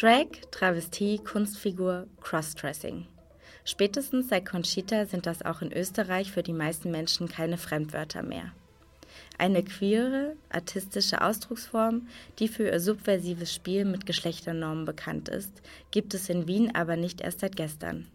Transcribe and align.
Drag, 0.00 0.28
Travestie, 0.50 1.18
Kunstfigur, 1.18 2.06
Crossdressing. 2.22 3.06
Spätestens 3.66 4.30
seit 4.30 4.46
Conchita 4.46 5.04
sind 5.04 5.26
das 5.26 5.42
auch 5.42 5.60
in 5.60 5.74
Österreich 5.74 6.32
für 6.32 6.42
die 6.42 6.54
meisten 6.54 6.90
Menschen 6.90 7.28
keine 7.28 7.58
Fremdwörter 7.58 8.22
mehr. 8.22 8.52
Eine 9.36 9.62
queere, 9.62 10.36
artistische 10.48 11.20
Ausdrucksform, 11.20 12.08
die 12.38 12.48
für 12.48 12.70
ihr 12.70 12.80
subversives 12.80 13.54
Spiel 13.54 13.84
mit 13.84 14.06
Geschlechternormen 14.06 14.86
bekannt 14.86 15.28
ist, 15.28 15.52
gibt 15.90 16.14
es 16.14 16.30
in 16.30 16.48
Wien 16.48 16.74
aber 16.74 16.96
nicht 16.96 17.20
erst 17.20 17.40
seit 17.40 17.56
gestern. 17.56 18.06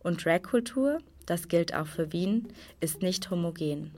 Und 0.00 0.24
Dragkultur, 0.24 0.98
das 1.26 1.46
gilt 1.46 1.76
auch 1.76 1.86
für 1.86 2.12
Wien, 2.12 2.48
ist 2.80 3.02
nicht 3.02 3.30
homogen. 3.30 3.92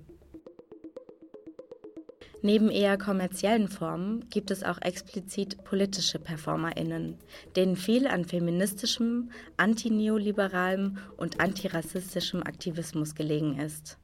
Neben 2.46 2.70
eher 2.70 2.96
kommerziellen 2.96 3.66
Formen 3.66 4.28
gibt 4.30 4.52
es 4.52 4.62
auch 4.62 4.80
explizit 4.80 5.64
politische 5.64 6.20
PerformerInnen, 6.20 7.16
denen 7.56 7.74
viel 7.74 8.06
an 8.06 8.24
feministischem, 8.24 9.32
antineoliberalem 9.56 10.98
und 11.16 11.40
antirassistischem 11.40 12.44
Aktivismus 12.44 13.16
gelegen 13.16 13.58
ist. 13.58 13.98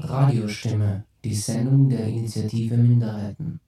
Radiostimme, 0.00 1.04
die 1.24 1.34
Sendung 1.34 1.88
der 1.88 2.06
Initiative 2.08 2.76
Minderheiten. 2.76 3.58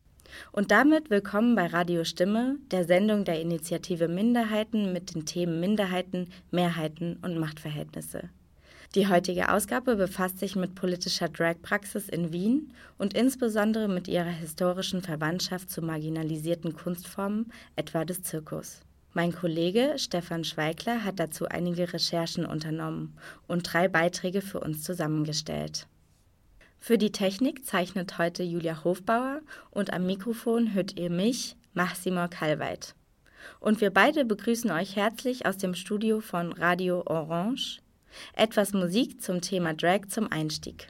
Und 0.56 0.70
damit 0.70 1.10
willkommen 1.10 1.56
bei 1.56 1.66
Radio 1.66 2.04
Stimme, 2.04 2.58
der 2.70 2.84
Sendung 2.84 3.24
der 3.24 3.40
Initiative 3.40 4.06
Minderheiten 4.06 4.92
mit 4.92 5.12
den 5.12 5.26
Themen 5.26 5.58
Minderheiten, 5.58 6.28
Mehrheiten 6.52 7.18
und 7.22 7.40
Machtverhältnisse. 7.40 8.30
Die 8.94 9.08
heutige 9.08 9.52
Ausgabe 9.52 9.96
befasst 9.96 10.38
sich 10.38 10.54
mit 10.54 10.76
politischer 10.76 11.28
Drag-Praxis 11.28 12.08
in 12.08 12.32
Wien 12.32 12.72
und 12.98 13.14
insbesondere 13.14 13.88
mit 13.88 14.06
ihrer 14.06 14.30
historischen 14.30 15.02
Verwandtschaft 15.02 15.72
zu 15.72 15.82
marginalisierten 15.82 16.76
Kunstformen, 16.76 17.50
etwa 17.74 18.04
des 18.04 18.22
Zirkus. 18.22 18.80
Mein 19.12 19.32
Kollege 19.32 19.94
Stefan 19.96 20.44
Schweigler 20.44 21.02
hat 21.02 21.18
dazu 21.18 21.48
einige 21.48 21.92
Recherchen 21.92 22.46
unternommen 22.46 23.16
und 23.48 23.72
drei 23.72 23.88
Beiträge 23.88 24.40
für 24.40 24.60
uns 24.60 24.84
zusammengestellt. 24.84 25.88
Für 26.86 26.98
die 26.98 27.12
Technik 27.12 27.64
zeichnet 27.64 28.18
heute 28.18 28.42
Julia 28.42 28.84
Hofbauer 28.84 29.40
und 29.70 29.94
am 29.94 30.04
Mikrofon 30.04 30.74
hört 30.74 30.98
ihr 30.98 31.08
mich, 31.08 31.56
Maximor 31.72 32.28
Kalweit. 32.28 32.94
Und 33.58 33.80
wir 33.80 33.88
beide 33.88 34.26
begrüßen 34.26 34.70
euch 34.70 34.94
herzlich 34.94 35.46
aus 35.46 35.56
dem 35.56 35.74
Studio 35.74 36.20
von 36.20 36.52
Radio 36.52 37.02
Orange. 37.06 37.80
Etwas 38.34 38.74
Musik 38.74 39.22
zum 39.22 39.40
Thema 39.40 39.72
Drag 39.72 40.08
zum 40.10 40.30
Einstieg. 40.30 40.88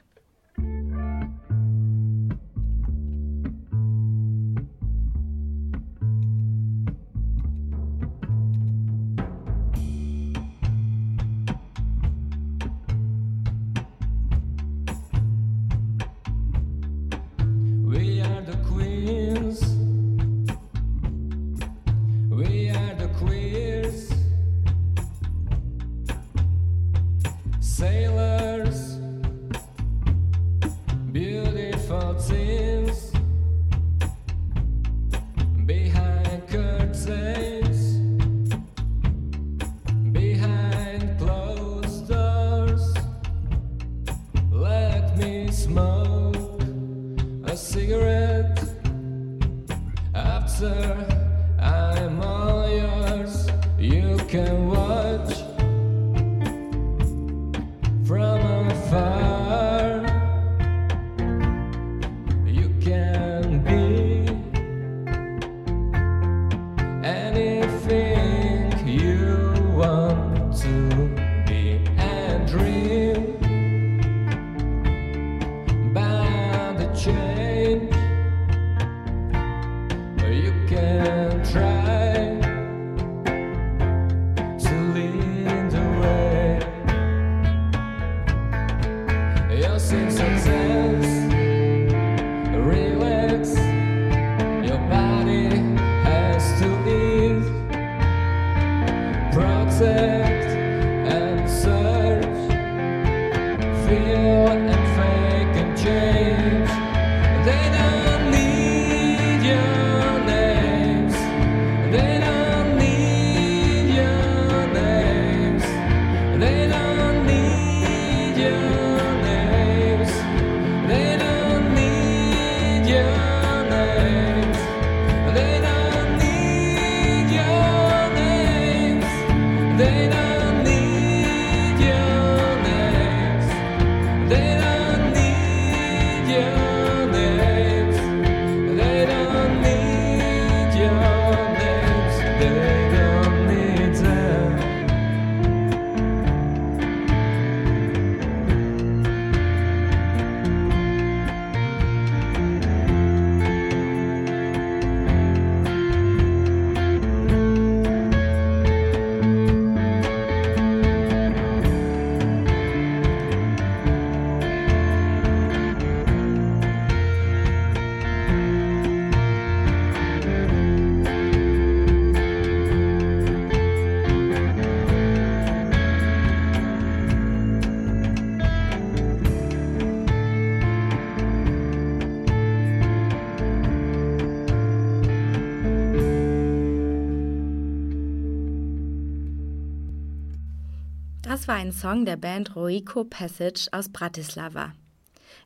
Song 191.85 192.03
der 192.03 192.17
Band 192.17 192.55
Roico 192.55 193.03
Passage 193.03 193.67
aus 193.71 193.89
Bratislava. 193.89 194.73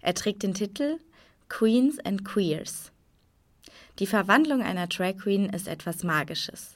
Er 0.02 0.14
trägt 0.14 0.42
den 0.42 0.54
Titel 0.54 0.98
Queens 1.50 2.00
and 2.06 2.24
Queers. 2.24 2.94
Die 4.00 4.08
Verwandlung 4.08 4.62
einer 4.62 4.88
Drag 4.88 5.18
Queen 5.18 5.50
ist 5.50 5.68
etwas 5.68 6.04
Magisches. 6.04 6.76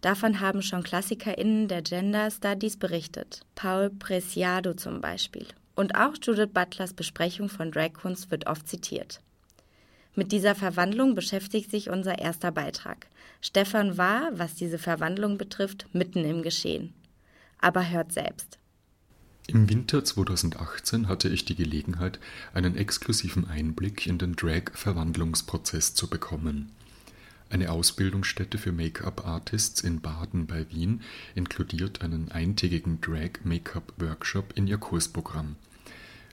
Davon 0.00 0.40
haben 0.40 0.60
schon 0.60 0.82
KlassikerInnen 0.82 1.68
der 1.68 1.82
Gender 1.82 2.32
Studies 2.32 2.76
berichtet. 2.76 3.42
Paul 3.54 3.90
Preciado 3.90 4.74
zum 4.74 5.00
Beispiel. 5.00 5.46
Und 5.76 5.94
auch 5.94 6.14
Judith 6.20 6.50
Butlers 6.52 6.92
Besprechung 6.92 7.48
von 7.48 7.70
Dragkunst 7.70 8.32
wird 8.32 8.48
oft 8.48 8.66
zitiert. 8.66 9.20
Mit 10.16 10.32
dieser 10.32 10.56
Verwandlung 10.56 11.14
beschäftigt 11.14 11.70
sich 11.70 11.90
unser 11.90 12.18
erster 12.18 12.50
Beitrag. 12.50 13.06
Stefan 13.40 13.96
war, 13.98 14.30
was 14.32 14.56
diese 14.56 14.78
Verwandlung 14.78 15.38
betrifft, 15.38 15.86
mitten 15.92 16.24
im 16.24 16.42
Geschehen. 16.42 16.92
Aber 17.60 17.88
hört 17.88 18.10
selbst. 18.10 18.59
Im 19.52 19.68
Winter 19.68 20.04
2018 20.04 21.08
hatte 21.08 21.28
ich 21.28 21.44
die 21.44 21.56
Gelegenheit, 21.56 22.20
einen 22.54 22.76
exklusiven 22.76 23.48
Einblick 23.48 24.06
in 24.06 24.16
den 24.16 24.36
Drag-Verwandlungsprozess 24.36 25.92
zu 25.92 26.08
bekommen. 26.08 26.70
Eine 27.48 27.72
Ausbildungsstätte 27.72 28.58
für 28.58 28.70
Make-up-Artists 28.70 29.80
in 29.80 30.00
Baden 30.00 30.46
bei 30.46 30.70
Wien 30.70 31.00
inkludiert 31.34 32.00
einen 32.00 32.30
eintägigen 32.30 33.00
Drag-Make-up-Workshop 33.00 34.52
in 34.54 34.68
ihr 34.68 34.78
Kursprogramm. 34.78 35.56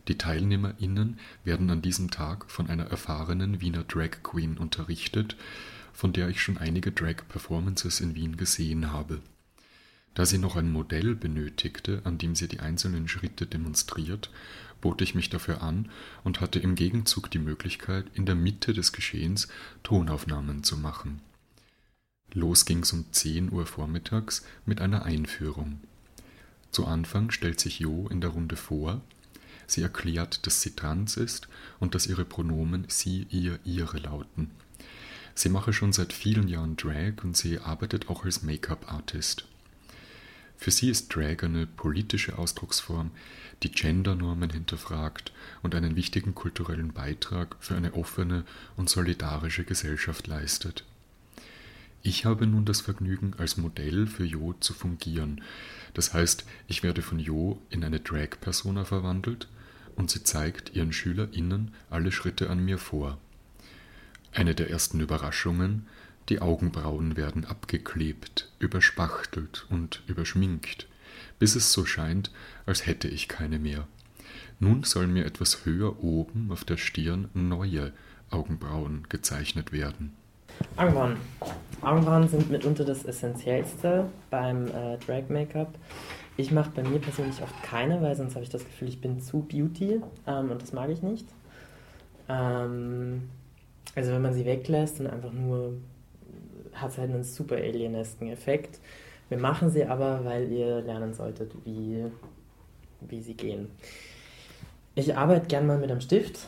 Die 0.08 0.20
TeilnehmerInnen 0.20 1.18
werden 1.44 1.72
an 1.72 1.81
diesem 1.81 2.12
Tag 2.12 2.52
von 2.52 2.70
einer 2.70 2.86
erfahrenen 2.86 3.62
Wiener 3.62 3.84
Drag 3.84 4.22
Queen 4.22 4.60
unterrichtet, 4.60 5.36
von 5.92 6.13
der 6.13 6.30
ich 6.30 6.40
schon 6.40 6.60
einige 6.60 6.92
Drag-Performances 6.92 8.00
in 8.00 8.13
Wien 8.13 8.38
gesehen 8.38 8.94
habe. 8.94 9.22
Da 10.18 10.25
sie 10.25 10.40
noch 10.40 10.56
ein 10.56 10.72
Modell 10.72 11.14
benötigte, 11.14 12.02
an 12.04 12.18
dem 12.18 12.34
sie 12.34 12.48
die 12.48 12.60
einzelnen 12.60 13.08
Schritte 13.08 13.46
demonstriert, 13.46 14.31
bot 14.81 15.00
ich 15.04 15.14
mich 15.14 15.30
dafür 15.30 15.62
an 15.62 15.92
und 16.24 16.42
hatte 16.42 16.58
im 16.58 16.74
Gegenzug 16.74 17.30
die 17.30 17.38
Möglichkeit, 17.38 18.08
in 18.16 18.25
der 18.25 18.34
Mitte 18.34 18.74
des 18.74 18.94
Geschehens 18.94 19.48
Tonaufnahmen 19.84 20.64
zu 20.64 20.75
machen. 20.75 21.22
Los 22.34 22.66
ging's 22.66 22.94
um 22.94 23.06
10 23.12 23.52
Uhr 23.52 23.68
vormittags 23.68 24.44
mit 24.66 24.81
einer 24.81 25.04
Einführung. 25.06 25.81
Zu 26.72 26.88
Anfang 26.88 27.30
stellt 27.30 27.60
sich 27.60 27.78
Jo 27.78 28.08
in 28.08 28.20
der 28.20 28.31
Runde 28.31 28.56
vor, 28.56 29.02
Sie 29.68 29.84
erklärt, 29.84 30.48
dass 30.48 30.63
sie 30.63 30.72
trans 30.72 31.16
ist 31.16 31.48
und 31.80 31.94
dass 31.94 32.08
ihre 32.08 32.25
Pronomen 32.25 32.86
sie, 32.88 33.28
ihr, 33.30 33.60
ihre 33.66 34.00
lauten. 34.00 34.50
Sie 35.36 35.50
mache 35.50 35.74
schon 35.74 35.94
seit 35.94 36.12
vielen 36.12 36.48
Jahren 36.48 36.75
Drag 36.75 37.24
und 37.24 37.38
sie 37.38 37.60
arbeitet 37.60 38.10
auch 38.10 38.25
als 38.25 38.42
Make-up-Artist. 38.42 39.46
Für 40.57 40.71
sie 40.71 40.89
ist 40.89 41.15
Drag 41.15 41.44
eine 41.44 41.68
politische 41.68 42.38
Ausdrucksform, 42.38 43.12
die 43.63 43.71
Gendernormen 43.71 44.50
hinterfragt 44.50 45.31
und 45.62 45.75
einen 45.75 45.95
wichtigen 45.95 46.36
kulturellen 46.36 46.94
Beitrag 46.94 47.56
für 47.59 47.75
eine 47.75 47.94
offene 47.94 48.44
und 48.75 48.89
solidarische 48.89 49.63
Gesellschaft 49.63 50.27
leistet. 50.27 50.83
Ich 52.04 52.25
habe 52.25 52.48
nun 52.48 52.65
das 52.65 52.81
Vergnügen, 52.81 53.33
als 53.38 53.57
Modell 53.57 54.07
für 54.07 54.24
Jo 54.24 54.54
zu 54.59 54.74
fungieren. 54.74 55.42
Das 55.94 56.13
heißt, 56.13 56.45
ich 56.68 56.83
werde 56.83 57.01
von 57.01 57.19
Jo 57.19 57.62
in 57.69 57.83
eine 57.83 58.00
Drag-Persona 58.00 58.86
verwandelt 58.86 59.48
und 59.95 60.12
sie 60.12 60.24
zeigt 60.24 60.75
ihren 60.75 60.94
SchülerInnen 60.94 61.74
alle 61.89 62.12
Schritte 62.12 62.50
an 62.50 62.63
mir 62.63 62.77
vor. 62.77 63.18
Eine 64.31 64.53
der 64.53 64.69
ersten 64.69 65.00
Überraschungen, 65.00 65.88
die 66.29 66.41
Augenbrauen 66.41 67.15
werden 67.15 67.45
abgeklebt, 67.45 68.51
überspachtelt 68.59 69.65
und 69.69 70.03
überschminkt, 70.07 70.88
bis 71.39 71.56
es 71.56 71.71
so 71.71 71.85
scheint, 71.85 72.31
als 72.65 72.85
hätte 72.85 73.07
ich 73.07 73.27
keine 73.27 73.59
mehr. 73.59 73.88
Nun 74.59 74.83
sollen 74.83 75.13
mir 75.13 75.25
etwas 75.25 75.65
höher 75.65 76.03
oben 76.03 76.51
auf 76.51 76.63
der 76.65 76.77
Stirn 76.77 77.29
neue 77.33 77.94
Augenbrauen 78.29 79.06
gezeichnet 79.09 79.71
werden. 79.71 80.13
Augenbrauen. 80.75 81.18
Augenbrauen 81.81 82.27
sind 82.27 82.50
mitunter 82.50 82.83
das 82.83 83.06
Essentiellste 83.06 84.09
beim 84.29 84.68
äh, 84.68 84.97
Drag-Make-up. 84.97 85.75
Ich 86.38 86.51
mache 86.51 86.71
bei 86.71 86.83
mir 86.83 87.00
persönlich 87.00 87.41
oft 87.41 87.63
keine, 87.63 88.01
weil 88.01 88.15
sonst 88.15 88.35
habe 88.35 88.44
ich 88.44 88.50
das 88.50 88.63
Gefühl, 88.63 88.88
ich 88.88 89.01
bin 89.01 89.19
zu 89.19 89.41
Beauty 89.41 90.01
ähm, 90.25 90.51
und 90.51 90.62
das 90.62 90.74
mag 90.74 90.89
ich 90.89 91.01
nicht. 91.01 91.27
Ähm, 92.27 93.29
also 93.95 94.12
wenn 94.12 94.21
man 94.21 94.33
sie 94.33 94.45
weglässt 94.45 95.00
und 95.00 95.07
einfach 95.07 95.31
nur, 95.31 95.74
hat 96.81 96.91
es 96.91 96.97
halt 96.97 97.12
einen 97.12 97.24
super 97.24 97.56
alienesken 97.56 98.29
Effekt. 98.29 98.79
Wir 99.29 99.38
machen 99.38 99.69
sie 99.69 99.85
aber, 99.85 100.24
weil 100.24 100.51
ihr 100.51 100.81
lernen 100.81 101.13
solltet, 101.13 101.53
wie, 101.65 102.06
wie 103.01 103.21
sie 103.21 103.35
gehen. 103.35 103.69
Ich 104.95 105.15
arbeite 105.15 105.47
gern 105.47 105.68
mal 105.68 105.77
mit 105.77 105.91
einem 105.91 106.01
Stift, 106.01 106.47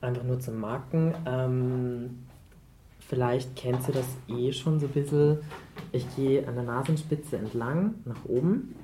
einfach 0.00 0.22
nur 0.22 0.38
zum 0.38 0.60
Marken. 0.60 1.14
Ähm, 1.26 2.26
Vielleicht 3.08 3.54
kennt 3.54 3.86
ihr 3.86 3.94
das 3.94 4.16
eh 4.26 4.52
schon 4.52 4.80
so 4.80 4.86
ein 4.86 4.92
bisschen. 4.92 5.38
Ich 5.92 6.04
gehe 6.16 6.46
an 6.46 6.56
der 6.56 6.64
Nasenspitze 6.64 7.36
entlang, 7.36 7.94
nach 8.04 8.24
oben. 8.24 8.74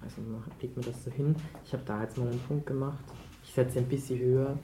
Also 0.00 0.22
legt 0.60 0.76
mir 0.76 0.82
das 0.82 1.04
so 1.04 1.10
hin. 1.10 1.36
Ich 1.64 1.72
habe 1.74 1.82
da 1.84 2.02
jetzt 2.02 2.16
mal 2.16 2.28
einen 2.28 2.40
Punkt 2.40 2.66
gemacht. 2.66 3.04
Ich 3.44 3.52
setze 3.52 3.78
ein 3.78 3.88
bisschen 3.88 4.18
höher. 4.18 4.58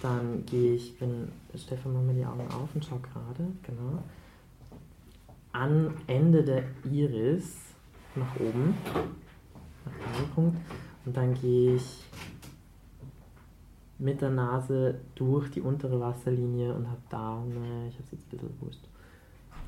Dann 0.00 0.44
gehe 0.46 0.74
ich, 0.74 0.94
wenn 1.00 1.30
Stefan 1.56 2.06
mal 2.06 2.14
die 2.14 2.24
Augen 2.24 2.46
auf 2.52 2.68
und 2.74 2.84
schau 2.84 2.98
gerade, 2.98 3.50
genau. 3.62 4.02
An 5.52 5.94
Ende 6.06 6.44
der 6.44 6.64
Iris 6.84 7.56
nach 8.14 8.36
oben, 8.36 8.74
nach 9.84 10.18
einem 10.18 10.30
Punkt. 10.30 10.58
Und 11.04 11.16
dann 11.16 11.34
gehe 11.34 11.76
ich 11.76 12.04
mit 13.98 14.20
der 14.20 14.30
Nase 14.30 15.00
durch 15.14 15.50
die 15.50 15.60
untere 15.60 15.98
Wasserlinie 15.98 16.72
und 16.74 16.88
habe 16.88 17.00
da, 17.10 17.42
ne, 17.44 17.88
ich 17.88 17.94
habe 17.94 18.04
es 18.04 18.12
jetzt 18.12 18.26
ein 18.26 18.30
bisschen 18.30 18.60
gewusst, 18.60 18.88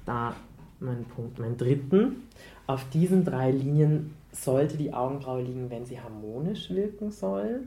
da 0.05 0.35
meinen 0.79 1.05
Punkt, 1.05 1.39
meinen 1.39 1.57
dritten. 1.57 2.29
Auf 2.67 2.89
diesen 2.91 3.25
drei 3.25 3.51
Linien 3.51 4.15
sollte 4.33 4.77
die 4.77 4.93
Augenbraue 4.93 5.43
liegen, 5.43 5.71
wenn 5.71 5.85
sie 5.85 6.01
harmonisch 6.01 6.71
wirken 6.71 7.11
soll. 7.11 7.67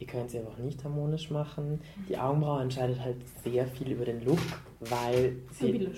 Ihr 0.00 0.06
könnt 0.06 0.30
sie 0.30 0.38
aber 0.38 0.48
auch 0.48 0.58
nicht 0.58 0.82
harmonisch 0.82 1.30
machen. 1.30 1.78
Die 2.08 2.16
Augenbraue 2.16 2.62
entscheidet 2.62 3.00
halt 3.00 3.16
sehr 3.44 3.66
viel 3.66 3.92
über 3.92 4.06
den 4.06 4.24
Look, 4.24 4.38
weil 4.80 5.36
sie, 5.52 5.90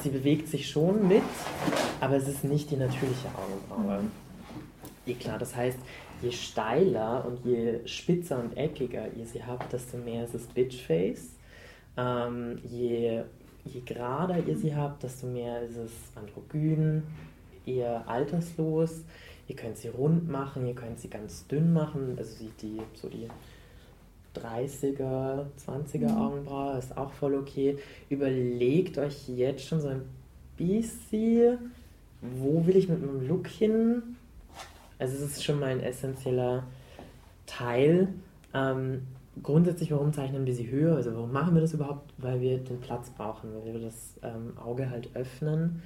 sie 0.00 0.08
bewegt 0.10 0.46
sich 0.46 0.70
schon 0.70 1.08
mit, 1.08 1.24
aber 2.00 2.16
es 2.16 2.28
ist 2.28 2.44
nicht 2.44 2.70
die 2.70 2.76
natürliche 2.76 3.28
Augenbraue. 3.34 4.02
Mhm. 4.02 5.18
Klar, 5.18 5.40
das 5.40 5.56
heißt, 5.56 5.78
je 6.22 6.30
steiler 6.30 7.24
und 7.26 7.44
je 7.44 7.80
spitzer 7.84 8.38
und 8.38 8.56
eckiger 8.56 9.12
ihr 9.18 9.26
sie 9.26 9.44
habt, 9.44 9.72
desto 9.72 9.96
mehr 9.96 10.22
ist 10.22 10.34
es 10.34 10.46
Bitchface. 10.46 11.30
Ähm, 11.96 12.60
je, 12.62 13.22
je 13.64 13.80
gerader 13.84 14.38
ihr 14.46 14.56
sie 14.56 14.74
habt, 14.74 15.02
desto 15.02 15.26
mehr 15.26 15.62
ist 15.62 15.76
es 15.76 15.92
androgyn, 16.14 17.02
eher 17.66 18.08
alterslos. 18.08 19.02
Ihr 19.52 19.58
könnt 19.58 19.76
sie 19.76 19.88
rund 19.88 20.30
machen, 20.30 20.66
ihr 20.66 20.74
könnt 20.74 20.98
sie 20.98 21.10
ganz 21.10 21.46
dünn 21.46 21.74
machen, 21.74 22.14
also 22.16 22.42
die, 22.42 22.50
die 22.62 22.80
so 22.94 23.10
die 23.10 23.28
30er, 24.34 25.44
20er 25.66 26.08
mhm. 26.08 26.16
Augenbraue 26.16 26.78
ist 26.78 26.96
auch 26.96 27.12
voll 27.12 27.34
okay. 27.34 27.76
Überlegt 28.08 28.96
euch 28.96 29.28
jetzt 29.28 29.66
schon 29.66 29.82
so 29.82 29.88
ein 29.88 30.04
bisschen, 30.56 31.70
wo 32.22 32.64
will 32.64 32.76
ich 32.76 32.88
mit 32.88 33.04
meinem 33.04 33.28
Look 33.28 33.46
hin? 33.46 34.16
Also 34.98 35.16
es 35.16 35.32
ist 35.32 35.44
schon 35.44 35.60
mal 35.60 35.66
ein 35.66 35.80
essentieller 35.80 36.64
Teil. 37.44 38.08
Ähm, 38.54 39.02
grundsätzlich, 39.42 39.90
warum 39.92 40.14
zeichnen 40.14 40.46
wir 40.46 40.54
sie 40.54 40.70
höher? 40.70 40.96
Also 40.96 41.14
warum 41.14 41.30
machen 41.30 41.52
wir 41.52 41.60
das 41.60 41.74
überhaupt? 41.74 42.10
Weil 42.16 42.40
wir 42.40 42.56
den 42.56 42.80
Platz 42.80 43.10
brauchen, 43.10 43.50
weil 43.54 43.74
wir 43.74 43.80
das 43.82 44.14
ähm, 44.22 44.56
Auge 44.56 44.88
halt 44.88 45.14
öffnen 45.14 45.82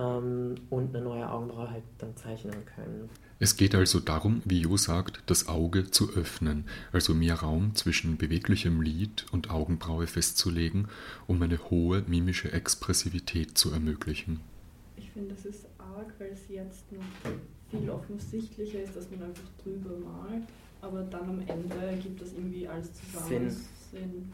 ähm, 0.00 0.54
und 0.70 0.94
eine 0.94 1.04
neue 1.04 1.28
Augenbraue 1.28 1.70
halt 1.70 1.84
dann 1.98 2.16
zeichnen 2.16 2.64
können. 2.74 3.08
Es 3.38 3.56
geht 3.56 3.74
also 3.74 4.00
darum, 4.00 4.42
wie 4.44 4.60
Jo 4.60 4.76
sagt, 4.76 5.22
das 5.26 5.48
Auge 5.48 5.90
zu 5.90 6.10
öffnen, 6.14 6.64
also 6.92 7.14
mehr 7.14 7.36
Raum 7.36 7.74
zwischen 7.74 8.18
beweglichem 8.18 8.82
Lid 8.82 9.26
und 9.32 9.50
Augenbraue 9.50 10.06
festzulegen, 10.06 10.88
um 11.26 11.40
eine 11.42 11.70
hohe 11.70 12.02
mimische 12.06 12.52
Expressivität 12.52 13.56
zu 13.56 13.72
ermöglichen. 13.72 14.40
Ich 14.96 15.10
finde, 15.10 15.34
das 15.34 15.46
ist 15.46 15.66
arg, 15.78 16.12
weil 16.18 16.32
es 16.32 16.48
jetzt 16.48 16.92
noch 16.92 17.30
viel 17.70 17.88
offensichtlicher 17.88 18.82
ist, 18.82 18.96
dass 18.96 19.10
man 19.10 19.22
einfach 19.22 19.48
drüber 19.62 19.90
malt, 19.98 20.44
aber 20.82 21.02
dann 21.02 21.28
am 21.30 21.40
Ende 21.40 21.98
gibt 22.02 22.20
das 22.20 22.32
irgendwie 22.32 22.68
alles 22.68 22.90
zusammen 22.92 23.28
Sinn. 23.28 23.50
Sinn. 23.90 24.32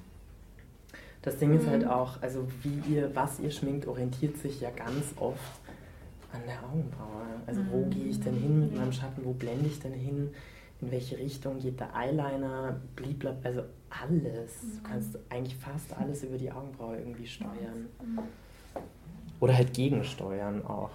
Das 1.26 1.38
Ding 1.38 1.50
mhm. 1.50 1.59
ist 1.59 1.66
halt 1.66 1.83
mhm. 1.83 1.90
auch, 1.90 2.23
also 2.23 2.47
wie 2.62 2.95
ihr, 2.95 3.11
was 3.16 3.40
ihr 3.40 3.50
schminkt, 3.50 3.88
orientiert 3.88 4.37
sich 4.37 4.61
ja 4.61 4.71
ganz 4.71 5.12
oft 5.16 5.61
an 6.33 6.40
der 6.47 6.62
Augenbraue. 6.62 7.26
Also 7.49 7.62
mhm. 7.62 7.73
wo 7.73 7.85
gehe 7.87 8.04
ich 8.04 8.21
denn 8.21 8.37
hin 8.37 8.61
mit 8.61 8.76
meinem 8.76 8.92
Schatten, 8.92 9.25
wo 9.25 9.33
blende 9.33 9.66
ich 9.66 9.80
denn 9.80 9.92
hin, 9.92 10.30
in 10.80 10.90
welche 10.92 11.18
Richtung 11.18 11.59
geht 11.59 11.80
der 11.80 11.92
Eyeliner, 11.97 12.80
bliblab, 12.95 13.45
also 13.45 13.62
alles. 13.90 14.62
Mhm. 14.62 14.76
Du 14.76 14.88
kannst 14.88 15.18
eigentlich 15.28 15.56
fast 15.56 15.99
alles 15.99 16.23
über 16.23 16.38
die 16.38 16.52
Augenbraue 16.52 16.99
irgendwie 16.99 17.26
steuern. 17.26 17.88
Mhm. 18.00 18.21
Oder 19.40 19.56
halt 19.56 19.75
gegensteuern 19.75 20.64
auch. 20.64 20.92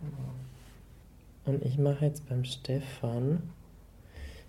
Genau. 0.00 1.54
Und 1.54 1.66
ich 1.66 1.76
mache 1.76 2.06
jetzt 2.06 2.26
beim 2.30 2.44
Stefan, 2.44 3.42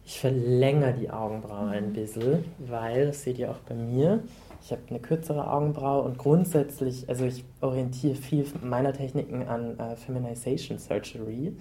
ich 0.06 0.22
verlängere 0.22 0.94
die 0.94 1.10
Augenbraue 1.10 1.68
ein 1.68 1.90
mhm. 1.90 1.94
bisschen, 1.94 2.46
weil, 2.60 3.08
das 3.08 3.24
seht 3.24 3.40
ihr 3.40 3.52
auch 3.52 3.60
bei 3.60 3.76
mir, 3.76 4.24
Ich 4.62 4.72
habe 4.72 4.82
eine 4.90 5.00
kürzere 5.00 5.52
Augenbraue 5.52 6.04
und 6.04 6.18
grundsätzlich, 6.18 7.08
also 7.08 7.26
ich 7.26 7.44
orientiere 7.62 8.16
viel 8.16 8.46
meiner 8.62 8.94
Techniken 8.94 9.44
an 9.48 9.80
äh, 9.80 9.96
Feminization 9.96 10.78
Surgery, 10.78 11.56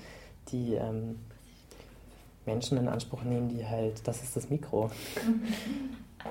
die 0.51 0.75
ähm, 0.75 1.17
Menschen 2.45 2.79
in 2.79 2.89
Anspruch 2.89 3.23
nehmen, 3.23 3.49
die 3.49 3.65
halt, 3.65 4.07
das 4.07 4.23
ist 4.23 4.37
das 4.37 4.51
Mikro, 4.51 4.91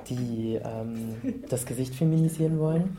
die 0.10 0.60
ähm, 0.64 1.44
das 1.50 1.66
Gesicht 1.66 1.96
feminisieren 1.96 2.60
wollen. 2.60 2.98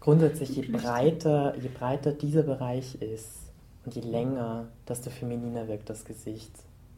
Grundsätzlich, 0.00 0.50
je 0.50 0.62
breiter, 0.62 1.56
je 1.56 1.68
breiter 1.68 2.12
dieser 2.12 2.42
Bereich 2.42 3.00
ist 3.00 3.50
und 3.84 3.94
je 3.94 4.02
länger, 4.02 4.66
desto 4.88 5.10
femininer 5.10 5.66
wirkt 5.68 5.88
das 5.88 6.04
Gesicht. 6.04 6.52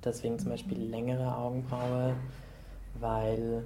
Deswegen 0.04 0.38
zum 0.38 0.50
Beispiel 0.50 0.78
längere 0.78 1.36
Augenbraue, 1.36 2.14
weil 3.00 3.64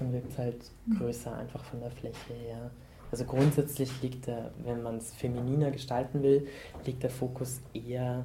dann 0.00 0.12
wirkt 0.12 0.32
es 0.32 0.38
halt 0.38 0.70
größer 0.98 1.36
einfach 1.36 1.62
von 1.64 1.80
der 1.80 1.90
Fläche 1.90 2.34
her. 2.34 2.70
Also 3.12 3.24
grundsätzlich 3.24 4.02
liegt 4.02 4.26
der, 4.26 4.50
wenn 4.64 4.82
man 4.82 4.96
es 4.96 5.12
femininer 5.12 5.70
gestalten 5.70 6.22
will, 6.22 6.46
liegt 6.84 7.02
der 7.02 7.10
Fokus 7.10 7.60
eher 7.74 8.24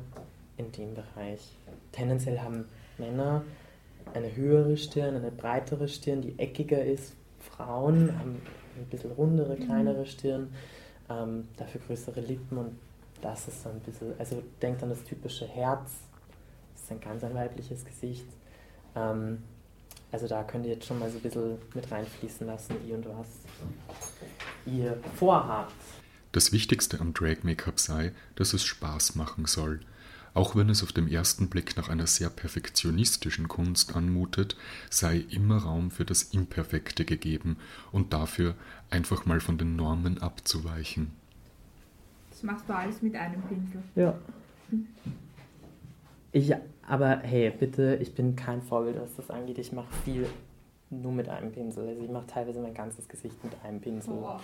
in 0.57 0.71
dem 0.71 0.93
Bereich. 0.93 1.57
Tendenziell 1.91 2.39
haben 2.39 2.65
Männer 2.97 3.43
eine 4.13 4.35
höhere 4.35 4.77
Stirn, 4.77 5.15
eine 5.15 5.31
breitere 5.31 5.87
Stirn, 5.87 6.21
die 6.21 6.37
eckiger 6.39 6.83
ist. 6.83 7.13
Frauen 7.39 8.17
haben 8.17 8.41
ein 8.77 8.85
bisschen 8.85 9.11
rundere, 9.11 9.55
kleinere 9.55 10.05
Stirn, 10.05 10.53
ähm, 11.09 11.47
dafür 11.57 11.81
größere 11.81 12.21
Lippen 12.21 12.57
und 12.57 12.77
das 13.21 13.47
ist 13.47 13.63
so 13.63 13.69
ein 13.69 13.79
bisschen, 13.79 14.13
also 14.19 14.41
denkt 14.61 14.83
an 14.83 14.89
das 14.89 15.03
typische 15.03 15.47
Herz, 15.47 16.03
das 16.73 16.83
ist 16.83 16.91
ein 16.91 16.99
ganz 16.99 17.23
ein 17.23 17.33
weibliches 17.33 17.85
Gesicht. 17.85 18.27
Ähm, 18.95 19.43
also 20.15 20.29
da 20.29 20.43
könnt 20.43 20.65
ihr 20.65 20.75
jetzt 20.75 20.85
schon 20.85 20.97
mal 20.97 21.11
so 21.11 21.17
ein 21.17 21.21
bisschen 21.21 21.57
mit 21.73 21.91
reinfließen 21.91 22.47
lassen, 22.47 22.77
wie 22.85 22.93
und 22.93 23.05
was 23.05 23.27
ihr 24.65 24.97
vorhabt. 25.17 25.73
Das 26.31 26.53
Wichtigste 26.53 27.01
am 27.01 27.13
Drag 27.13 27.43
Make-up 27.43 27.81
sei, 27.81 28.13
dass 28.35 28.53
es 28.53 28.63
Spaß 28.63 29.15
machen 29.15 29.45
soll. 29.45 29.81
Auch 30.33 30.55
wenn 30.55 30.69
es 30.69 30.83
auf 30.83 30.93
den 30.93 31.09
ersten 31.09 31.49
Blick 31.49 31.75
nach 31.75 31.89
einer 31.89 32.07
sehr 32.07 32.29
perfektionistischen 32.29 33.49
Kunst 33.49 33.93
anmutet, 33.97 34.55
sei 34.89 35.25
immer 35.29 35.57
Raum 35.57 35.91
für 35.91 36.05
das 36.05 36.23
Imperfekte 36.23 37.03
gegeben 37.03 37.57
und 37.91 38.13
dafür 38.13 38.55
einfach 38.89 39.25
mal 39.25 39.41
von 39.41 39.57
den 39.57 39.75
Normen 39.75 40.21
abzuweichen. 40.21 41.11
Das 42.29 42.41
machst 42.41 42.69
du 42.69 42.73
alles 42.73 43.01
mit 43.01 43.15
einem 43.15 43.41
Pinsel. 43.41 43.83
Ja. 43.95 44.17
Ich, 46.35 46.53
aber 46.85 47.19
hey, 47.19 47.49
bitte, 47.49 47.95
ich 48.01 48.13
bin 48.13 48.35
kein 48.35 48.61
Vorbild, 48.61 48.99
was 48.99 49.15
das 49.15 49.29
angeht. 49.29 49.57
Ich 49.57 49.71
mache 49.71 49.87
viel 50.03 50.27
nur 50.89 51.13
mit 51.13 51.29
einem 51.29 51.49
Pinsel. 51.49 51.87
Also 51.87 52.01
ich 52.01 52.09
mache 52.09 52.27
teilweise 52.27 52.59
mein 52.59 52.73
ganzes 52.73 53.07
Gesicht 53.07 53.41
mit 53.41 53.53
einem 53.63 53.79
Pinsel. 53.79 54.15
Boah. 54.15 54.41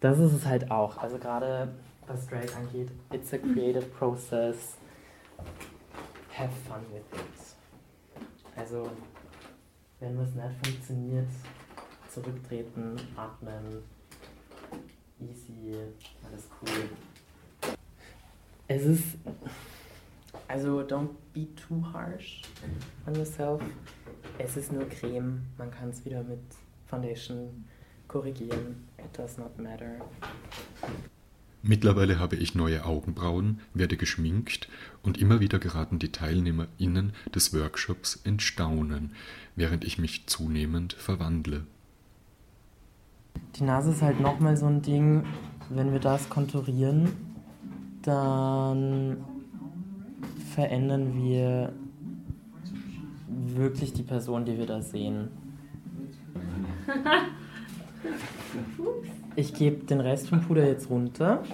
Das 0.00 0.18
ist 0.18 0.32
es 0.32 0.44
halt 0.44 0.68
auch. 0.72 0.98
Also 0.98 1.16
gerade 1.16 1.68
was 2.08 2.26
Drag 2.26 2.56
angeht, 2.56 2.90
it's 3.12 3.32
a 3.32 3.38
creative 3.38 3.86
process. 3.86 4.78
Have 6.36 6.50
fun 6.66 6.80
with 6.92 7.04
it. 7.20 8.56
Also, 8.56 8.90
wenn 10.00 10.18
was 10.18 10.34
nicht 10.34 10.66
funktioniert, 10.66 11.28
zurücktreten, 12.12 12.96
atmen, 13.14 13.84
easy, 15.20 15.76
alles 16.28 16.48
cool. 16.60 16.88
Es 18.66 18.84
ist, 18.84 19.04
also 20.46 20.82
don't 20.82 21.10
be 21.32 21.48
too 21.54 21.82
harsh 21.92 22.42
on 23.06 23.14
yourself. 23.14 23.62
Es 24.38 24.56
ist 24.56 24.72
nur 24.72 24.88
Creme, 24.88 25.42
man 25.56 25.70
kann 25.70 25.90
es 25.90 26.04
wieder 26.04 26.22
mit 26.22 26.40
Foundation 26.86 27.64
korrigieren. 28.06 28.88
It 28.98 29.16
does 29.16 29.36
not 29.38 29.58
matter. 29.58 29.98
Mittlerweile 31.62 32.18
habe 32.20 32.36
ich 32.36 32.54
neue 32.54 32.84
Augenbrauen, 32.84 33.60
werde 33.74 33.96
geschminkt 33.96 34.68
und 35.02 35.18
immer 35.18 35.40
wieder 35.40 35.58
geraten 35.58 35.98
die 35.98 36.12
TeilnehmerInnen 36.12 37.12
des 37.34 37.52
Workshops 37.52 38.20
in 38.24 38.38
Staunen, 38.38 39.12
während 39.56 39.84
ich 39.84 39.98
mich 39.98 40.26
zunehmend 40.26 40.92
verwandle. 40.92 41.66
Die 43.56 43.64
Nase 43.64 43.90
ist 43.90 44.02
halt 44.02 44.20
nochmal 44.20 44.56
so 44.56 44.66
ein 44.66 44.82
Ding, 44.82 45.24
wenn 45.68 45.92
wir 45.92 46.00
das 46.00 46.28
konturieren, 46.28 47.12
dann 48.02 49.24
verändern 50.58 51.14
wir 51.14 51.72
wirklich 53.28 53.92
die 53.92 54.02
Person, 54.02 54.44
die 54.44 54.58
wir 54.58 54.66
da 54.66 54.82
sehen. 54.82 55.28
Ich 59.36 59.52
gebe 59.54 59.84
den 59.84 60.00
Rest 60.00 60.30
vom 60.30 60.40
Puder 60.40 60.66
jetzt 60.66 60.90
runter 60.90 61.44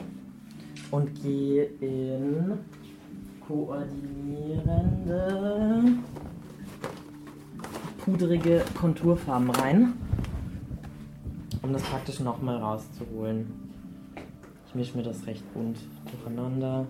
und 0.90 1.22
gehe 1.22 1.64
in 1.80 2.52
koordinierende 3.46 5.98
pudrige 7.98 8.64
Konturfarben 8.74 9.50
rein, 9.50 9.92
um 11.60 11.74
das 11.74 11.82
praktisch 11.82 12.20
nochmal 12.20 12.56
rauszuholen. 12.56 13.52
Ich 14.66 14.74
mische 14.74 14.96
mir 14.96 15.02
das 15.02 15.26
recht 15.26 15.44
bunt 15.52 15.76
durcheinander. 16.10 16.86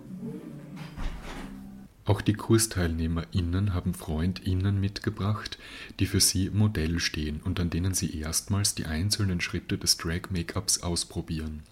Auch 2.06 2.20
die 2.20 2.34
KursteilnehmerInnen 2.34 3.73
haben 3.73 3.94
FreundInnen 3.94 4.78
mitgebracht, 4.78 5.58
die 6.00 6.06
für 6.06 6.20
sie 6.20 6.50
Modell 6.50 7.00
stehen 7.00 7.40
und 7.40 7.58
an 7.61 7.70
denen 7.70 7.94
sie 7.94 8.18
erstmals 8.18 8.75
die 8.75 8.84
einzelnen 8.84 9.40
Schritte 9.40 9.78
des 9.78 9.96
Drag-Make-ups 9.96 10.82
ausprobieren. 10.82 11.62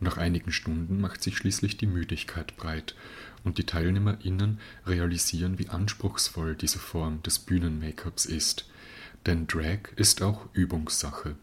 Nach 0.00 0.16
einigen 0.16 0.52
Stunden 0.52 1.00
macht 1.00 1.22
sich 1.22 1.36
schließlich 1.36 1.76
die 1.76 1.86
Müdigkeit 1.86 2.56
breit 2.56 2.94
und 3.44 3.58
die 3.58 3.64
TeilnehmerInnen 3.64 4.58
realisieren, 4.86 5.58
wie 5.58 5.68
anspruchsvoll 5.68 6.56
diese 6.56 6.78
Form 6.78 7.22
des 7.22 7.38
Bühnen-Make-ups 7.38 8.24
ist. 8.24 8.66
Denn 9.26 9.46
Drag 9.46 9.80
ist 9.96 10.22
auch 10.22 10.48
Übungssache. 10.54 11.36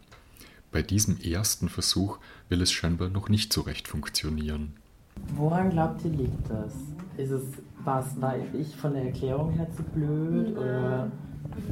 Bei 0.72 0.82
diesem 0.82 1.20
ersten 1.22 1.70
Versuch 1.70 2.18
will 2.50 2.62
es 2.62 2.72
scheinbar 2.72 3.10
noch 3.10 3.30
nicht 3.30 3.54
so 3.54 3.62
recht 3.62 3.88
funktionieren. 3.88 4.79
Woran 5.36 5.70
glaubt 5.70 6.04
ihr, 6.06 6.12
liegt 6.12 6.50
das? 6.50 6.74
Ist 7.18 7.32
es, 7.32 7.44
was, 7.84 8.20
war 8.22 8.36
ich 8.54 8.76
von 8.76 8.94
der 8.94 9.06
Erklärung 9.06 9.52
her 9.52 9.68
zu 9.76 9.84
blöd 9.84 10.58
oder 10.58 11.12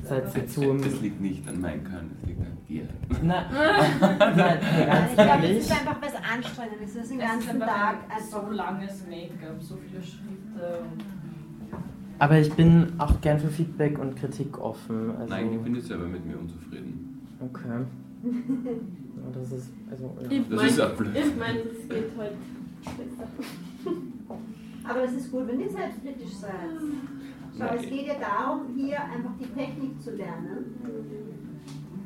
seid 0.03 0.35
ihr 0.35 0.47
zu... 0.47 0.77
Das 0.77 1.01
liegt 1.01 1.21
nicht 1.21 1.47
an 1.47 1.61
meinem 1.61 1.83
Können, 1.83 2.11
das 2.19 2.27
liegt 2.29 2.41
an 2.41 2.57
dir. 2.67 2.83
Nein, 3.23 3.45
nein, 3.99 4.59
ganz 4.87 5.09
ich 5.11 5.15
glaube, 5.17 5.47
es 5.47 5.65
ist 5.65 5.71
einfach 5.71 5.97
was 6.01 6.13
Anstrengendes. 6.15 6.89
Es 6.95 7.03
ist 7.03 7.11
den 7.11 7.19
ganzen 7.19 7.59
Tag 7.59 7.95
ein 8.09 8.11
einfach. 8.17 8.45
so 8.47 8.51
langes 8.51 9.05
Make-up, 9.07 9.61
so 9.61 9.77
viele 9.77 10.01
Schritte. 10.01 10.83
Aber 12.19 12.39
ich 12.39 12.51
bin 12.53 12.93
auch 12.97 13.21
gern 13.21 13.39
für 13.39 13.47
Feedback 13.47 13.99
und 13.99 14.15
Kritik 14.15 14.57
offen. 14.59 15.11
Also, 15.17 15.33
Nein, 15.33 15.53
ich 15.53 15.59
bin 15.59 15.75
jetzt 15.75 15.87
selber 15.87 16.05
mit 16.07 16.25
mir 16.25 16.37
unzufrieden. 16.39 17.21
Okay. 17.39 17.85
Das 19.33 19.51
ist, 19.51 19.71
also, 19.91 20.15
ja. 20.21 20.27
Ich 20.31 20.47
Das 20.47 20.57
mein- 20.57 20.67
ist 20.69 20.79
auch 20.79 20.93
blöd. 20.93 21.09
Ich 21.15 21.35
meine, 21.37 21.59
es 21.59 21.89
geht 21.89 22.17
halt. 22.17 22.31
Aber 24.89 25.03
es 25.03 25.13
ist 25.13 25.31
gut, 25.31 25.47
wenn 25.47 25.59
ihr 25.59 25.69
selbstkritisch 25.69 26.33
seid. 26.33 26.51
Schau, 27.57 27.65
Nein. 27.65 27.77
es 27.79 27.89
geht 27.89 28.07
ja 28.07 28.13
darum, 28.19 28.61
hier 28.75 29.01
einfach 29.01 29.31
die 29.39 29.47
Technik 29.47 30.01
zu 30.01 30.11
lernen. 30.11 30.75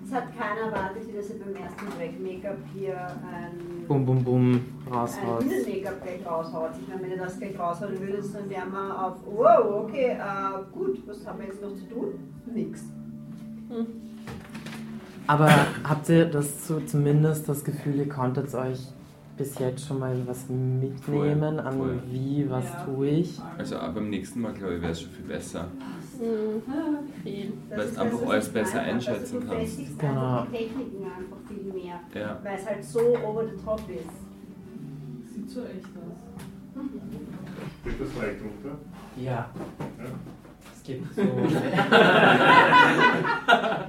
Es 0.06 0.14
hat 0.14 0.36
keiner 0.38 0.68
erwartet, 0.68 1.04
dass 1.16 1.30
ihr 1.30 1.40
beim 1.40 1.56
ersten 1.56 1.86
Drag-Make-up 1.98 2.58
hier 2.74 2.98
ein, 2.98 3.86
Bum, 3.88 4.06
bum, 4.06 4.24
bum, 4.24 4.62
raus, 4.92 5.18
ein. 5.18 5.48
Bühnen-Make-up 5.48 6.02
gleich 6.04 6.26
raushaut. 6.26 6.72
Ich 6.82 6.88
meine, 6.88 7.04
wenn 7.04 7.12
ihr 7.12 7.18
das 7.18 7.38
gleich 7.38 7.58
raushauen 7.58 8.00
würdet, 8.00 8.26
dann 8.34 8.50
wären 8.50 8.72
wir 8.72 9.06
auf, 9.06 9.18
wow, 9.26 9.86
okay, 9.86 10.18
äh, 10.18 10.64
gut, 10.74 11.02
was 11.08 11.26
haben 11.26 11.40
wir 11.40 11.48
jetzt 11.48 11.62
noch 11.62 11.74
zu 11.76 11.88
tun? 11.90 12.08
Nix. 12.54 12.84
Aber 15.28 15.50
habt 15.84 16.10
ihr 16.10 16.26
das 16.26 16.68
so 16.68 16.82
zumindest 16.82 17.48
das 17.48 17.64
Gefühl, 17.64 17.96
ihr 17.96 18.10
konntet 18.10 18.54
euch 18.54 18.80
bis 19.42 19.58
jetzt 19.58 19.88
schon 19.88 19.98
mal 20.00 20.16
was 20.28 20.48
mitnehmen 20.50 21.56
Voll, 21.56 21.60
an 21.60 21.78
voll. 21.78 22.00
wie, 22.12 22.46
was 22.48 22.64
Ja. 22.66 22.86
tue 22.86 23.08
ich? 23.08 23.40
Also 23.58 23.78
auch 23.78 23.90
beim 23.90 24.10
nächsten 24.12 24.40
Mal, 24.42 24.54
glaube 24.54 24.76
ich, 24.76 24.82
wäre 24.84 24.92
es 24.92 25.02
schon 25.02 25.10
viel 25.12 25.26
besser. 25.26 25.68
Viel. 27.24 27.54
Das 27.70 27.80
Weil 27.80 27.90
du 27.90 28.02
einfach 28.02 28.30
alles 28.30 28.50
besser 28.50 28.82
einschätzen 28.82 29.38
also 29.38 29.40
du 29.40 29.48
kannst. 29.48 29.62
festigst 29.64 29.98
Genau. 30.00 30.12
einfach 30.42 30.46
die 30.52 30.58
Techniken 30.58 31.04
einfach 31.06 31.38
viel 31.48 31.74
mehr, 31.74 32.00
Ja. 32.14 32.38
weil 32.44 32.56
es 32.60 32.66
halt 32.68 32.84
so 32.86 33.00
over 33.00 33.44
the 33.46 33.58
top 33.66 33.82
ist. 33.90 35.34
Sieht 35.34 35.50
so 35.50 35.62
echt 35.62 35.86
aus. 35.98 36.20
Geht 37.84 38.00
das 38.00 38.16
leicht 38.22 38.40
runter? 38.42 38.78
Ja. 39.18 39.32
Ja. 39.32 39.50
Es 40.76 40.84
gibt 40.84 41.16
so. 41.16 41.22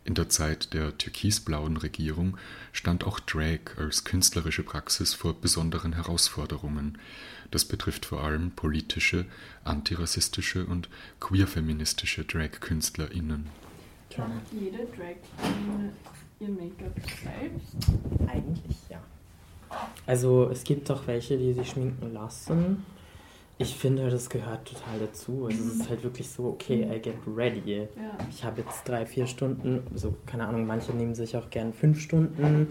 In 0.10 0.16
der 0.16 0.28
Zeit 0.28 0.74
der 0.74 0.98
türkisblauen 0.98 1.78
Regierung 1.78 2.36
stand 2.72 3.04
auch 3.04 3.20
Drag 3.20 3.78
als 3.78 4.06
künstlerische 4.06 4.64
Praxis 4.64 5.14
vor 5.14 5.36
besonderen 5.40 5.94
Herausforderungen. 5.94 6.98
Das 7.52 7.64
betrifft 7.64 8.08
vor 8.08 8.24
allem 8.24 8.50
politische, 8.50 9.28
antirassistische 9.66 10.66
und 10.66 10.90
queerfeministische 11.20 12.26
Drag-KünstlerInnen. 12.26 13.50
Macht 14.18 14.32
jede 14.52 14.80
Drag 14.98 15.18
Queen 15.38 15.92
ihr 16.40 16.50
Make-up 16.50 17.00
selbst? 17.24 18.28
Eigentlich 18.28 18.78
ja. 18.90 19.04
Also 20.08 20.50
es 20.50 20.64
gibt 20.64 20.90
auch 20.90 21.06
welche, 21.06 21.38
die 21.38 21.54
sich 21.54 21.70
schminken 21.70 22.12
lassen. 22.14 22.84
Ich 23.62 23.76
finde, 23.76 24.10
das 24.10 24.30
gehört 24.30 24.70
total 24.70 25.00
dazu. 25.00 25.46
Also 25.46 25.62
es 25.66 25.76
ist 25.82 25.90
halt 25.90 26.02
wirklich 26.02 26.30
so, 26.30 26.46
okay, 26.46 26.88
I 26.96 27.02
get 27.02 27.16
ready. 27.28 27.80
Ja. 27.80 27.88
Ich 28.30 28.46
habe 28.46 28.62
jetzt 28.62 28.88
drei, 28.88 29.06
vier 29.06 29.28
Stunden, 29.28 29.82
also 29.92 30.16
keine 30.26 30.48
Ahnung, 30.48 30.66
manche 30.66 30.94
nehmen 30.94 31.14
sich 31.14 31.36
auch 31.36 31.50
gern 31.50 31.74
fünf 31.74 32.00
Stunden, 32.00 32.68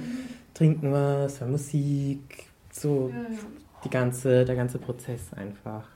trinken 0.54 0.90
was, 0.90 1.42
hören 1.42 1.50
Musik, 1.50 2.46
so 2.72 3.10
Ja, 3.12 3.22
ja. 3.22 3.38
die 3.84 3.90
ganze, 3.90 4.46
der 4.46 4.56
ganze 4.56 4.78
Prozess 4.78 5.30
einfach. 5.34 5.86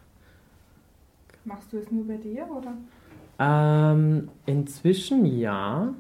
Machst 1.47 1.73
du 1.73 1.79
es 1.79 1.91
nur 1.91 2.07
bei 2.07 2.19
dir 2.19 2.47
oder? 2.55 2.75
Ähm, 3.39 4.29
inzwischen 4.45 5.25
ja. 5.25 5.95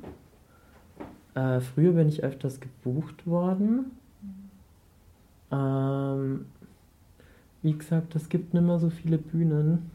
Äh, 1.34 1.60
früher 1.60 1.92
bin 1.92 2.08
ich 2.08 2.22
öfters 2.22 2.60
gebucht 2.60 3.26
worden. 3.26 3.92
Ähm, 5.50 6.44
wie 7.62 7.72
gesagt, 7.72 8.14
es 8.16 8.28
gibt 8.28 8.54
nicht 8.54 8.62
mehr 8.62 8.78
so 8.78 8.90
viele 8.90 9.18
Bühnen. 9.18 9.90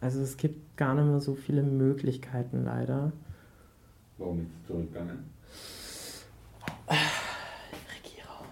Also 0.00 0.20
es 0.20 0.36
gibt 0.36 0.76
gar 0.76 0.94
nicht 0.94 1.06
mehr 1.06 1.20
so 1.20 1.34
viele 1.34 1.62
Möglichkeiten 1.62 2.64
leider. 2.64 3.12
Warum 4.18 4.40
ist 4.40 4.48
es 4.60 4.66
zurückgegangen? 4.66 5.24
Regierung. 6.88 8.46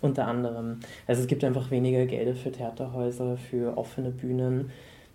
Unter 0.00 0.26
anderem. 0.26 0.80
Also 1.06 1.22
es 1.22 1.28
gibt 1.28 1.44
einfach 1.44 1.70
weniger 1.70 2.06
Gelder 2.06 2.34
für 2.34 2.50
Theaterhäuser, 2.50 3.36
für 3.36 3.76
offene 3.76 4.10
Bühnen. 4.10 4.70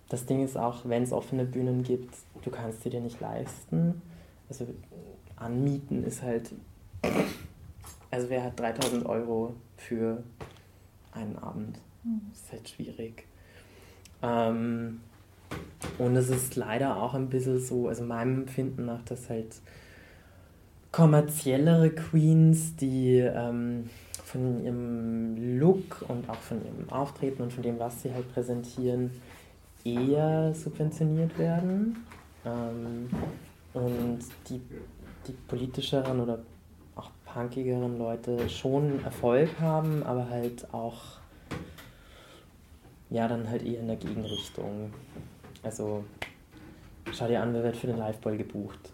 Das 0.08 0.24
Ding 0.24 0.42
ist 0.42 0.56
auch, 0.56 0.88
wenn 0.88 1.02
es 1.02 1.12
offene 1.12 1.44
Bühnen 1.44 1.82
gibt, 1.82 2.14
du 2.42 2.50
kannst 2.50 2.82
sie 2.82 2.90
dir 2.90 3.00
nicht 3.00 3.20
leisten. 3.20 4.00
Also 4.48 4.66
anmieten 5.36 6.04
ist 6.04 6.22
halt. 6.22 6.52
Also 8.10 8.30
wer 8.30 8.42
hat 8.42 8.58
3000 8.58 9.04
Euro 9.04 9.54
für 9.76 10.22
einen 11.12 11.36
Abend? 11.36 11.78
Das 12.30 12.42
ist 12.42 12.52
halt 12.52 12.68
schwierig. 12.68 13.24
Ähm, 14.22 15.00
und 15.98 16.16
es 16.16 16.28
ist 16.28 16.56
leider 16.56 17.00
auch 17.02 17.14
ein 17.14 17.28
bisschen 17.28 17.60
so, 17.60 17.88
also 17.88 18.02
meinem 18.04 18.42
Empfinden 18.42 18.86
nach, 18.86 19.02
dass 19.04 19.30
halt 19.30 19.56
kommerziellere 20.92 21.90
Queens, 21.90 22.76
die 22.76 23.18
ähm, 23.18 23.90
von 24.24 24.62
ihrem 24.64 25.58
Look 25.58 26.04
und 26.08 26.28
auch 26.28 26.36
von 26.36 26.58
ihrem 26.64 26.90
Auftreten 26.90 27.42
und 27.42 27.52
von 27.52 27.62
dem, 27.62 27.78
was 27.78 28.02
sie 28.02 28.12
halt 28.12 28.32
präsentieren, 28.32 29.10
eher 29.84 30.54
subventioniert 30.54 31.38
werden. 31.38 32.04
Ähm, 32.44 33.08
und 33.74 34.20
die, 34.48 34.60
die 35.26 35.32
politischeren 35.46 36.20
oder 36.20 36.40
auch 36.96 37.10
punkigeren 37.24 37.98
Leute 37.98 38.48
schon 38.48 39.02
Erfolg 39.04 39.48
haben, 39.60 40.02
aber 40.02 40.28
halt 40.28 40.72
auch 40.72 41.18
ja, 43.10 43.28
dann 43.28 43.48
halt 43.48 43.62
eher 43.62 43.80
in 43.80 43.86
der 43.86 43.96
Gegenrichtung. 43.96 44.92
Also 45.62 46.04
schau 47.12 47.26
dir 47.26 47.42
an, 47.42 47.54
wer 47.54 47.62
wird 47.62 47.76
für 47.76 47.86
den 47.86 47.98
Liveball 47.98 48.36
gebucht. 48.36 48.92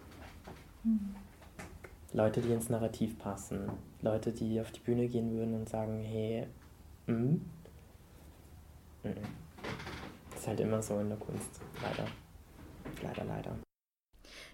Leute, 2.12 2.40
die 2.40 2.52
ins 2.52 2.68
Narrativ 2.68 3.18
passen. 3.18 3.70
Leute, 4.00 4.32
die 4.32 4.60
auf 4.60 4.70
die 4.70 4.80
Bühne 4.80 5.08
gehen 5.08 5.32
würden 5.32 5.54
und 5.54 5.68
sagen, 5.68 6.00
hey, 6.02 6.46
hm? 7.06 7.44
Mhm. 9.02 9.14
Ist 10.34 10.46
halt 10.46 10.60
immer 10.60 10.80
so 10.82 10.98
in 11.00 11.08
der 11.08 11.18
Kunst. 11.18 11.60
Leider. 11.82 12.06
Leider, 13.02 13.24
leider. 13.24 13.58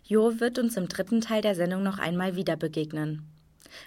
Jo 0.04 0.40
wird 0.40 0.58
uns 0.58 0.76
im 0.76 0.88
dritten 0.88 1.20
Teil 1.20 1.42
der 1.42 1.54
Sendung 1.54 1.82
noch 1.82 1.98
einmal 1.98 2.34
wieder 2.34 2.56
begegnen. 2.56 3.28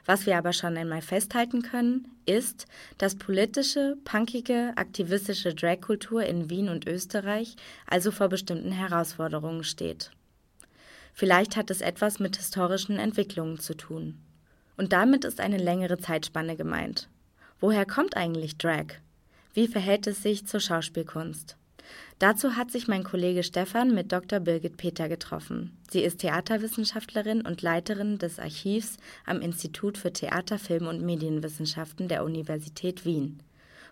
Was 0.06 0.26
wir 0.26 0.38
aber 0.38 0.54
schon 0.54 0.78
einmal 0.78 1.02
festhalten 1.02 1.62
können, 1.62 2.08
ist, 2.26 2.65
dass 2.98 3.15
politische, 3.15 3.98
punkige, 4.04 4.74
aktivistische 4.76 5.54
Dragkultur 5.54 6.24
in 6.24 6.50
Wien 6.50 6.69
und 6.69 6.88
Österreich 6.88 7.56
also 7.88 8.12
vor 8.12 8.30
bestimmten 8.30 8.72
Herausforderungen 8.72 9.63
steht. 9.63 10.12
Vielleicht 11.13 11.56
hat 11.56 11.69
es 11.69 11.82
etwas 11.82 12.19
mit 12.19 12.38
historischen 12.38 12.98
Entwicklungen 12.98 13.60
zu 13.60 13.76
tun. 13.76 14.17
Und 14.78 14.93
damit 14.93 15.26
ist 15.26 15.39
eine 15.39 15.58
längere 15.58 16.00
Zeitspanne 16.00 16.56
gemeint. 16.56 17.08
Woher 17.60 17.86
kommt 17.86 18.17
eigentlich 18.17 18.58
Drag? 18.58 18.96
Wie 19.54 19.67
verhält 19.67 20.08
es 20.08 20.24
sich 20.24 20.48
zur 20.48 20.60
Schauspielkunst? 20.60 21.56
Dazu 22.24 22.56
hat 22.56 22.72
sich 22.72 22.88
mein 22.88 23.04
Kollege 23.04 23.44
Stefan 23.44 23.94
mit 23.94 24.14
Dr. 24.14 24.40
Birgit 24.40 24.78
Peter 24.78 25.10
getroffen. 25.10 25.78
Sie 25.92 26.00
ist 26.00 26.20
Theaterwissenschaftlerin 26.20 27.42
und 27.42 27.62
Leiterin 27.62 28.18
des 28.18 28.40
Archivs 28.40 28.96
am 29.26 29.42
Institut 29.42 29.98
für 29.98 30.14
Theater, 30.14 30.58
Film 30.58 30.88
und 30.88 31.02
Medienwissenschaften 31.02 32.08
der 32.08 32.24
Universität 32.24 33.04
Wien, 33.04 33.40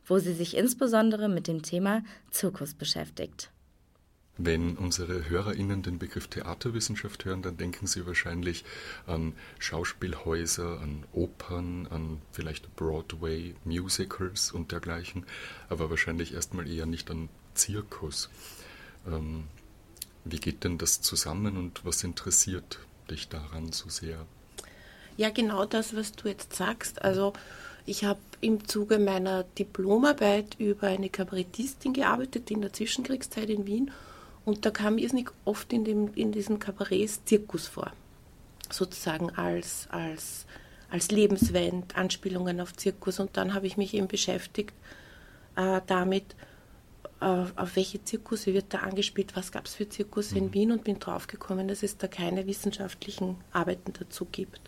wo 0.06 0.18
sie 0.18 0.32
sich 0.32 0.56
insbesondere 0.56 1.28
mit 1.28 1.50
dem 1.50 1.62
Thema 1.62 2.04
Zirkus 2.30 2.74
beschäftigt. 2.74 3.52
Wenn 4.38 4.78
unsere 4.78 5.30
HörerInnen 5.30 5.84
den 5.84 6.00
Begriff 6.00 6.28
Theaterwissenschaft 6.28 7.26
hören, 7.26 7.42
dann 7.42 7.58
denken 7.58 7.86
sie 7.86 8.08
wahrscheinlich 8.08 8.64
an 9.08 9.34
Schauspielhäuser, 9.60 10.80
an 10.80 11.04
Opern, 11.12 11.86
an 11.88 12.22
vielleicht 12.32 12.78
Broadway, 12.78 13.56
Musicals 13.66 14.54
und 14.54 14.72
dergleichen, 14.72 15.26
aber 15.68 15.90
wahrscheinlich 15.90 16.34
erstmal 16.34 16.70
eher 16.70 16.86
nicht 16.86 17.12
an 17.12 17.28
Zirkus. 17.54 18.30
Ähm, 19.08 19.46
wie 20.24 20.40
geht 20.40 20.64
denn 20.64 20.78
das 20.78 21.02
zusammen 21.02 21.58
und 21.58 21.84
was 21.86 22.04
interessiert 22.04 22.80
dich 23.10 23.28
daran 23.28 23.72
so 23.72 23.90
sehr? 23.90 24.26
Ja, 25.18 25.30
genau 25.30 25.66
das, 25.66 25.96
was 25.96 26.14
du 26.14 26.28
jetzt 26.28 26.56
sagst. 26.56 27.02
Also 27.02 27.34
ich 27.86 28.04
habe 28.04 28.20
im 28.40 28.68
Zuge 28.68 29.00
meiner 29.00 29.44
Diplomarbeit 29.44 30.56
über 30.60 30.88
eine 30.88 31.10
Kabarettistin 31.10 31.94
gearbeitet 31.94 32.52
in 32.52 32.62
der 32.62 32.74
Zwischenkriegszeit 32.74 33.50
in 33.50 33.66
Wien 33.66 33.92
und 34.46 34.66
da 34.66 34.72
kam 34.72 34.98
irrsinnig 34.98 35.30
oft 35.46 35.72
in, 35.74 35.84
dem, 35.84 36.14
in 36.16 36.32
diesen 36.32 36.60
Kabarets 36.60 37.24
Zirkus 37.26 37.68
vor. 37.68 37.92
Sozusagen 38.72 39.32
als, 39.32 39.88
als, 39.92 40.46
als 40.90 41.12
Lebenswend, 41.12 41.96
Anspielungen 41.98 42.62
auf 42.62 42.74
Zirkus. 42.74 43.20
Und 43.20 43.38
dann 43.38 43.54
habe 43.54 43.68
ich 43.68 43.78
mich 43.78 43.94
eben 43.94 44.08
beschäftigt 44.08 44.74
äh, 45.56 45.82
damit, 45.88 46.36
äh, 47.22 47.46
auf 47.56 47.76
welche 47.76 48.04
Zirkusse 48.04 48.54
wird 48.54 48.74
da 48.74 48.80
angespielt, 48.80 49.36
was 49.36 49.52
gab 49.52 49.66
es 49.66 49.76
für 49.76 49.88
Zirkusse 49.88 50.38
in 50.38 50.54
Wien 50.54 50.72
und 50.72 50.84
bin 50.84 51.00
draufgekommen, 51.00 51.68
dass 51.68 51.84
es 51.84 51.98
da 51.98 52.08
keine 52.08 52.48
wissenschaftlichen 52.48 53.38
Arbeiten 53.54 53.94
dazu 53.98 54.26
gibt. 54.26 54.62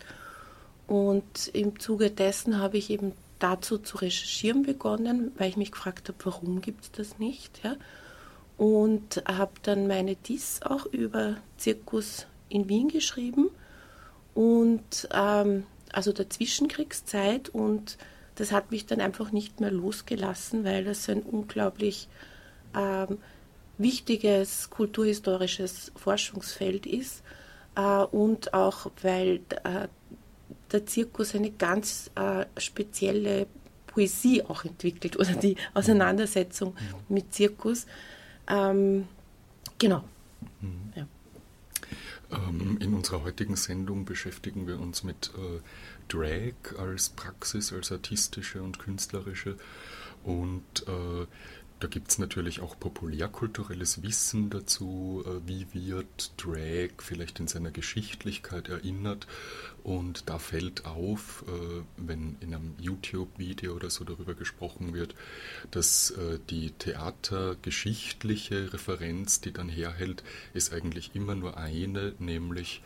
Und 0.86 1.48
im 1.52 1.78
Zuge 1.78 2.10
dessen 2.10 2.58
habe 2.58 2.78
ich 2.78 2.90
eben 2.90 3.12
dazu 3.38 3.78
zu 3.78 3.98
recherchieren 3.98 4.62
begonnen, 4.62 5.32
weil 5.36 5.50
ich 5.50 5.56
mich 5.56 5.72
gefragt 5.72 6.08
habe, 6.08 6.18
warum 6.24 6.60
gibt 6.60 6.84
es 6.84 6.92
das 6.92 7.18
nicht. 7.18 7.62
Ja? 7.64 7.76
Und 8.56 9.22
habe 9.26 9.52
dann 9.62 9.86
meine 9.86 10.16
Diss 10.16 10.62
auch 10.62 10.86
über 10.86 11.36
Zirkus 11.56 12.26
in 12.48 12.68
Wien 12.68 12.88
geschrieben 12.88 13.50
und 14.34 15.08
ähm, 15.12 15.64
also 15.92 16.12
der 16.12 16.30
Zwischenkriegszeit 16.30 17.48
und 17.48 17.98
das 18.36 18.52
hat 18.52 18.70
mich 18.70 18.86
dann 18.86 19.00
einfach 19.00 19.32
nicht 19.32 19.60
mehr 19.60 19.70
losgelassen, 19.70 20.64
weil 20.64 20.84
das 20.84 21.08
ein 21.08 21.22
unglaublich 21.22 22.08
ähm, 22.74 23.18
wichtiges 23.78 24.70
kulturhistorisches 24.70 25.92
Forschungsfeld 25.96 26.86
ist 26.86 27.22
äh, 27.76 27.80
und 27.80 28.54
auch 28.54 28.90
weil 29.02 29.40
äh, 29.64 29.88
der 30.72 30.86
Zirkus 30.86 31.34
eine 31.34 31.50
ganz 31.50 32.10
äh, 32.14 32.46
spezielle 32.58 33.46
Poesie 33.86 34.42
auch 34.42 34.64
entwickelt 34.64 35.16
oder 35.18 35.34
die 35.34 35.56
Auseinandersetzung 35.72 36.74
mit 37.08 37.32
Zirkus. 37.32 37.86
Ähm, 38.48 39.06
genau. 39.78 40.04
Mhm. 40.60 40.92
Ja. 40.96 41.06
Ähm, 42.32 42.78
in 42.80 42.94
unserer 42.94 43.22
heutigen 43.22 43.56
Sendung 43.56 44.04
beschäftigen 44.04 44.66
wir 44.66 44.80
uns 44.80 45.04
mit 45.04 45.30
äh, 45.36 45.60
Drag 46.08 46.78
als 46.78 47.10
Praxis, 47.10 47.72
als 47.72 47.92
artistische 47.92 48.62
und 48.62 48.78
künstlerische. 48.78 49.56
Und 50.24 50.62
äh, 50.88 51.26
da 51.84 51.88
gibt 51.88 52.10
es 52.10 52.18
natürlich 52.18 52.60
auch 52.60 52.80
populärkulturelles 52.80 54.02
Wissen 54.02 54.48
dazu, 54.48 55.22
äh, 55.26 55.46
wie 55.46 55.66
wird 55.74 56.32
Drag 56.38 56.92
vielleicht 56.96 57.40
in 57.40 57.46
seiner 57.46 57.70
Geschichtlichkeit 57.70 58.70
erinnert. 58.70 59.26
Und 59.82 60.30
da 60.30 60.38
fällt 60.38 60.86
auf, 60.86 61.44
äh, 61.46 61.82
wenn 61.98 62.38
in 62.40 62.54
einem 62.54 62.74
YouTube-Video 62.80 63.74
oder 63.74 63.90
so 63.90 64.04
darüber 64.04 64.32
gesprochen 64.32 64.94
wird, 64.94 65.14
dass 65.72 66.12
äh, 66.12 66.38
die 66.48 66.70
theatergeschichtliche 66.70 68.72
Referenz, 68.72 69.42
die 69.42 69.52
dann 69.52 69.68
herhält, 69.68 70.24
ist 70.54 70.72
eigentlich 70.72 71.10
immer 71.12 71.34
nur 71.34 71.58
eine, 71.58 72.14
nämlich 72.18 72.82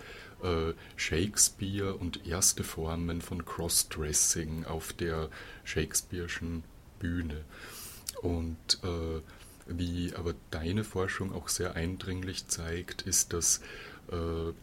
Shakespeare 0.94 1.96
und 1.96 2.24
erste 2.24 2.62
Formen 2.62 3.22
von 3.22 3.44
Crossdressing 3.44 4.66
auf 4.66 4.92
der 4.92 5.30
Shakespeare'schen 5.66 6.62
Bühne. 7.00 7.44
Und 8.22 8.80
äh, 8.82 9.20
wie 9.66 10.14
aber 10.14 10.34
deine 10.50 10.84
Forschung 10.84 11.32
auch 11.32 11.48
sehr 11.48 11.74
eindringlich 11.74 12.48
zeigt, 12.48 13.02
ist, 13.02 13.32
dass 13.32 13.60
äh, 14.10 14.48
äh 14.48 14.54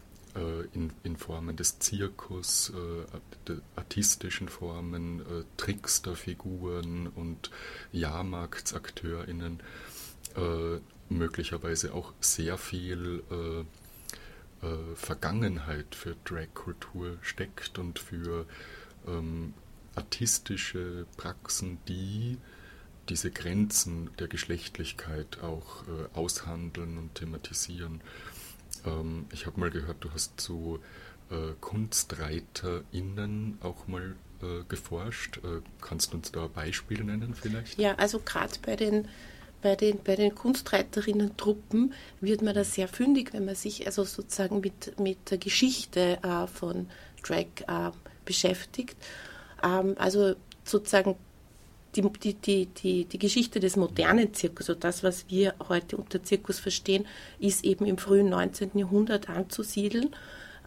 in, 0.72 0.92
in, 1.04 1.16
Formen 1.16 1.56
des 1.56 1.78
Zirkus, 1.78 2.72
äh, 3.48 3.52
artistischen 3.76 4.48
Formen, 4.48 5.20
äh, 5.20 5.44
Tricksterfiguren 5.56 7.06
und 7.06 7.50
Jahrmarktsakteurinnen 7.92 9.60
äh, 10.36 10.80
möglicherweise 11.08 11.94
auch 11.94 12.12
sehr 12.20 12.58
viel 12.58 13.22
äh, 13.30 13.64
Vergangenheit 14.94 15.94
für 15.94 16.16
Drag-Kultur 16.24 17.18
steckt 17.20 17.78
und 17.78 17.98
für 17.98 18.46
ähm, 19.06 19.54
artistische 19.94 21.06
Praxen, 21.16 21.78
die 21.86 22.38
diese 23.08 23.30
Grenzen 23.30 24.10
der 24.18 24.28
Geschlechtlichkeit 24.28 25.42
auch 25.42 25.84
äh, 25.84 26.18
aushandeln 26.18 26.98
und 26.98 27.14
thematisieren. 27.14 28.00
Ähm, 28.84 29.26
ich 29.32 29.46
habe 29.46 29.60
mal 29.60 29.70
gehört, 29.70 29.98
du 30.00 30.12
hast 30.12 30.40
zu 30.40 30.80
äh, 31.30 31.52
KunstreiterInnen 31.60 33.58
auch 33.62 33.86
mal 33.88 34.16
äh, 34.42 34.64
geforscht. 34.68 35.38
Äh, 35.38 35.60
kannst 35.80 36.12
du 36.12 36.18
uns 36.18 36.32
da 36.32 36.46
Beispiele 36.46 37.04
nennen 37.04 37.34
vielleicht? 37.34 37.78
Ja, 37.78 37.94
also 37.94 38.20
gerade 38.20 38.54
bei 38.62 38.76
den 38.76 39.08
bei 39.62 39.74
den, 39.74 39.98
bei 40.04 40.14
den 40.14 40.34
Kunstreiterinnen-Truppen 40.34 41.94
wird 42.20 42.42
man 42.42 42.54
da 42.54 42.62
sehr 42.62 42.86
fündig, 42.86 43.32
wenn 43.32 43.46
man 43.46 43.54
sich 43.54 43.86
also 43.86 44.04
sozusagen 44.04 44.60
mit, 44.60 45.00
mit 45.00 45.30
der 45.30 45.38
Geschichte 45.38 46.18
äh, 46.22 46.46
von 46.46 46.88
Drag 47.22 47.46
äh, 47.66 47.90
beschäftigt. 48.24 48.96
Ähm, 49.64 49.96
also 49.98 50.36
sozusagen 50.62 51.16
die, 51.96 52.34
die, 52.34 52.66
die, 52.66 53.04
die, 53.04 53.18
Geschichte 53.18 53.60
des 53.60 53.76
modernen 53.76 54.34
Zirkus, 54.34 54.68
also 54.68 54.80
das, 54.80 55.02
was 55.02 55.26
wir 55.28 55.54
heute 55.68 55.96
unter 55.96 56.22
Zirkus 56.22 56.58
verstehen, 56.58 57.06
ist 57.38 57.64
eben 57.64 57.86
im 57.86 57.98
frühen 57.98 58.28
19. 58.28 58.70
Jahrhundert 58.74 59.28
anzusiedeln. 59.28 60.14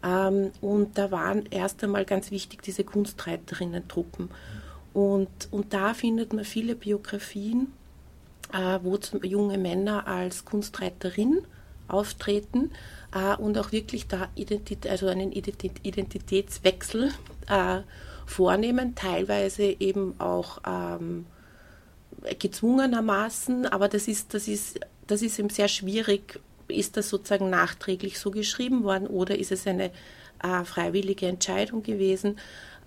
Ähm, 0.04 0.52
und 0.62 0.98
da 0.98 1.12
waren 1.12 1.46
erst 1.50 1.84
einmal 1.84 2.06
ganz 2.06 2.32
wichtig 2.32 2.62
diese 2.62 2.84
Kunstreiterinnen-Truppen. 2.84 4.30
Und, 4.94 5.30
und 5.52 5.74
da 5.74 5.94
findet 5.94 6.34
man 6.34 6.46
viele 6.46 6.76
Biografien, 6.76 7.74
äh, 8.54 8.80
wo 8.82 8.98
junge 9.24 9.58
Männer 9.58 10.08
als 10.08 10.46
Kunstreiterin 10.46 11.42
auftreten 11.88 12.72
äh, 13.14 13.36
und 13.36 13.58
auch 13.58 13.72
wirklich 13.72 14.08
da 14.08 14.30
Identität, 14.36 14.90
also 14.90 15.08
einen 15.08 15.32
Identitätswechsel 15.32 17.12
äh, 17.48 17.82
vornehmen, 18.30 18.96
teilweise 18.96 19.64
eben 19.64 20.20
auch 20.20 20.60
ähm, 20.66 21.26
gezwungenermaßen, 22.38 23.66
aber 23.66 23.88
das 23.88 24.08
ist, 24.08 24.34
das, 24.34 24.48
ist, 24.48 24.80
das 25.08 25.22
ist 25.22 25.40
eben 25.40 25.50
sehr 25.50 25.68
schwierig. 25.68 26.40
Ist 26.68 26.98
das 26.98 27.10
sozusagen 27.10 27.50
nachträglich 27.50 28.20
so 28.20 28.30
geschrieben 28.30 28.84
worden 28.84 29.08
oder 29.08 29.38
ist 29.38 29.52
es 29.52 29.66
eine 29.66 29.92
äh, 30.44 30.64
freiwillige 30.64 31.28
Entscheidung 31.28 31.82
gewesen? 31.82 32.38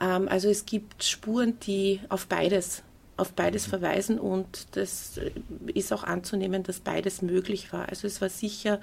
Ähm, 0.00 0.28
also 0.28 0.48
es 0.48 0.64
gibt 0.64 1.02
Spuren, 1.02 1.59
die 1.61 2.00
auf 2.09 2.26
beides, 2.26 2.83
auf 3.16 3.33
beides 3.33 3.66
verweisen 3.66 4.20
und 4.20 4.76
das 4.76 5.18
ist 5.74 5.92
auch 5.92 6.05
anzunehmen, 6.05 6.62
dass 6.62 6.81
beides 6.81 7.22
möglich 7.22 7.72
war. 7.72 7.88
Also 7.88 8.07
es 8.07 8.20
war 8.20 8.28
sicher 8.28 8.81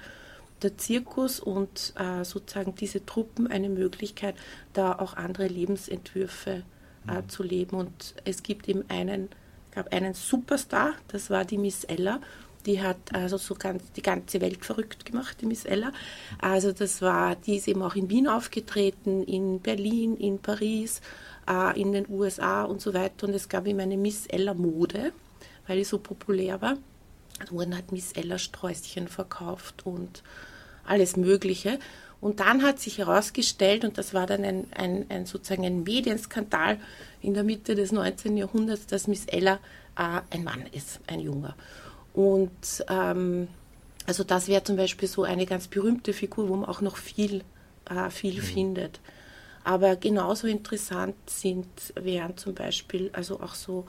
der 0.62 0.78
Zirkus 0.78 1.40
und 1.40 1.94
äh, 1.96 2.24
sozusagen 2.24 2.74
diese 2.74 3.04
Truppen 3.04 3.46
eine 3.46 3.68
Möglichkeit, 3.68 4.34
da 4.72 4.98
auch 4.98 5.14
andere 5.14 5.46
Lebensentwürfe 5.46 6.62
äh, 7.08 7.22
mhm. 7.22 7.28
zu 7.28 7.42
leben. 7.42 7.76
Und 7.76 8.14
es 8.24 8.42
gibt 8.42 8.68
eben 8.68 8.84
einen, 8.88 9.28
gab 9.72 9.92
einen 9.92 10.14
Superstar, 10.14 10.94
das 11.08 11.30
war 11.30 11.44
die 11.44 11.58
Miss 11.58 11.84
Ella. 11.84 12.20
Die 12.66 12.82
hat 12.82 13.14
also 13.14 13.38
so 13.38 13.54
ganz 13.54 13.90
die 13.92 14.02
ganze 14.02 14.42
Welt 14.42 14.66
verrückt 14.66 15.06
gemacht, 15.06 15.38
die 15.40 15.46
Miss 15.46 15.64
Ella. 15.64 15.92
Also 16.38 16.72
das 16.72 17.00
war, 17.00 17.34
die 17.36 17.56
ist 17.56 17.68
eben 17.68 17.82
auch 17.82 17.94
in 17.94 18.10
Wien 18.10 18.28
aufgetreten, 18.28 19.22
in 19.22 19.60
Berlin, 19.60 20.14
in 20.16 20.38
Paris, 20.40 21.00
äh, 21.48 21.80
in 21.80 21.92
den 21.92 22.06
USA 22.10 22.64
und 22.64 22.82
so 22.82 22.92
weiter. 22.92 23.26
Und 23.26 23.34
es 23.34 23.48
gab 23.48 23.66
eben 23.66 23.80
eine 23.80 23.96
Miss 23.96 24.26
Ella 24.26 24.52
Mode, 24.52 25.12
weil 25.66 25.78
die 25.78 25.84
so 25.84 25.98
populär 25.98 26.60
war. 26.60 26.76
Da 27.38 27.50
wurden 27.50 27.74
halt 27.74 27.92
Miss 27.92 28.12
Ella 28.12 28.36
Sträußchen 28.36 29.08
verkauft 29.08 29.86
und 29.86 30.22
alles 30.90 31.16
Mögliche. 31.16 31.78
Und 32.20 32.40
dann 32.40 32.62
hat 32.62 32.78
sich 32.78 32.98
herausgestellt, 32.98 33.84
und 33.84 33.96
das 33.96 34.12
war 34.12 34.26
dann 34.26 34.44
ein, 34.44 34.66
ein, 34.72 35.06
ein 35.08 35.24
sozusagen 35.24 35.64
ein 35.64 35.84
Medienskandal 35.84 36.78
in 37.22 37.32
der 37.32 37.44
Mitte 37.44 37.74
des 37.74 37.92
19. 37.92 38.36
Jahrhunderts, 38.36 38.86
dass 38.86 39.06
Miss 39.06 39.24
Ella 39.26 39.54
äh, 39.96 40.20
ein 40.30 40.44
Mann 40.44 40.64
ist, 40.72 41.00
ein 41.06 41.20
Junger. 41.20 41.54
Und 42.12 42.84
ähm, 42.88 43.48
also 44.06 44.24
das 44.24 44.48
wäre 44.48 44.64
zum 44.64 44.76
Beispiel 44.76 45.08
so 45.08 45.22
eine 45.22 45.46
ganz 45.46 45.68
berühmte 45.68 46.12
Figur, 46.12 46.48
wo 46.48 46.56
man 46.56 46.68
auch 46.68 46.80
noch 46.80 46.96
viel, 46.96 47.42
äh, 47.88 48.10
viel 48.10 48.36
mhm. 48.36 48.44
findet. 48.44 49.00
Aber 49.64 49.96
genauso 49.96 50.46
interessant 50.46 51.14
sind, 51.26 51.68
wären 51.94 52.36
zum 52.36 52.54
Beispiel 52.54 53.10
also 53.12 53.40
auch 53.40 53.54
so 53.54 53.86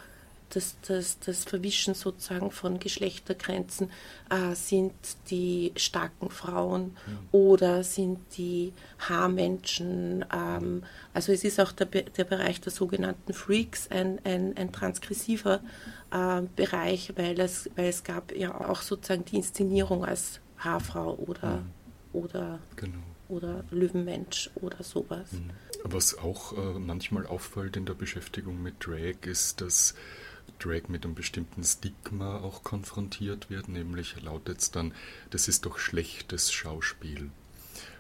das, 0.55 0.75
das, 0.87 1.19
das 1.19 1.43
Verwischen 1.43 1.93
sozusagen 1.93 2.51
von 2.51 2.79
Geschlechtergrenzen, 2.79 3.89
äh, 4.29 4.55
sind 4.55 4.93
die 5.29 5.71
starken 5.75 6.29
Frauen 6.29 6.95
mhm. 7.05 7.19
oder 7.31 7.83
sind 7.83 8.19
die 8.37 8.73
Haarmenschen. 8.99 10.25
Ähm, 10.33 10.83
also 11.13 11.31
es 11.31 11.43
ist 11.43 11.59
auch 11.59 11.71
der, 11.71 11.87
der 11.87 12.23
Bereich 12.23 12.61
der 12.61 12.71
sogenannten 12.71 13.33
Freaks 13.33 13.89
ein, 13.89 14.19
ein, 14.23 14.55
ein 14.57 14.71
transgressiver 14.71 15.61
äh, 16.11 16.41
Bereich, 16.55 17.13
weil 17.15 17.39
es, 17.39 17.69
weil 17.75 17.87
es 17.87 18.03
gab 18.03 18.35
ja 18.35 18.53
auch 18.69 18.81
sozusagen 18.81 19.25
die 19.25 19.37
Inszenierung 19.37 20.05
als 20.05 20.39
Haarfrau 20.57 21.15
oder, 21.15 21.57
mhm. 21.57 21.71
oder, 22.13 22.59
genau. 22.75 22.99
oder 23.29 23.63
Löwenmensch 23.71 24.49
oder 24.55 24.83
sowas. 24.83 25.31
Mhm. 25.31 25.51
Was 25.83 26.17
auch 26.17 26.53
äh, 26.53 26.79
manchmal 26.79 27.25
auffällt 27.25 27.75
in 27.75 27.85
der 27.85 27.95
Beschäftigung 27.95 28.61
mit 28.61 28.85
Drag 28.85 29.25
ist, 29.25 29.61
dass 29.61 29.95
Drag 30.63 30.89
mit 30.89 31.06
einem 31.06 31.15
bestimmten 31.15 31.63
Stigma 31.63 32.38
auch 32.38 32.63
konfrontiert 32.63 33.50
wird, 33.50 33.67
nämlich 33.67 34.21
lautet 34.21 34.62
es 34.62 34.71
dann, 34.71 34.93
das 35.32 35.47
ist 35.47 35.65
doch 35.65 35.80
schlechtes 35.80 36.52
Schauspiel. 36.52 37.32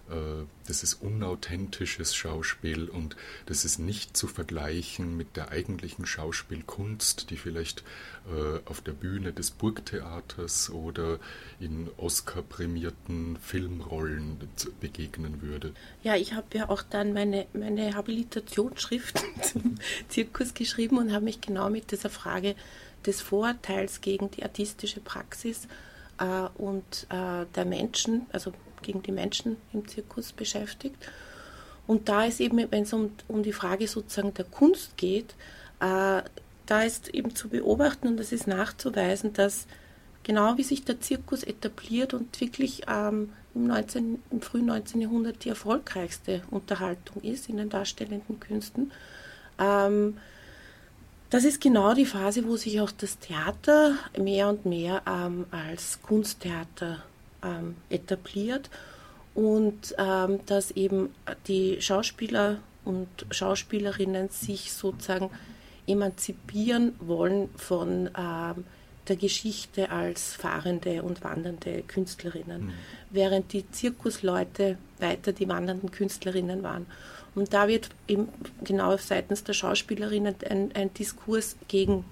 Äh, 0.09 0.45
das 0.67 0.83
ist 0.83 0.95
unauthentisches 0.95 2.15
Schauspiel 2.15 2.87
und 2.87 3.15
das 3.45 3.65
ist 3.65 3.79
nicht 3.79 4.15
zu 4.15 4.27
vergleichen 4.27 5.17
mit 5.17 5.35
der 5.35 5.49
eigentlichen 5.49 6.05
Schauspielkunst, 6.05 7.29
die 7.29 7.35
vielleicht 7.35 7.83
äh, 8.29 8.59
auf 8.65 8.81
der 8.81 8.93
Bühne 8.93 9.33
des 9.33 9.51
Burgtheaters 9.51 10.69
oder 10.69 11.19
in 11.59 11.89
Oscar-prämierten 11.97 13.37
Filmrollen 13.41 14.37
begegnen 14.79 15.41
würde. 15.41 15.73
Ja, 16.03 16.15
ich 16.15 16.33
habe 16.33 16.57
ja 16.57 16.69
auch 16.69 16.83
dann 16.83 17.13
meine, 17.13 17.47
meine 17.53 17.95
Habilitationsschrift 17.95 19.21
zum 19.41 19.75
Zirkus 20.07 20.53
geschrieben 20.53 20.97
und 20.97 21.11
habe 21.11 21.25
mich 21.25 21.41
genau 21.41 21.69
mit 21.69 21.91
dieser 21.91 22.09
Frage 22.09 22.55
des 23.05 23.21
Vorurteils 23.21 24.01
gegen 24.01 24.29
die 24.31 24.43
artistische 24.43 24.99
Praxis 24.99 25.67
äh, 26.19 26.47
und 26.57 27.07
der 27.09 27.65
Menschen, 27.65 28.27
also 28.31 28.53
gegen 28.81 29.03
die 29.03 29.11
Menschen 29.11 29.57
im 29.73 29.87
Zirkus 29.87 30.31
beschäftigt. 30.31 30.97
Und 31.87 32.09
da 32.09 32.25
ist 32.25 32.39
eben, 32.39 32.57
wenn 32.71 32.83
es 32.83 32.93
um, 32.93 33.11
um 33.27 33.43
die 33.43 33.53
Frage 33.53 33.87
sozusagen 33.87 34.33
der 34.33 34.45
Kunst 34.45 34.97
geht, 34.97 35.35
äh, 35.79 36.21
da 36.65 36.83
ist 36.83 37.09
eben 37.09 37.35
zu 37.35 37.49
beobachten 37.49 38.07
und 38.07 38.17
das 38.17 38.31
ist 38.31 38.47
nachzuweisen, 38.47 39.33
dass 39.33 39.65
genau 40.23 40.57
wie 40.57 40.63
sich 40.63 40.85
der 40.85 41.01
Zirkus 41.01 41.43
etabliert 41.43 42.13
und 42.13 42.39
wirklich 42.39 42.83
ähm, 42.87 43.33
im, 43.55 43.67
19, 43.67 44.19
im 44.29 44.41
frühen 44.41 44.67
19. 44.67 45.01
Jahrhundert 45.01 45.43
die 45.43 45.49
erfolgreichste 45.49 46.43
Unterhaltung 46.51 47.21
ist 47.23 47.49
in 47.49 47.57
den 47.57 47.69
darstellenden 47.69 48.39
Künsten, 48.39 48.91
ähm, 49.59 50.17
das 51.29 51.45
ist 51.45 51.61
genau 51.61 51.93
die 51.93 52.05
Phase, 52.05 52.45
wo 52.45 52.57
sich 52.57 52.81
auch 52.81 52.91
das 52.91 53.17
Theater 53.17 53.95
mehr 54.17 54.49
und 54.49 54.65
mehr 54.65 55.01
ähm, 55.07 55.45
als 55.51 56.01
Kunsttheater 56.01 57.03
ähm, 57.43 57.75
etabliert 57.89 58.69
und 59.33 59.95
ähm, 59.97 60.39
dass 60.45 60.71
eben 60.71 61.09
die 61.47 61.81
Schauspieler 61.81 62.57
und 62.83 63.07
Schauspielerinnen 63.29 64.29
sich 64.29 64.73
sozusagen 64.73 65.29
emanzipieren 65.87 66.95
wollen 66.99 67.49
von 67.55 68.09
ähm, 68.17 68.65
der 69.07 69.15
Geschichte 69.15 69.89
als 69.89 70.35
fahrende 70.35 71.01
und 71.03 71.23
wandernde 71.23 71.83
Künstlerinnen, 71.87 72.65
mhm. 72.65 72.73
während 73.09 73.53
die 73.53 73.69
Zirkusleute 73.71 74.77
weiter 74.99 75.33
die 75.33 75.47
wandernden 75.47 75.91
Künstlerinnen 75.91 76.63
waren. 76.63 76.85
Und 77.33 77.53
da 77.53 77.67
wird 77.67 77.89
eben 78.07 78.29
genau 78.63 78.97
seitens 78.97 79.43
der 79.43 79.53
Schauspielerinnen 79.53 80.35
ein, 80.49 80.71
ein 80.75 80.93
Diskurs 80.93 81.55
gegen 81.67 82.05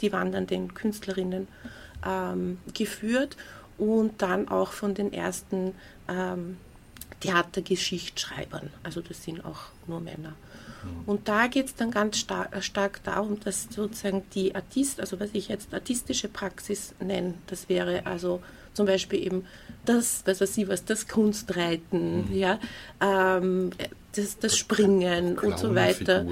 die 0.00 0.12
wandernden 0.12 0.74
Künstlerinnen 0.74 1.48
ähm, 2.06 2.58
geführt 2.74 3.36
und 3.78 4.20
dann 4.20 4.48
auch 4.48 4.72
von 4.72 4.94
den 4.94 5.12
ersten 5.12 5.74
ähm, 6.08 6.58
Theatergeschichtsschreibern. 7.20 8.70
Also 8.82 9.00
das 9.00 9.22
sind 9.24 9.44
auch 9.44 9.66
nur 9.86 10.00
Männer. 10.00 10.34
Mhm. 10.82 11.02
Und 11.06 11.28
da 11.28 11.46
geht 11.46 11.66
es 11.66 11.74
dann 11.74 11.90
ganz 11.90 12.18
star 12.18 12.48
stark 12.60 13.02
darum, 13.04 13.40
dass 13.40 13.68
sozusagen 13.70 14.22
die 14.34 14.54
Artist, 14.54 15.00
also 15.00 15.18
was 15.18 15.30
ich 15.32 15.48
jetzt 15.48 15.72
artistische 15.74 16.28
Praxis 16.28 16.94
nenne, 17.00 17.34
das 17.46 17.68
wäre 17.68 18.06
also 18.06 18.40
zum 18.74 18.86
Beispiel 18.86 19.24
eben 19.24 19.44
das, 19.84 20.22
was 20.24 20.40
weiß 20.40 20.58
ich 20.58 20.68
was, 20.68 20.84
das 20.84 21.08
Kunstreiten, 21.08 22.28
mhm. 22.28 22.36
ja, 22.36 22.60
ähm, 23.00 23.70
das, 24.12 24.38
das 24.38 24.56
Springen 24.56 25.38
und 25.38 25.58
so 25.58 25.74
weiter, 25.74 26.24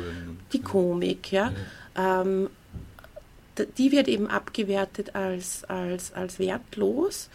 die 0.53 0.61
Komik, 0.61 1.33
ja. 1.33 1.53
ja. 1.97 2.23
Ähm, 2.23 2.51
die 3.79 3.92
wird 3.92 4.09
eben 4.09 4.29
abgewertet 4.29 5.14
als, 5.14 5.64
als, 5.64 6.12
als 6.12 6.38
wertlos, 6.38 7.29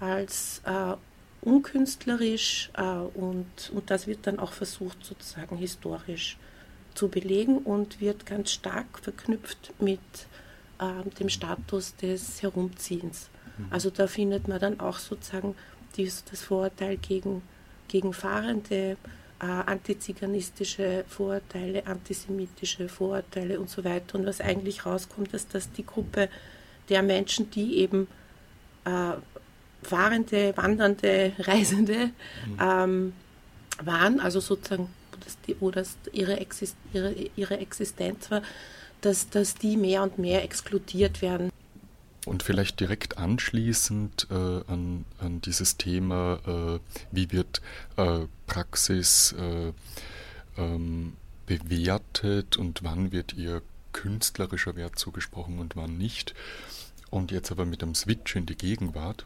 als 0.00 0.62
äh, 0.64 0.94
unkünstlerisch 1.42 2.70
äh, 2.76 2.82
und, 2.82 3.46
und 3.72 3.90
das 3.90 4.06
wird 4.06 4.26
dann 4.26 4.38
auch 4.38 4.52
versucht 4.52 5.04
sozusagen 5.04 5.56
historisch 5.56 6.38
zu 6.94 7.08
belegen 7.08 7.58
und 7.58 8.00
wird 8.00 8.26
ganz 8.26 8.50
stark 8.50 8.98
verknüpft 9.00 9.72
mit 9.78 10.00
äh, 10.78 11.08
dem 11.18 11.28
Status 11.28 11.94
des 11.96 12.42
Herumziehens. 12.42 13.28
Mhm. 13.58 13.66
Also 13.70 13.90
da 13.90 14.06
findet 14.06 14.48
man 14.48 14.58
dann 14.58 14.80
auch 14.80 14.98
sozusagen 14.98 15.54
dies, 15.96 16.24
das 16.30 16.42
Vorurteil 16.42 16.96
gegen, 16.96 17.42
gegen 17.88 18.12
Fahrende, 18.12 18.96
antiziganistische 19.44 21.04
Vorurteile, 21.08 21.86
antisemitische 21.86 22.88
Vorurteile 22.88 23.60
und 23.60 23.68
so 23.68 23.84
weiter. 23.84 24.18
Und 24.18 24.26
was 24.26 24.40
eigentlich 24.40 24.86
rauskommt, 24.86 25.34
ist, 25.34 25.54
dass 25.54 25.70
die 25.72 25.84
Gruppe 25.84 26.28
der 26.88 27.02
Menschen, 27.02 27.50
die 27.50 27.78
eben 27.78 28.08
äh, 28.84 29.12
fahrende, 29.82 30.56
wandernde, 30.56 31.32
Reisende 31.38 32.10
mhm. 32.46 32.58
ähm, 32.60 33.12
waren, 33.82 34.20
also 34.20 34.40
sozusagen, 34.40 34.88
wo 35.60 35.70
das 35.70 35.96
ihre, 36.12 36.40
Exist 36.40 36.76
ihre, 36.92 37.14
ihre 37.36 37.58
Existenz 37.58 38.30
war, 38.30 38.42
dass, 39.00 39.28
dass 39.28 39.54
die 39.54 39.76
mehr 39.76 40.02
und 40.02 40.18
mehr 40.18 40.42
exkludiert 40.44 41.20
werden. 41.20 41.50
Und 42.26 42.42
vielleicht 42.42 42.80
direkt 42.80 43.18
anschließend 43.18 44.26
äh, 44.30 44.34
an, 44.66 45.04
an, 45.18 45.40
dieses 45.40 45.76
Thema, 45.76 46.40
äh, 46.46 46.80
wie 47.12 47.30
wird 47.30 47.62
äh, 47.96 48.26
Praxis 48.46 49.32
äh, 49.38 49.72
ähm, 50.58 51.14
bewertet 51.46 52.56
und 52.56 52.82
wann 52.82 53.12
wird 53.12 53.34
ihr 53.34 53.62
künstlerischer 53.92 54.74
Wert 54.74 54.98
zugesprochen 54.98 55.60
und 55.60 55.76
wann 55.76 55.96
nicht. 55.96 56.34
Und 57.10 57.30
jetzt 57.30 57.52
aber 57.52 57.64
mit 57.64 57.80
dem 57.80 57.94
Switch 57.94 58.34
in 58.34 58.44
die 58.44 58.56
Gegenwart, 58.56 59.24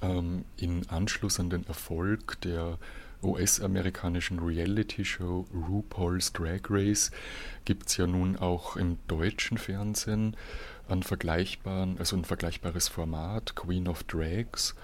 ähm, 0.00 0.46
in 0.56 0.88
Anschluss 0.88 1.38
an 1.38 1.50
den 1.50 1.66
Erfolg 1.66 2.40
der 2.40 2.78
US-amerikanischen 3.22 4.38
Reality-Show 4.38 5.46
RuPaul's 5.52 6.32
Drag 6.32 6.60
Race 6.70 7.10
gibt 7.64 7.88
es 7.88 7.96
ja 7.96 8.06
nun 8.06 8.36
auch 8.36 8.76
im 8.76 8.98
deutschen 9.08 9.58
Fernsehen 9.58 10.36
ein, 10.88 11.02
vergleichbaren, 11.02 11.98
also 11.98 12.16
ein 12.16 12.24
vergleichbares 12.24 12.88
Format, 12.88 13.54
Queen 13.54 13.88
of 13.88 14.04
Drags. 14.04 14.74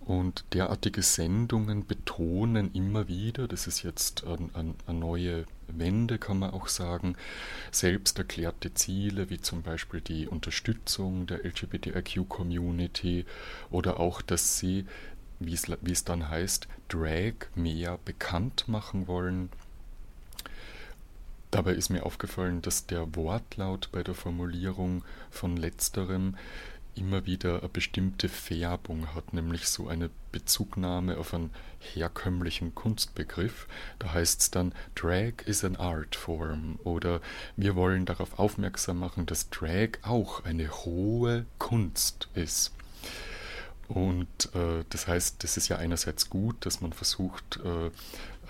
Und 0.00 0.44
derartige 0.54 1.02
Sendungen 1.02 1.86
betonen 1.86 2.72
immer 2.72 3.08
wieder, 3.08 3.46
das 3.46 3.66
ist 3.66 3.82
jetzt 3.82 4.24
eine 4.24 4.74
neue 4.98 5.44
Wende, 5.66 6.18
kann 6.18 6.38
man 6.38 6.52
auch 6.52 6.68
sagen, 6.68 7.14
selbst 7.70 8.18
erklärte 8.18 8.72
Ziele, 8.72 9.28
wie 9.28 9.38
zum 9.38 9.62
Beispiel 9.62 10.00
die 10.00 10.26
Unterstützung 10.26 11.26
der 11.26 11.44
LGBTIQ-Community 11.44 13.26
oder 13.70 14.00
auch, 14.00 14.22
dass 14.22 14.58
sie, 14.58 14.86
wie 15.40 15.52
es, 15.52 15.70
wie 15.82 15.92
es 15.92 16.04
dann 16.04 16.30
heißt, 16.30 16.68
Drag 16.88 17.34
mehr 17.54 17.98
bekannt 18.06 18.66
machen 18.66 19.08
wollen 19.08 19.50
Dabei 21.50 21.72
ist 21.72 21.88
mir 21.88 22.04
aufgefallen, 22.04 22.60
dass 22.60 22.86
der 22.86 23.14
Wortlaut 23.16 23.88
bei 23.92 24.02
der 24.02 24.14
Formulierung 24.14 25.02
von 25.30 25.56
letzterem 25.56 26.36
immer 26.94 27.26
wieder 27.26 27.60
eine 27.60 27.68
bestimmte 27.68 28.28
Färbung 28.28 29.14
hat, 29.14 29.32
nämlich 29.32 29.68
so 29.68 29.88
eine 29.88 30.10
Bezugnahme 30.32 31.16
auf 31.16 31.32
einen 31.32 31.50
herkömmlichen 31.78 32.74
Kunstbegriff. 32.74 33.66
Da 33.98 34.12
heißt 34.12 34.40
es 34.40 34.50
dann, 34.50 34.74
Drag 34.94 35.34
is 35.46 35.64
an 35.64 35.76
art 35.76 36.16
form 36.16 36.78
oder 36.84 37.20
wir 37.56 37.76
wollen 37.76 38.04
darauf 38.04 38.38
aufmerksam 38.38 38.98
machen, 38.98 39.26
dass 39.26 39.48
Drag 39.50 39.98
auch 40.02 40.44
eine 40.44 40.68
hohe 40.70 41.46
Kunst 41.58 42.28
ist. 42.34 42.72
Und 43.88 44.54
äh, 44.54 44.84
das 44.90 45.08
heißt, 45.08 45.42
das 45.42 45.56
ist 45.56 45.68
ja 45.68 45.76
einerseits 45.76 46.28
gut, 46.28 46.66
dass 46.66 46.82
man 46.82 46.92
versucht, 46.92 47.58
äh, 47.64 47.90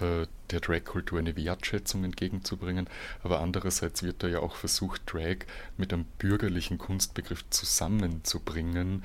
äh, 0.00 0.26
der 0.50 0.60
Drag-Kultur 0.60 1.18
eine 1.18 1.36
Wertschätzung 1.36 2.04
entgegenzubringen, 2.04 2.88
aber 3.22 3.40
andererseits 3.40 4.02
wird 4.02 4.22
da 4.22 4.28
ja 4.28 4.40
auch 4.40 4.56
versucht, 4.56 5.02
Drag 5.06 5.38
mit 5.76 5.92
einem 5.92 6.04
bürgerlichen 6.18 6.78
Kunstbegriff 6.78 7.44
zusammenzubringen, 7.50 9.04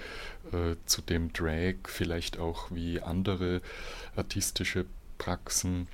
äh, 0.51 0.75
zu 0.85 1.01
dem 1.01 1.33
Drag 1.33 1.75
vielleicht 1.85 2.39
auch 2.39 2.71
wie 2.71 3.01
andere 3.01 3.61
artistische 4.15 4.85
Praxen 5.17 5.87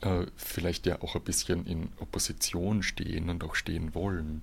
äh, 0.00 0.26
vielleicht 0.36 0.86
ja 0.86 1.00
auch 1.02 1.14
ein 1.14 1.22
bisschen 1.22 1.66
in 1.66 1.88
Opposition 1.98 2.82
stehen 2.82 3.30
und 3.30 3.44
auch 3.44 3.54
stehen 3.54 3.94
wollen. 3.94 4.42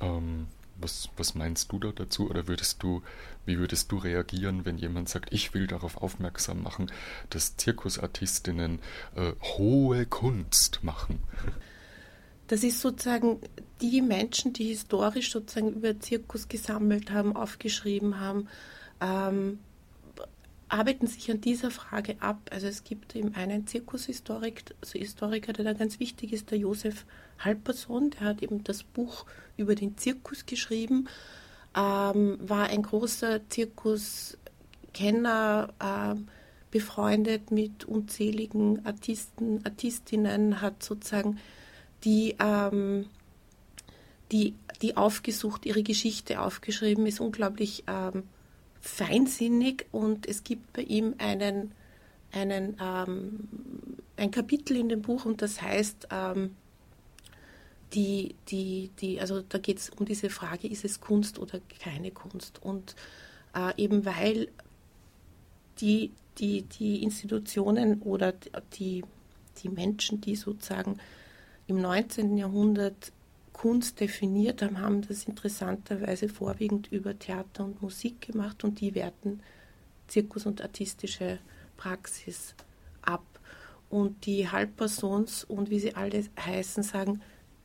Ähm, 0.00 0.46
was, 0.76 1.08
was 1.16 1.34
meinst 1.34 1.72
du 1.72 1.78
da 1.78 1.92
dazu? 1.92 2.28
Oder 2.28 2.48
würdest 2.48 2.82
du, 2.82 3.02
wie 3.46 3.58
würdest 3.58 3.90
du 3.92 3.96
reagieren, 3.96 4.64
wenn 4.64 4.78
jemand 4.78 5.08
sagt, 5.08 5.32
ich 5.32 5.54
will 5.54 5.66
darauf 5.66 5.96
aufmerksam 5.96 6.62
machen, 6.62 6.90
dass 7.30 7.56
Zirkusartistinnen 7.56 8.80
äh, 9.14 9.32
hohe 9.42 10.06
Kunst 10.06 10.82
machen? 10.82 11.20
Das 12.46 12.62
ist 12.62 12.80
sozusagen 12.80 13.40
die 13.80 14.02
Menschen, 14.02 14.52
die 14.52 14.64
historisch 14.64 15.32
sozusagen 15.32 15.72
über 15.72 15.98
Zirkus 15.98 16.48
gesammelt 16.48 17.10
haben, 17.10 17.34
aufgeschrieben 17.34 18.20
haben, 18.20 18.48
ähm, 19.00 19.58
arbeiten 20.68 21.06
sich 21.06 21.30
an 21.30 21.40
dieser 21.40 21.70
Frage 21.70 22.16
ab. 22.20 22.50
Also 22.50 22.66
es 22.66 22.84
gibt 22.84 23.14
eben 23.16 23.34
einen 23.34 23.66
Zirkushistoriker, 23.66 24.74
Historiker, 24.92 25.52
der 25.52 25.64
da 25.64 25.72
ganz 25.72 26.00
wichtig 26.00 26.32
ist, 26.32 26.50
der 26.50 26.58
Josef 26.58 27.06
Halperson, 27.38 28.10
der 28.10 28.28
hat 28.28 28.42
eben 28.42 28.62
das 28.64 28.82
Buch 28.82 29.24
über 29.56 29.74
den 29.74 29.96
Zirkus 29.96 30.44
geschrieben, 30.46 31.08
ähm, 31.76 32.38
war 32.40 32.68
ein 32.68 32.82
großer 32.82 33.40
Zirkuskenner, 33.48 35.72
äh, 35.80 36.14
befreundet 36.70 37.50
mit 37.52 37.84
unzähligen 37.84 38.84
Artisten, 38.84 39.64
Artistinnen, 39.64 40.60
hat 40.60 40.82
sozusagen 40.82 41.38
die, 42.02 42.34
ähm, 42.40 43.06
die, 44.32 44.54
die 44.82 44.96
aufgesucht, 44.96 45.66
ihre 45.66 45.84
Geschichte 45.84 46.40
aufgeschrieben, 46.40 47.06
ist 47.06 47.20
unglaublich 47.20 47.84
ähm, 47.86 48.24
feinsinnig 48.80 49.86
und 49.92 50.26
es 50.26 50.42
gibt 50.42 50.72
bei 50.72 50.82
ihm 50.82 51.14
einen, 51.18 51.70
einen, 52.32 52.76
ähm, 52.82 53.48
ein 54.16 54.32
Kapitel 54.32 54.76
in 54.76 54.88
dem 54.88 55.02
Buch 55.02 55.26
und 55.26 55.42
das 55.42 55.62
heißt, 55.62 56.08
ähm, 56.10 56.56
die, 57.94 58.34
die, 58.48 58.90
die, 59.00 59.20
also 59.20 59.40
da 59.40 59.58
geht 59.58 59.78
es 59.78 59.90
um 59.90 60.04
diese 60.04 60.30
Frage, 60.30 60.68
ist 60.68 60.84
es 60.84 61.00
Kunst 61.00 61.38
oder 61.38 61.60
keine 61.80 62.10
Kunst? 62.10 62.62
Und 62.62 62.96
äh, 63.54 63.72
eben 63.82 64.04
weil 64.04 64.48
die, 65.80 66.10
die, 66.38 66.62
die 66.62 67.02
Institutionen 67.02 68.02
oder 68.02 68.34
die, 68.78 69.04
die 69.62 69.68
Menschen, 69.68 70.20
die 70.20 70.36
sozusagen 70.36 70.98
im 71.66 71.80
19. 71.80 72.36
Jahrhundert 72.36 73.12
Kunst 73.52 74.00
definiert 74.00 74.62
haben, 74.62 74.80
haben 74.80 75.02
das 75.02 75.24
interessanterweise 75.24 76.28
vorwiegend 76.28 76.90
über 76.90 77.16
Theater 77.16 77.64
und 77.64 77.80
Musik 77.80 78.20
gemacht 78.20 78.64
und 78.64 78.80
die 78.80 78.94
werten 78.94 79.40
Zirkus 80.08 80.44
und 80.44 80.60
artistische 80.60 81.38
Praxis 81.76 82.54
ab. 83.02 83.24
Und 83.88 84.26
die 84.26 84.48
Halbpersons 84.48 85.44
und 85.44 85.70
wie 85.70 85.78
sie 85.78 85.94
alle 85.94 86.24
heißen, 86.36 86.82
sagen, 86.82 87.22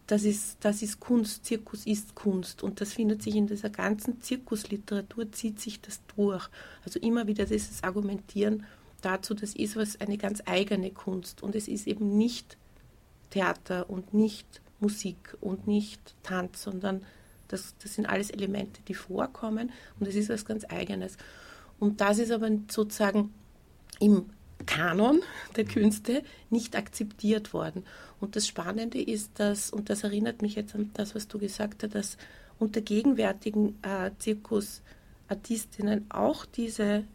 das 0.09 0.23
ist, 0.23 0.57
das 0.61 0.81
ist 0.81 0.99
Kunst, 0.99 1.45
Zirkus 1.45 1.85
ist 1.85 2.15
Kunst 2.15 2.63
und 2.63 2.81
das 2.81 2.93
findet 2.93 3.21
sich 3.21 3.35
in 3.35 3.45
dieser 3.45 3.69
ganzen 3.69 4.21
Zirkusliteratur, 4.21 5.31
zieht 5.31 5.59
sich 5.59 5.81
das 5.81 6.01
durch. 6.15 6.49
Also 6.83 6.99
immer 6.99 7.27
wieder 7.27 7.45
dieses 7.45 7.83
Argumentieren 7.83 8.65
dazu, 9.01 9.35
das 9.35 9.53
ist 9.53 9.75
was 9.75 10.01
eine 10.01 10.17
ganz 10.17 10.41
eigene 10.47 10.89
Kunst 10.89 11.43
und 11.43 11.53
es 11.53 11.67
ist 11.67 11.85
eben 11.85 12.17
nicht 12.17 12.57
Theater 13.29 13.87
und 13.87 14.15
nicht 14.15 14.61
Musik 14.79 15.37
und 15.41 15.67
nicht 15.67 16.15
Tanz, 16.23 16.63
sondern 16.63 17.05
das, 17.47 17.75
das 17.77 17.93
sind 17.93 18.07
alles 18.07 18.31
Elemente, 18.31 18.81
die 18.87 18.95
vorkommen 18.95 19.71
und 19.99 20.07
es 20.07 20.15
ist 20.15 20.29
was 20.29 20.43
ganz 20.43 20.65
Eigenes. 20.69 21.17
Und 21.77 22.01
das 22.01 22.17
ist 22.17 22.31
aber 22.31 22.49
sozusagen 22.67 23.31
im 23.99 24.31
Kanon 24.65 25.21
der 25.55 25.65
Künste 25.65 26.23
nicht 26.49 26.75
akzeptiert 26.75 27.53
worden. 27.53 27.85
Und 28.19 28.35
das 28.35 28.47
Spannende 28.47 29.01
ist, 29.01 29.39
dass, 29.39 29.71
und 29.71 29.89
das 29.89 30.03
erinnert 30.03 30.41
mich 30.41 30.55
jetzt 30.55 30.75
an 30.75 30.91
das, 30.93 31.15
was 31.15 31.27
du 31.27 31.39
gesagt 31.39 31.83
hast, 31.83 31.95
dass 31.95 32.17
unter 32.59 32.81
gegenwärtigen 32.81 33.77
äh, 33.81 34.11
Zirkusartistinnen 34.19 36.05
auch 36.09 36.45
diese 36.45 37.05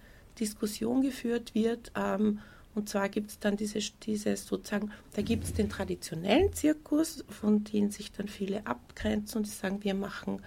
Diskussion 0.41 1.03
geführt 1.03 1.55
wird. 1.55 1.93
Ähm, 1.95 2.41
und 2.75 2.89
zwar 2.89 3.09
gibt 3.09 3.31
es 3.31 3.39
dann 3.39 3.57
diese, 3.57 3.79
diese 4.03 4.37
sozusagen, 4.37 4.91
da 5.15 5.23
gibt 5.23 5.45
es 5.45 5.53
den 5.53 5.69
traditionellen 5.69 6.53
Zirkus, 6.53 7.25
von 7.29 7.63
dem 7.65 7.91
sich 7.91 8.11
dann 8.11 8.27
viele 8.27 8.67
abgrenzen 8.67 9.39
und 9.39 9.47
sagen, 9.47 9.85
wir 9.85 9.95
machen 9.95 10.41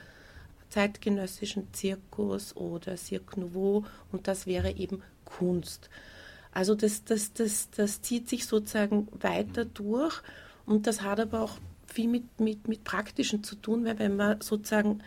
zeitgenössischen 0.69 1.71
Zirkus 1.73 2.55
oder 2.55 2.97
Cirque 2.97 3.39
Nouveau 3.39 3.85
und 4.11 4.27
das 4.27 4.45
wäre 4.45 4.71
eben 4.75 5.01
Kunst. 5.23 5.89
Also 6.51 6.75
das, 6.75 7.05
das, 7.05 7.33
das, 7.33 7.69
das 7.69 8.01
zieht 8.01 8.27
sich 8.27 8.45
sozusagen 8.45 9.07
weiter 9.11 9.63
durch 9.63 10.21
und 10.67 10.85
das 10.85 11.01
hat 11.01 11.19
aber 11.19 11.41
auch 11.41 11.57
viel 11.85 12.09
mit, 12.09 12.39
mit, 12.39 12.67
mit 12.67 12.83
Praktischen 12.83 13.43
zu 13.43 13.55
tun, 13.55 13.85
weil 13.85 13.97
wenn 13.97 14.15
man 14.15 14.41
sozusagen 14.41 15.01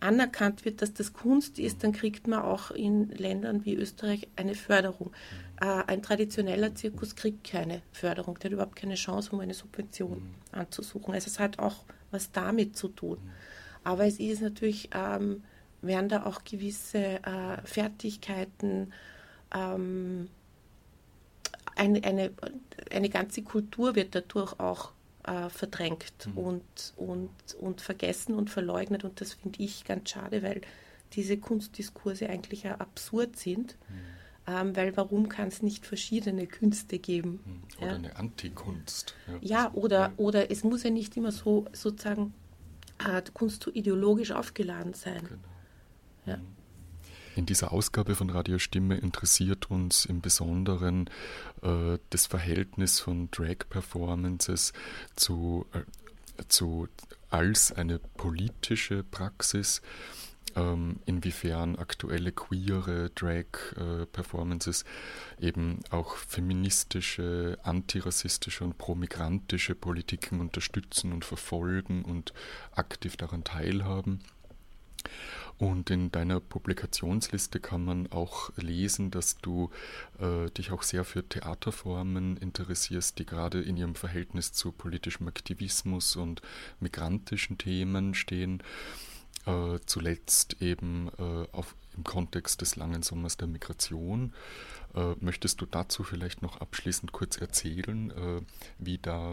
anerkannt 0.00 0.64
wird, 0.64 0.82
dass 0.82 0.92
das 0.92 1.12
Kunst 1.12 1.58
ist, 1.58 1.82
dann 1.82 1.92
kriegt 1.92 2.26
man 2.26 2.40
auch 2.42 2.70
in 2.70 3.08
Ländern 3.10 3.64
wie 3.64 3.74
Österreich 3.74 4.28
eine 4.36 4.54
Förderung. 4.54 5.12
Äh, 5.60 5.84
ein 5.86 6.02
traditioneller 6.02 6.74
Zirkus 6.74 7.16
kriegt 7.16 7.44
keine 7.48 7.82
Förderung, 7.92 8.38
der 8.38 8.50
hat 8.50 8.52
überhaupt 8.52 8.76
keine 8.76 8.96
Chance, 8.96 9.30
um 9.32 9.40
eine 9.40 9.54
Subvention 9.54 10.18
mhm. 10.18 10.58
anzusuchen. 10.58 11.14
Also 11.14 11.28
es 11.28 11.38
hat 11.38 11.58
auch 11.58 11.84
was 12.10 12.32
damit 12.32 12.76
zu 12.76 12.88
tun. 12.88 13.18
Mhm. 13.22 13.30
Aber 13.84 14.06
es 14.06 14.18
ist 14.18 14.42
natürlich, 14.42 14.90
ähm, 14.92 15.44
werden 15.82 16.08
da 16.08 16.26
auch 16.26 16.42
gewisse 16.42 17.22
äh, 17.22 17.62
Fertigkeiten, 17.64 18.92
ähm, 19.54 20.28
eine, 21.76 22.02
eine, 22.04 22.32
eine 22.90 23.08
ganze 23.08 23.42
Kultur 23.42 23.94
wird 23.94 24.14
dadurch 24.14 24.58
auch 24.58 24.92
äh, 25.26 25.48
verdrängt 25.50 26.26
mhm. 26.26 26.38
und, 26.38 26.94
und, 26.96 27.54
und 27.60 27.80
vergessen 27.80 28.34
und 28.34 28.50
verleugnet. 28.50 29.04
Und 29.04 29.20
das 29.20 29.34
finde 29.34 29.62
ich 29.62 29.84
ganz 29.84 30.10
schade, 30.10 30.42
weil 30.42 30.60
diese 31.12 31.36
Kunstdiskurse 31.36 32.28
eigentlich 32.28 32.64
ja 32.64 32.76
absurd 32.76 33.36
sind. 33.36 33.76
Mhm. 33.88 33.94
Ähm, 34.48 34.76
weil 34.76 34.96
warum 34.96 35.28
kann 35.28 35.48
es 35.48 35.60
nicht 35.60 35.86
verschiedene 35.86 36.46
Künste 36.46 37.00
geben? 37.00 37.40
Mhm. 37.44 37.62
Oder 37.78 37.86
ja? 37.86 37.94
eine 37.94 38.16
Antikunst. 38.16 39.14
Ja, 39.26 39.64
ja 39.64 39.72
oder, 39.74 39.98
ja. 39.98 40.12
oder 40.16 40.50
es 40.50 40.62
muss 40.62 40.84
ja 40.84 40.90
nicht 40.90 41.16
immer 41.16 41.32
so 41.32 41.64
sozusagen 41.72 42.32
äh, 42.98 43.20
Kunst 43.34 43.64
so 43.64 43.72
ideologisch 43.72 44.30
aufgeladen 44.30 44.94
sein. 44.94 45.22
Genau. 45.24 45.40
Ja. 46.26 46.36
Mhm. 46.36 46.56
In 47.36 47.44
dieser 47.44 47.70
Ausgabe 47.70 48.14
von 48.14 48.30
Radio 48.30 48.58
Stimme 48.58 48.96
interessiert 48.96 49.70
uns 49.70 50.06
im 50.06 50.22
Besonderen 50.22 51.10
äh, 51.60 51.98
das 52.08 52.24
Verhältnis 52.24 52.98
von 52.98 53.30
Drag-Performances 53.30 54.72
zu, 55.16 55.66
äh, 55.74 55.82
zu 56.48 56.88
als 57.28 57.72
eine 57.72 57.98
politische 57.98 59.04
Praxis 59.04 59.82
ähm, 60.54 61.00
inwiefern 61.04 61.76
aktuelle 61.76 62.32
queere 62.32 63.10
Drag-Performances 63.10 64.84
äh, 65.38 65.48
eben 65.48 65.80
auch 65.90 66.16
feministische, 66.16 67.58
antirassistische 67.62 68.64
und 68.64 68.78
promigrantische 68.78 69.74
Politiken 69.74 70.40
unterstützen 70.40 71.12
und 71.12 71.26
verfolgen 71.26 72.02
und 72.02 72.32
aktiv 72.72 73.18
daran 73.18 73.44
teilhaben. 73.44 74.20
Und 75.58 75.88
in 75.90 76.12
deiner 76.12 76.40
Publikationsliste 76.40 77.60
kann 77.60 77.84
man 77.84 78.12
auch 78.12 78.50
lesen, 78.56 79.10
dass 79.10 79.38
du 79.38 79.70
äh, 80.18 80.50
dich 80.50 80.70
auch 80.70 80.82
sehr 80.82 81.04
für 81.04 81.26
Theaterformen 81.26 82.36
interessierst, 82.36 83.18
die 83.18 83.24
gerade 83.24 83.62
in 83.62 83.76
ihrem 83.76 83.94
Verhältnis 83.94 84.52
zu 84.52 84.70
politischem 84.70 85.28
Aktivismus 85.28 86.16
und 86.16 86.42
migrantischen 86.80 87.56
Themen 87.56 88.14
stehen. 88.14 88.62
Äh, 89.46 89.78
zuletzt 89.86 90.60
eben 90.60 91.08
äh, 91.18 91.46
auf, 91.52 91.74
im 91.96 92.04
Kontext 92.04 92.60
des 92.60 92.76
langen 92.76 93.02
Sommers 93.02 93.38
der 93.38 93.46
Migration. 93.46 94.34
Äh, 94.94 95.14
möchtest 95.20 95.60
du 95.60 95.66
dazu 95.66 96.02
vielleicht 96.02 96.42
noch 96.42 96.60
abschließend 96.60 97.12
kurz 97.12 97.38
erzählen, 97.38 98.10
äh, 98.10 98.42
wie 98.78 98.98
da 98.98 99.32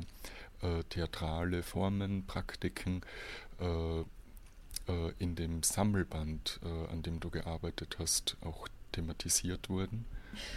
äh, 0.62 0.84
theatrale 0.90 1.64
Formen, 1.64 2.26
Praktiken 2.26 3.02
äh, 4.88 5.12
in 5.20 5.36
dem 5.36 5.64
Sammelband, 5.64 6.60
äh, 6.64 6.92
an 6.92 7.04
dem 7.04 7.20
du 7.20 7.30
gearbeitet 7.30 7.98
hast, 8.00 8.38
auch 8.42 8.68
thematisiert 8.92 9.70
wurden? 9.70 10.06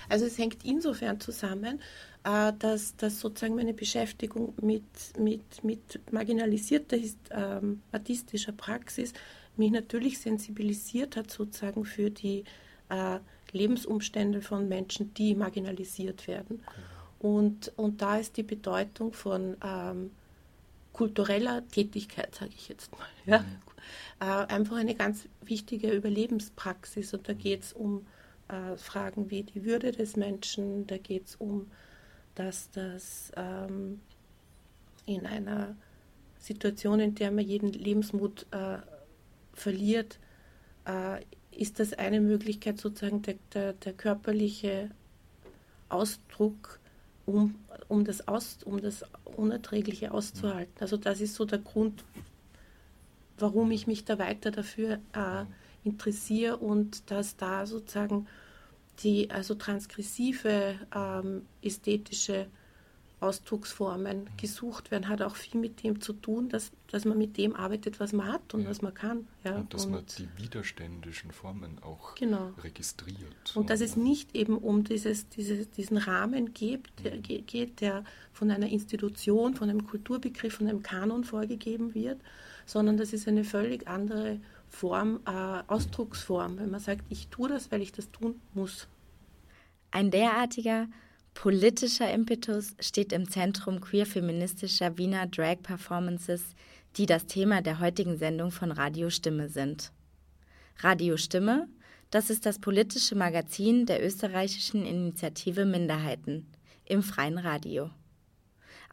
Also 0.08 0.26
es 0.26 0.38
hängt 0.38 0.64
insofern 0.64 1.20
zusammen, 1.20 1.80
äh, 2.24 2.52
dass, 2.58 2.96
dass 2.96 3.20
sozusagen 3.20 3.54
meine 3.54 3.74
Beschäftigung 3.74 4.54
mit, 4.60 4.84
mit, 5.18 5.62
mit 5.64 6.12
marginalisierter 6.12 6.96
ähm, 7.30 7.82
artistischer 7.92 8.52
Praxis 8.52 9.12
mich 9.56 9.70
natürlich 9.70 10.18
sensibilisiert 10.18 11.16
hat 11.16 11.30
sozusagen 11.30 11.84
für 11.84 12.10
die 12.10 12.44
äh, 12.88 13.18
Lebensumstände 13.52 14.42
von 14.42 14.68
Menschen, 14.68 15.14
die 15.14 15.34
marginalisiert 15.34 16.26
werden. 16.26 16.58
Genau. 16.58 17.36
Und, 17.36 17.72
und 17.76 18.02
da 18.02 18.18
ist 18.18 18.36
die 18.36 18.42
Bedeutung 18.42 19.12
von 19.12 19.56
ähm, 19.64 20.10
kultureller 20.92 21.66
Tätigkeit, 21.68 22.34
sage 22.34 22.52
ich 22.54 22.68
jetzt 22.68 22.92
mal, 22.92 23.06
ja, 23.24 23.40
mhm 23.40 23.65
äh, 24.20 24.24
einfach 24.24 24.76
eine 24.76 24.94
ganz 24.94 25.28
wichtige 25.42 25.90
Überlebenspraxis. 25.90 27.14
Und 27.14 27.28
da 27.28 27.32
geht 27.32 27.62
es 27.62 27.72
um 27.72 28.06
äh, 28.48 28.76
Fragen 28.76 29.30
wie 29.30 29.42
die 29.42 29.64
Würde 29.64 29.92
des 29.92 30.16
Menschen, 30.16 30.86
da 30.86 30.98
geht 30.98 31.26
es 31.26 31.36
um, 31.36 31.70
dass 32.34 32.70
das 32.70 33.32
ähm, 33.36 34.00
in 35.06 35.26
einer 35.26 35.76
Situation, 36.38 37.00
in 37.00 37.14
der 37.14 37.30
man 37.30 37.44
jeden 37.44 37.72
Lebensmut 37.72 38.46
äh, 38.50 38.78
verliert, 39.52 40.18
äh, 40.86 41.20
ist 41.50 41.80
das 41.80 41.94
eine 41.94 42.20
Möglichkeit, 42.20 42.78
sozusagen 42.78 43.22
der, 43.22 43.36
der, 43.54 43.72
der 43.72 43.92
körperliche 43.94 44.90
Ausdruck, 45.88 46.78
um, 47.24 47.56
um, 47.88 48.04
das 48.04 48.28
Aus, 48.28 48.58
um 48.64 48.80
das 48.80 49.04
Unerträgliche 49.24 50.12
auszuhalten. 50.12 50.74
Also 50.80 50.96
das 50.96 51.20
ist 51.20 51.34
so 51.34 51.44
der 51.44 51.58
Grund, 51.58 52.04
warum 53.38 53.70
ich 53.70 53.86
mich 53.86 54.04
da 54.04 54.18
weiter 54.18 54.50
dafür 54.50 54.98
äh, 55.12 55.44
interessiere 55.84 56.56
und 56.56 57.10
dass 57.10 57.36
da 57.36 57.66
sozusagen 57.66 58.26
die 59.00 59.30
also 59.30 59.54
transgressive 59.54 60.74
ähm, 60.94 61.42
ästhetische 61.62 62.46
Ausdrucksformen 63.18 64.28
gesucht 64.36 64.90
werden, 64.90 65.08
hat 65.08 65.22
auch 65.22 65.36
viel 65.36 65.58
mit 65.58 65.82
dem 65.82 66.02
zu 66.02 66.12
tun, 66.12 66.50
dass, 66.50 66.70
dass 66.88 67.06
man 67.06 67.16
mit 67.16 67.38
dem 67.38 67.56
arbeitet, 67.56 67.98
was 67.98 68.12
man 68.12 68.30
hat 68.30 68.52
und 68.52 68.62
ja. 68.62 68.68
was 68.68 68.82
man 68.82 68.92
kann. 68.92 69.26
Ja. 69.42 69.56
Und 69.56 69.72
dass 69.72 69.86
und 69.86 69.92
man 69.92 70.04
die 70.18 70.28
widerständischen 70.36 71.30
Formen 71.30 71.78
auch 71.82 72.14
genau. 72.14 72.52
registriert. 72.62 73.54
Und 73.54 73.70
dass 73.70 73.80
es 73.80 73.96
nicht 73.96 74.34
eben 74.34 74.58
um 74.58 74.84
dieses, 74.84 75.30
dieses, 75.30 75.70
diesen 75.70 75.96
Rahmen 75.96 76.52
geht 76.52 76.88
der, 77.02 77.16
mhm. 77.16 77.22
geht, 77.22 77.80
der 77.80 78.04
von 78.32 78.50
einer 78.50 78.68
Institution, 78.68 79.54
von 79.54 79.70
einem 79.70 79.86
Kulturbegriff, 79.86 80.56
von 80.56 80.68
einem 80.68 80.82
Kanon 80.82 81.24
vorgegeben 81.24 81.94
wird, 81.94 82.20
sondern 82.66 82.98
das 82.98 83.12
ist 83.12 83.26
eine 83.26 83.44
völlig 83.44 83.88
andere 83.88 84.38
Form, 84.68 85.20
äh, 85.26 85.62
Ausdrucksform, 85.68 86.58
wenn 86.58 86.70
man 86.70 86.80
sagt, 86.80 87.02
ich 87.08 87.28
tue 87.28 87.48
das, 87.48 87.70
weil 87.70 87.80
ich 87.80 87.92
das 87.92 88.10
tun 88.10 88.40
muss. 88.52 88.88
Ein 89.90 90.10
derartiger 90.10 90.88
politischer 91.32 92.12
Impetus 92.12 92.74
steht 92.80 93.12
im 93.12 93.30
Zentrum 93.30 93.80
queer-feministischer 93.80 94.98
Wiener 94.98 95.26
Drag-Performances, 95.26 96.42
die 96.96 97.06
das 97.06 97.26
Thema 97.26 97.62
der 97.62 97.78
heutigen 97.78 98.18
Sendung 98.18 98.50
von 98.50 98.72
Radio 98.72 99.10
Stimme 99.10 99.48
sind. 99.48 99.92
Radio 100.80 101.16
Stimme, 101.16 101.68
das 102.10 102.30
ist 102.30 102.46
das 102.46 102.58
politische 102.58 103.14
Magazin 103.14 103.86
der 103.86 104.04
österreichischen 104.04 104.84
Initiative 104.84 105.64
Minderheiten 105.64 106.46
im 106.84 107.02
freien 107.02 107.38
Radio. 107.38 107.90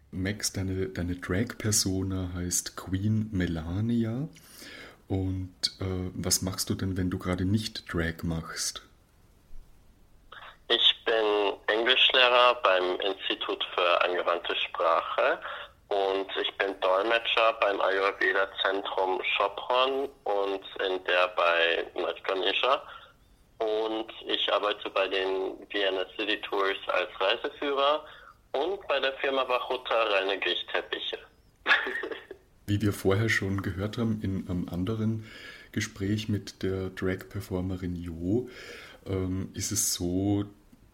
Max, 0.09 0.51
deine, 0.51 0.87
deine 0.87 1.15
Drag-Persona 1.15 2.31
heißt 2.33 2.75
Queen 2.75 3.29
Melania. 3.31 4.27
Und 5.07 5.49
äh, 5.79 6.09
was 6.15 6.41
machst 6.41 6.69
du 6.69 6.73
denn, 6.73 6.97
wenn 6.97 7.09
du 7.09 7.19
gerade 7.19 7.45
nicht 7.45 7.93
Drag 7.93 8.23
machst? 8.23 8.81
Ich 10.67 11.03
bin 11.05 11.13
Englischlehrer 12.11 12.55
beim 12.63 12.99
Institut 12.99 13.65
für 13.73 14.01
angewandte 14.03 14.55
Sprache 14.55 15.39
und 15.87 16.27
ich 16.41 16.57
bin 16.57 16.77
Dolmetscher 16.81 17.53
beim 17.61 17.79
Ayurveda-Zentrum 17.79 19.21
Sopron 19.37 20.09
und 20.23 20.61
in 20.85 21.03
der 21.05 21.27
bei 21.35 21.85
Madhganesha. 22.01 22.81
Und 23.59 24.07
ich 24.27 24.51
arbeite 24.51 24.89
bei 24.89 25.07
den 25.07 25.57
Vienna 25.69 26.05
City 26.17 26.39
Tours 26.41 26.77
als 26.87 27.09
Reiseführer 27.19 28.03
und 28.53 28.85
bei 28.87 28.99
der 28.99 29.13
Firma 29.13 29.43
Bachutta 29.43 30.03
reinige 30.03 30.51
ich 30.51 30.65
Teppiche. 30.67 31.17
Wie 32.65 32.81
wir 32.81 32.93
vorher 32.93 33.29
schon 33.29 33.61
gehört 33.61 33.97
haben 33.97 34.21
in 34.21 34.49
einem 34.49 34.67
anderen 34.69 35.29
Gespräch 35.71 36.27
mit 36.27 36.63
der 36.63 36.89
Drag-Performerin 36.89 37.95
Jo, 37.95 38.49
ähm, 39.05 39.51
ist 39.53 39.71
es 39.71 39.93
so 39.93 40.45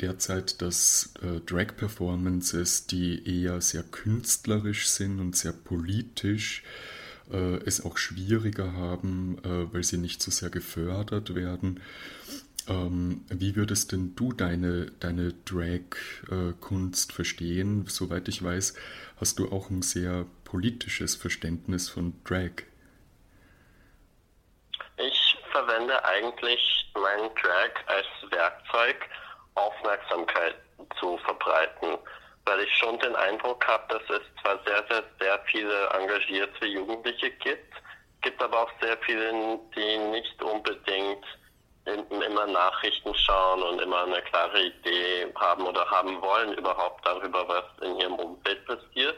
derzeit, 0.01 0.61
dass 0.61 1.13
äh, 1.21 1.39
Drag-Performances, 1.41 2.87
die 2.87 3.43
eher 3.43 3.61
sehr 3.61 3.83
künstlerisch 3.83 4.87
sind 4.87 5.19
und 5.19 5.35
sehr 5.35 5.53
politisch, 5.53 6.63
äh, 7.31 7.57
es 7.65 7.83
auch 7.83 7.97
schwieriger 7.97 8.73
haben, 8.73 9.37
äh, 9.43 9.73
weil 9.73 9.83
sie 9.83 9.97
nicht 9.97 10.21
so 10.21 10.31
sehr 10.31 10.49
gefördert 10.49 11.35
werden. 11.35 11.81
Ähm, 12.67 13.25
wie 13.29 13.55
würdest 13.55 13.91
denn 13.91 14.13
du 14.15 14.33
deine, 14.33 14.91
deine 14.99 15.33
Drag-Kunst 15.45 17.13
verstehen? 17.13 17.85
Soweit 17.87 18.27
ich 18.27 18.43
weiß, 18.43 18.75
hast 19.19 19.39
du 19.39 19.51
auch 19.51 19.69
ein 19.69 19.81
sehr 19.81 20.25
politisches 20.43 21.15
Verständnis 21.15 21.89
von 21.89 22.13
Drag. 22.23 22.51
Ich 24.97 25.37
verwende 25.51 26.03
eigentlich 26.03 26.91
meinen 26.93 27.29
Drag 27.35 27.71
als 27.87 28.31
Werkzeug, 28.31 28.97
Aufmerksamkeit 29.57 30.55
zu 30.99 31.17
verbreiten, 31.19 31.97
weil 32.45 32.61
ich 32.61 32.73
schon 32.77 32.97
den 32.99 33.15
Eindruck 33.15 33.65
habe, 33.67 33.83
dass 33.89 34.17
es 34.19 34.41
zwar 34.41 34.59
sehr, 34.65 34.83
sehr, 34.89 35.03
sehr 35.19 35.39
viele 35.51 35.89
engagierte 35.89 36.65
Jugendliche 36.65 37.31
gibt, 37.31 37.73
gibt 38.21 38.41
aber 38.41 38.63
auch 38.63 38.71
sehr 38.81 38.97
viele, 38.99 39.59
die 39.75 39.97
nicht 40.09 40.41
unbedingt 40.41 41.25
immer 41.85 42.47
Nachrichten 42.47 43.13
schauen 43.15 43.63
und 43.63 43.81
immer 43.81 44.03
eine 44.03 44.21
klare 44.23 44.61
Idee 44.61 45.31
haben 45.35 45.65
oder 45.65 45.89
haben 45.89 46.21
wollen 46.21 46.53
überhaupt 46.53 47.05
darüber, 47.05 47.47
was 47.47 47.63
in 47.81 47.97
ihrem 47.99 48.15
Umfeld 48.15 48.65
passiert. 48.65 49.15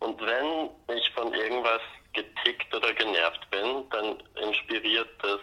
Und 0.00 0.20
wenn 0.20 0.70
ich 0.96 1.10
von 1.12 1.32
irgendwas 1.32 1.80
getickt 2.12 2.74
oder 2.74 2.92
genervt 2.94 3.48
bin, 3.50 3.88
dann 3.90 4.22
inspiriert 4.42 5.08
das 5.22 5.40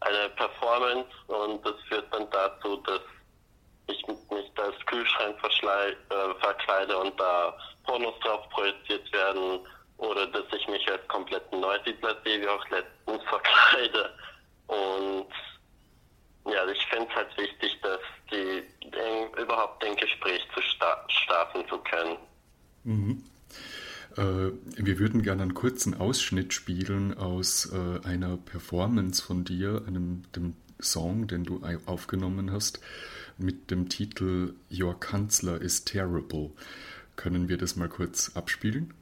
eine 0.00 0.28
Performance 0.30 1.10
und 1.26 1.64
das 1.66 1.74
führt 1.88 2.12
dann 2.12 2.30
dazu, 2.30 2.76
dass 2.78 3.00
ich 3.86 4.06
mich 4.06 4.50
als 4.56 4.86
Kühlschrank 4.86 5.36
äh, 5.42 6.40
verkleide 6.40 6.96
und 6.98 7.18
da 7.18 7.56
Pornos 7.84 8.18
drauf 8.20 8.48
projiziert 8.50 9.12
werden 9.12 9.60
oder 9.98 10.26
dass 10.28 10.44
ich 10.56 10.66
mich 10.68 10.90
als 10.90 11.06
kompletten 11.08 11.60
Neusiedler 11.60 12.16
sehe, 12.24 12.40
wie 12.40 12.48
auch 12.48 12.68
letztens 12.70 13.22
verkleide. 13.28 14.14
Und 14.66 15.26
ja, 16.46 16.66
ich 16.68 16.86
finde 16.86 17.06
es 17.10 17.16
halt 17.16 17.36
wichtig, 17.36 17.78
dass 17.82 18.00
die 18.30 18.62
den, 18.90 19.42
überhaupt 19.42 19.82
den 19.82 19.96
Gespräch 19.96 20.42
zu 20.54 20.62
sta 20.62 21.04
starten 21.08 21.68
zu 21.68 21.78
können. 21.78 22.16
Mhm. 22.84 23.24
Äh, 24.16 24.52
wir 24.82 24.98
würden 24.98 25.22
gerne 25.22 25.42
einen 25.42 25.54
kurzen 25.54 26.00
Ausschnitt 26.00 26.54
spielen 26.54 27.16
aus 27.16 27.70
äh, 27.72 28.06
einer 28.06 28.36
Performance 28.36 29.22
von 29.22 29.44
dir, 29.44 29.82
einem 29.86 30.22
dem 30.34 30.56
Song, 30.80 31.26
den 31.26 31.44
du 31.44 31.60
aufgenommen 31.86 32.52
hast, 32.52 32.80
mit 33.38 33.70
dem 33.70 33.88
Titel 33.88 34.54
Your 34.70 34.98
Kanzler 34.98 35.60
is 35.60 35.84
Terrible. 35.84 36.50
Können 37.16 37.48
wir 37.48 37.58
das 37.58 37.76
mal 37.76 37.88
kurz 37.88 38.32
abspielen? 38.34 38.94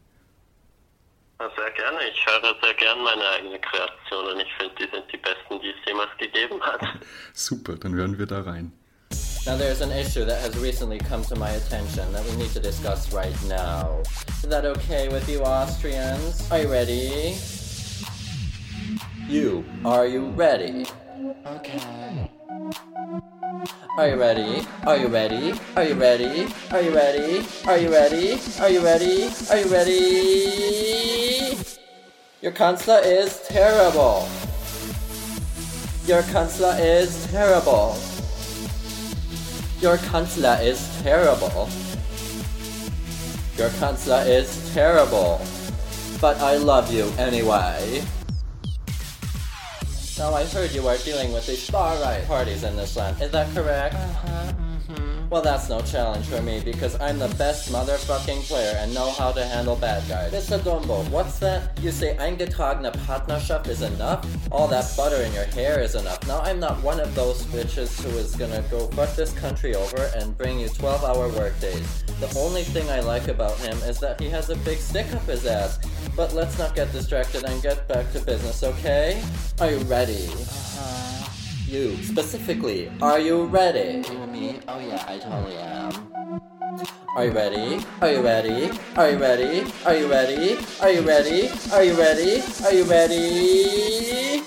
Sehr 1.39 1.71
gerne. 1.71 1.99
Ich 2.13 2.27
höre 2.27 2.55
sehr 2.61 2.75
gerne 2.75 3.03
meine 3.03 3.25
eigene 3.29 3.61
Kreation 3.61 4.27
und 4.27 4.41
ich 4.41 4.53
finde, 4.59 4.75
die 4.75 4.91
sind 4.91 5.05
die 5.13 5.17
besten, 5.19 5.61
die 5.63 5.71
es 5.71 5.87
jemals 5.87 6.11
gegeben 6.19 6.61
hat. 6.63 6.81
Super, 7.33 7.77
dann 7.77 7.95
hören 7.95 8.19
wir 8.19 8.27
da 8.27 8.43
rein. 8.43 8.73
Now 9.47 9.57
there's 9.57 9.81
an 9.81 9.93
issue 9.93 10.25
that 10.27 10.43
has 10.43 10.59
recently 10.59 10.99
come 10.99 11.23
to 11.25 11.37
my 11.37 11.51
attention 11.51 12.13
that 12.13 12.25
we 12.25 12.37
need 12.37 12.53
to 12.55 12.61
discuss 12.61 13.13
right 13.15 13.35
now. 13.49 14.03
Is 14.43 14.51
that 14.51 14.65
okay 14.67 15.09
with 15.09 15.29
you 15.29 15.41
Austrians? 15.43 16.51
Are 16.51 16.61
you 16.61 16.69
ready? 16.69 17.37
You, 19.29 19.65
are 19.85 20.07
you 20.07 20.31
ready? 20.31 20.85
Are 23.99 24.09
you 24.09 24.15
ready? 24.15 24.63
Are 24.87 24.97
you 24.97 25.09
ready? 25.09 25.53
Are 25.75 25.83
you 25.83 25.95
ready? 25.95 26.47
Are 26.71 26.81
you 26.81 26.95
ready? 26.95 27.45
Are 27.67 27.77
you 27.79 27.91
ready? 27.93 28.39
Are 28.61 28.71
you 28.71 28.85
ready? 28.85 29.29
Are 29.51 29.59
you 29.59 29.67
ready? 29.67 29.99
Your 32.41 32.53
Kanzler 32.53 33.03
is 33.05 33.43
terrible. 33.49 34.29
Your 36.07 36.23
Kanzler 36.23 36.79
is 36.79 37.27
terrible. 37.33 37.97
Your 39.81 39.97
Kanzler 39.97 40.63
is 40.63 41.03
terrible. 41.03 41.69
Your 43.57 43.71
Kanzler 43.81 44.25
is 44.25 44.73
terrible. 44.73 45.41
But 46.21 46.39
I 46.39 46.59
love 46.59 46.93
you 46.93 47.11
anyway. 47.19 48.05
Now 50.19 50.35
I 50.35 50.45
heard 50.47 50.73
you 50.73 50.89
are 50.89 50.99
dealing 50.99 51.33
with 51.33 51.47
these 51.47 51.71
far-right 51.71 52.27
parties 52.27 52.65
in 52.65 52.77
this 52.77 52.97
land. 52.97 53.23
Is 53.23 53.31
that 53.31 53.55
correct? 53.55 53.95
Uh-huh. 53.95 54.68
Well, 55.31 55.43
that's 55.43 55.69
no 55.69 55.83
challenge 55.83 56.25
for 56.25 56.41
me 56.41 56.63
because 56.65 56.99
I'm 57.01 57.19
the 57.19 57.29
best 57.37 57.71
motherfucking 57.71 58.49
player 58.49 58.75
and 58.79 58.95
know 58.95 59.11
how 59.11 59.31
to 59.33 59.45
handle 59.45 59.77
bad 59.77 60.09
guys. 60.09 60.33
Mr. 60.33 60.59
Dumbo, 60.59 61.07
what's 61.11 61.39
that? 61.41 61.79
You 61.83 61.91
say 61.91 62.17
eingetragene 62.17 62.91
Partnerschaft 63.05 63.69
is 63.69 63.83
enough? 63.83 64.27
All 64.51 64.67
that 64.69 64.91
butter 64.97 65.17
in 65.17 65.35
your 65.35 65.45
hair 65.45 65.81
is 65.81 65.97
enough. 65.97 66.27
Now 66.27 66.41
I'm 66.41 66.59
not 66.59 66.83
one 66.83 66.99
of 66.99 67.15
those 67.15 67.43
bitches 67.47 68.03
who 68.03 68.17
is 68.17 68.35
gonna 68.37 68.65
go 68.71 68.87
fuck 68.89 69.15
this 69.17 69.35
country 69.35 69.75
over 69.75 70.11
and 70.17 70.37
bring 70.39 70.61
you 70.61 70.69
12-hour 70.69 71.29
workdays. 71.29 72.05
The 72.21 72.35
only 72.39 72.63
thing 72.63 72.89
I 72.89 73.01
like 73.01 73.29
about 73.29 73.59
him 73.59 73.77
is 73.83 74.01
that 74.01 74.19
he 74.19 74.31
has 74.31 74.49
a 74.49 74.57
big 74.57 74.79
stick 74.79 75.13
up 75.13 75.27
his 75.27 75.45
ass. 75.45 75.79
But 76.17 76.33
let's 76.33 76.59
not 76.59 76.75
get 76.75 76.91
distracted 76.91 77.45
and 77.45 77.63
get 77.63 77.87
back 77.87 78.11
to 78.13 78.21
business, 78.21 78.63
okay? 78.63 79.23
Are 79.61 79.71
you 79.71 79.79
ready? 79.81 80.27
Uh-huh. 80.29 81.08
You, 81.69 82.03
specifically, 82.03 82.91
are 83.03 83.21
you 83.21 83.45
ready? 83.45 84.03
You 84.09 84.27
me? 84.27 84.59
Oh 84.67 84.81
yeah, 84.81 85.05
I 85.07 85.19
totally 85.19 85.59
am. 85.59 85.93
Are 87.15 87.27
you 87.27 87.31
ready? 87.33 87.85
Are 88.01 88.11
you 88.11 88.23
ready? 88.23 88.71
Are 88.97 89.11
you 89.11 89.19
ready? 89.19 89.67
Are 89.85 89.93
you 89.93 90.09
ready? 90.09 90.57
Are 90.81 90.91
you 90.91 91.03
ready? 91.03 91.51
Are 91.71 91.85
you 91.85 91.93
ready? 91.93 92.43
Are 92.65 92.73
you 92.73 92.85
ready? 92.85 94.43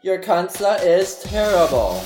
Your 0.00 0.16
Kanzler 0.16 0.80
is 0.80 1.20
terrible. 1.24 2.02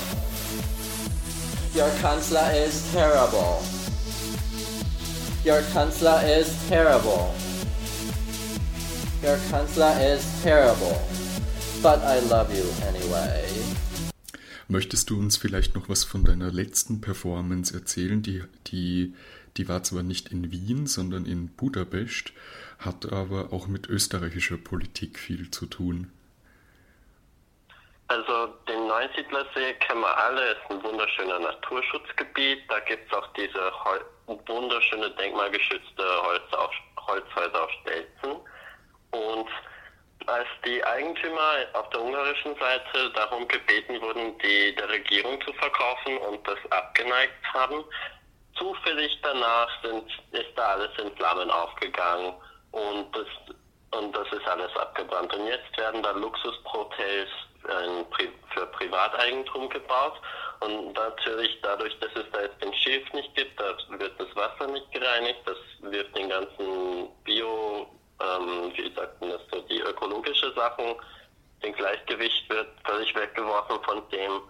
Your 1.73 1.91
Kanzler 2.03 2.51
is 2.59 2.91
terrible. 2.91 3.63
Your 5.45 5.63
Kanzler 5.71 6.27
is 6.27 6.51
terrible. 6.69 7.33
Your 9.23 9.39
Kanzler 9.47 9.95
is 10.03 10.43
terrible. 10.43 11.01
But 11.81 12.03
I 12.03 12.19
love 12.19 12.53
you 12.53 12.67
anyway. 12.83 13.68
Möchtest 14.71 15.09
du 15.09 15.19
uns 15.19 15.39
vielleicht 15.39 15.75
noch 15.75 15.89
was 15.89 16.05
von 16.05 16.25
deiner 16.25 16.53
letzten 16.53 17.01
Performance 17.01 17.75
erzählen? 17.75 18.21
Die, 18.23 18.45
die, 18.67 19.15
die 19.57 19.67
war 19.67 19.83
zwar 19.83 20.03
nicht 20.03 20.31
in 20.31 20.53
Wien, 20.53 20.87
sondern 20.87 21.25
in 21.25 21.49
Budapest, 21.57 22.35
hat 22.79 23.11
aber 23.11 23.55
auch 23.55 23.67
mit 23.67 23.89
österreichischer 23.89 24.59
Politik 24.59 25.19
viel 25.19 25.51
zu 25.51 25.65
tun. 25.65 26.13
Also 28.09 28.49
den 28.69 28.87
Neusiedlersee 28.87 29.73
kennen 29.81 30.03
wir 30.03 30.19
alle, 30.19 30.53
ist 30.53 30.71
ein 30.71 30.83
wunderschöner 30.83 31.39
Naturschutzgebiet. 31.39 32.61
Da 32.69 32.79
gibt 32.81 33.11
es 33.11 33.19
auch 33.19 33.27
diese 33.33 33.73
wunderschöne 34.27 35.11
denkmalgeschützte 35.13 36.05
Holzauf 36.23 36.75
Holzhäuser 37.07 37.65
auf 37.65 37.71
Stelzen. 37.81 38.41
Und 39.13 39.49
als 40.29 40.49
die 40.65 40.85
Eigentümer 40.85 41.65
auf 41.73 41.89
der 41.91 42.03
ungarischen 42.03 42.55
Seite 42.59 43.11
darum 43.15 43.49
gebeten 43.49 44.01
wurden, 44.01 44.39
die 44.39 44.75
der 44.75 44.89
Regierung 44.89 45.41
zu 45.41 45.53
verkaufen 45.55 46.19
und 46.19 46.47
das 46.47 46.59
abgeneigt 46.71 47.35
haben, 47.55 47.85
zufällig 48.57 49.19
danach 49.23 49.69
sind, 49.83 50.05
ist 50.33 50.51
da 50.57 50.75
alles 50.75 50.91
in 50.99 51.15
Flammen 51.17 51.51
aufgegangen 51.51 52.35
und 52.73 53.17
das, 53.17 53.27
und 53.99 54.15
das 54.15 54.31
ist 54.33 54.47
alles 54.47 54.75
abgebrannt. 54.77 55.35
Und 55.35 55.47
jetzt 55.47 55.77
werden 55.79 56.03
da 56.03 56.11
Luxushotels 56.11 57.31
für 58.55 58.67
Privateigentum 58.67 59.69
gebaut 59.69 60.21
und 60.61 60.93
natürlich 60.95 61.59
dadurch, 61.63 61.99
dass 62.01 62.11
es 62.15 62.31
da 62.33 62.43
jetzt 62.43 62.63
den 62.63 62.75
Schilf 62.75 63.13
nicht 63.13 63.35
gibt, 63.35 63.59
da 63.61 63.77
wird 63.99 64.19
das 64.19 64.35
Wasser 64.37 64.71
nicht 64.71 64.91
gereinigt, 64.93 65.41
das 65.45 65.57
wirft 65.81 66.17
den 66.17 66.29
ganzen 66.29 67.09
Bio, 67.25 67.89
ähm, 68.21 68.73
wie 68.75 68.93
sagt 68.95 69.21
man 69.21 69.31
das 69.31 69.41
so, 69.53 69.61
die 69.63 69.81
ökologische 69.81 70.53
Sachen, 70.55 70.95
den 71.63 71.73
Gleichgewicht 71.75 72.49
wird 72.49 72.69
völlig 72.85 73.15
weggeworfen 73.15 73.83
von 73.85 74.03
dem 74.11 74.41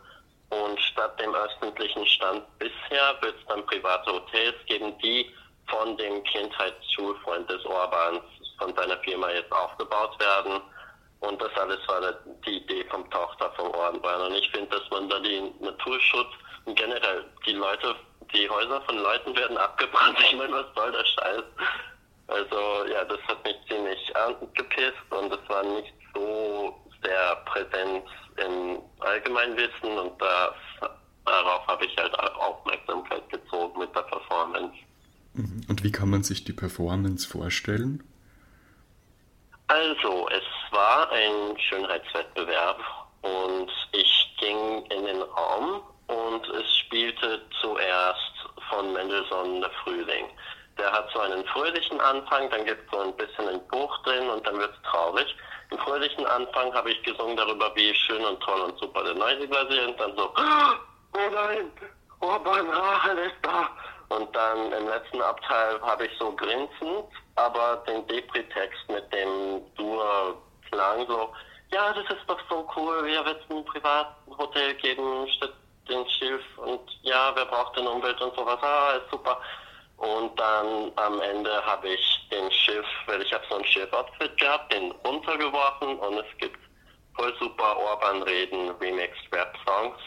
und 0.51 0.81
statt 0.81 1.21
dem 1.21 1.35
öffentlichen 1.35 2.07
Stand 2.07 2.43
bisher 2.59 3.17
wird 3.21 3.37
es 3.39 3.47
dann 3.49 3.65
private 3.67 4.13
Hotels 4.13 4.57
geben, 4.67 4.97
die 4.99 5.31
von 5.67 5.97
dem 5.97 6.23
Kindheitsschulfreund 6.25 7.49
des 7.51 7.65
Orbans 7.67 8.23
von 8.59 8.75
seiner 8.75 8.97
Firma 8.99 9.31
jetzt 9.31 9.53
aufgebaut 9.53 10.19
werden. 10.19 10.61
Und 11.21 11.41
das 11.43 11.55
alles 11.57 11.87
war 11.89 12.01
die 12.47 12.59
Idee 12.59 12.85
vom 12.91 13.09
Tochter 13.11 13.51
vom 13.57 13.71
Orban. 13.73 14.21
Und 14.23 14.35
ich 14.35 14.51
finde, 14.51 14.79
dass 14.79 14.89
man 14.91 15.09
da 15.09 15.19
den 15.19 15.53
Naturschutz 15.61 16.29
und 16.65 16.79
generell 16.79 17.25
die 17.45 17.53
Leute, 17.53 17.95
die 18.33 18.49
Häuser 18.49 18.81
von 18.83 18.99
Leuten 18.99 19.37
werden 19.37 19.59
abgebrannt. 19.59 20.19
Ich 20.25 20.37
meine, 20.37 20.53
was 20.53 20.67
soll 20.75 20.93
der 20.93 21.05
Scheiß? 21.05 21.43
Also 22.29 22.87
ja, 22.93 23.05
das 23.05 23.21
hat 23.27 23.43
mich 23.45 23.57
ziemlich 23.69 24.17
angepisst 24.17 25.11
und 25.11 25.33
es 25.33 25.49
war 25.49 25.63
nicht 25.63 25.95
so 26.15 26.75
sehr 27.03 27.37
präsent 27.47 28.05
im 28.37 28.79
Allgemeinwissen 29.01 29.99
und 29.99 30.21
das, 30.21 30.91
darauf 31.25 31.67
habe 31.67 31.85
ich 31.85 31.97
halt 31.97 32.15
Aufmerksamkeit 32.19 33.29
gezogen 33.31 33.79
mit 33.81 33.95
der 33.95 34.03
Performance. 34.03 34.77
Mhm. 35.35 35.63
Und 35.69 35.85
wie 35.85 35.93
kann 35.93 36.11
man 36.11 36.23
sich 36.23 36.45
die 36.45 36.53
Performance 36.53 37.27
vorstellen? 37.27 38.03
Also, 39.69 40.29
es 40.31 40.43
war 40.73 41.11
ein 41.13 41.59
Schönheitswettbewerb 41.59 42.81
und 43.23 43.71
ich 43.93 44.35
ging 44.39 44.85
in 44.87 45.05
den 45.05 45.23
Raum 45.23 45.83
und 46.07 46.47
es 46.49 46.77
spielte 46.79 47.43
zuerst 47.61 48.33
von 48.71 48.93
Mendelssohn 48.93 49.61
der 49.61 49.71
Frühling. 49.85 50.25
Der 50.79 50.91
hat 50.91 51.11
so 51.13 51.21
einen 51.39 51.49
fröhlichen 51.49 52.01
Anfang, 52.01 52.51
dann 52.51 52.65
gibt 52.65 52.85
es 52.85 52.91
so 52.91 52.99
ein 53.01 53.17
bisschen 53.17 53.49
einen 53.49 53.67
Bruch 53.69 53.97
drin 54.03 54.29
und 54.29 54.47
dann 54.47 54.59
wird 54.59 54.73
es 54.75 54.91
traurig. 54.91 55.37
Im 55.71 55.79
fröhlichen 55.79 56.27
Anfang 56.27 56.73
habe 56.75 56.91
ich 56.91 57.03
gesungen 57.03 57.37
darüber, 57.37 57.75
wie 57.75 57.95
schön 57.95 58.25
und 58.25 58.41
toll 58.41 58.61
und 58.61 58.79
super 58.79 59.05
der 59.05 59.15
Neusiedler 59.15 59.71
sind. 59.71 60.01
Dann 60.01 60.17
so, 60.17 60.33
oh 60.37 61.31
nein, 61.33 61.71
Orban 62.21 62.69
Rachel 62.71 63.19
ist 63.19 63.37
da. 63.43 63.71
Und 64.09 64.35
dann 64.35 64.73
im 64.73 64.89
letzten 64.89 65.21
Abteil 65.21 65.81
habe 65.83 66.07
ich 66.07 66.13
so 66.19 66.33
grinsend, 66.33 67.05
aber 67.37 67.83
den 67.87 68.07
Depri-Text 68.07 68.89
mit 68.89 69.13
dem 69.13 69.63
Dur-Klang 69.77 71.07
so, 71.07 71.31
ja, 71.71 71.93
das 71.93 72.05
ist 72.17 72.25
doch 72.27 72.41
so 72.49 72.67
cool, 72.75 73.05
wir 73.05 73.23
wird 73.27 73.43
ein 73.51 73.65
Privathotel 73.67 74.75
geben 74.77 75.29
statt 75.37 75.53
den 75.91 76.09
Schiff 76.09 76.43
und 76.57 76.81
ja, 77.03 77.33
wer 77.35 77.45
braucht 77.45 77.77
denn 77.77 77.87
Umwelt 77.87 78.21
und 78.21 78.35
sowas, 78.35 78.59
ah, 78.63 78.93
ist 78.93 79.11
super. 79.11 79.39
Und 80.17 80.39
dann 80.41 80.91
am 80.97 81.21
Ende 81.21 81.51
habe 81.67 81.89
ich 81.89 82.29
den 82.31 82.51
Schiff, 82.51 82.87
weil 83.07 83.21
ich 83.21 83.33
habe 83.33 83.45
so 83.51 83.57
ein 83.57 83.65
Schiff-Outfit 83.65 84.39
gehabt, 84.39 84.73
den 84.73 84.91
runtergeworfen 85.05 85.99
und 85.99 86.19
es 86.19 86.39
gibt 86.39 86.59
voll 87.15 87.35
super 87.39 87.77
Orban-Reden, 87.77 88.71
Remixed 88.81 89.31
Rap-Songs. 89.33 89.99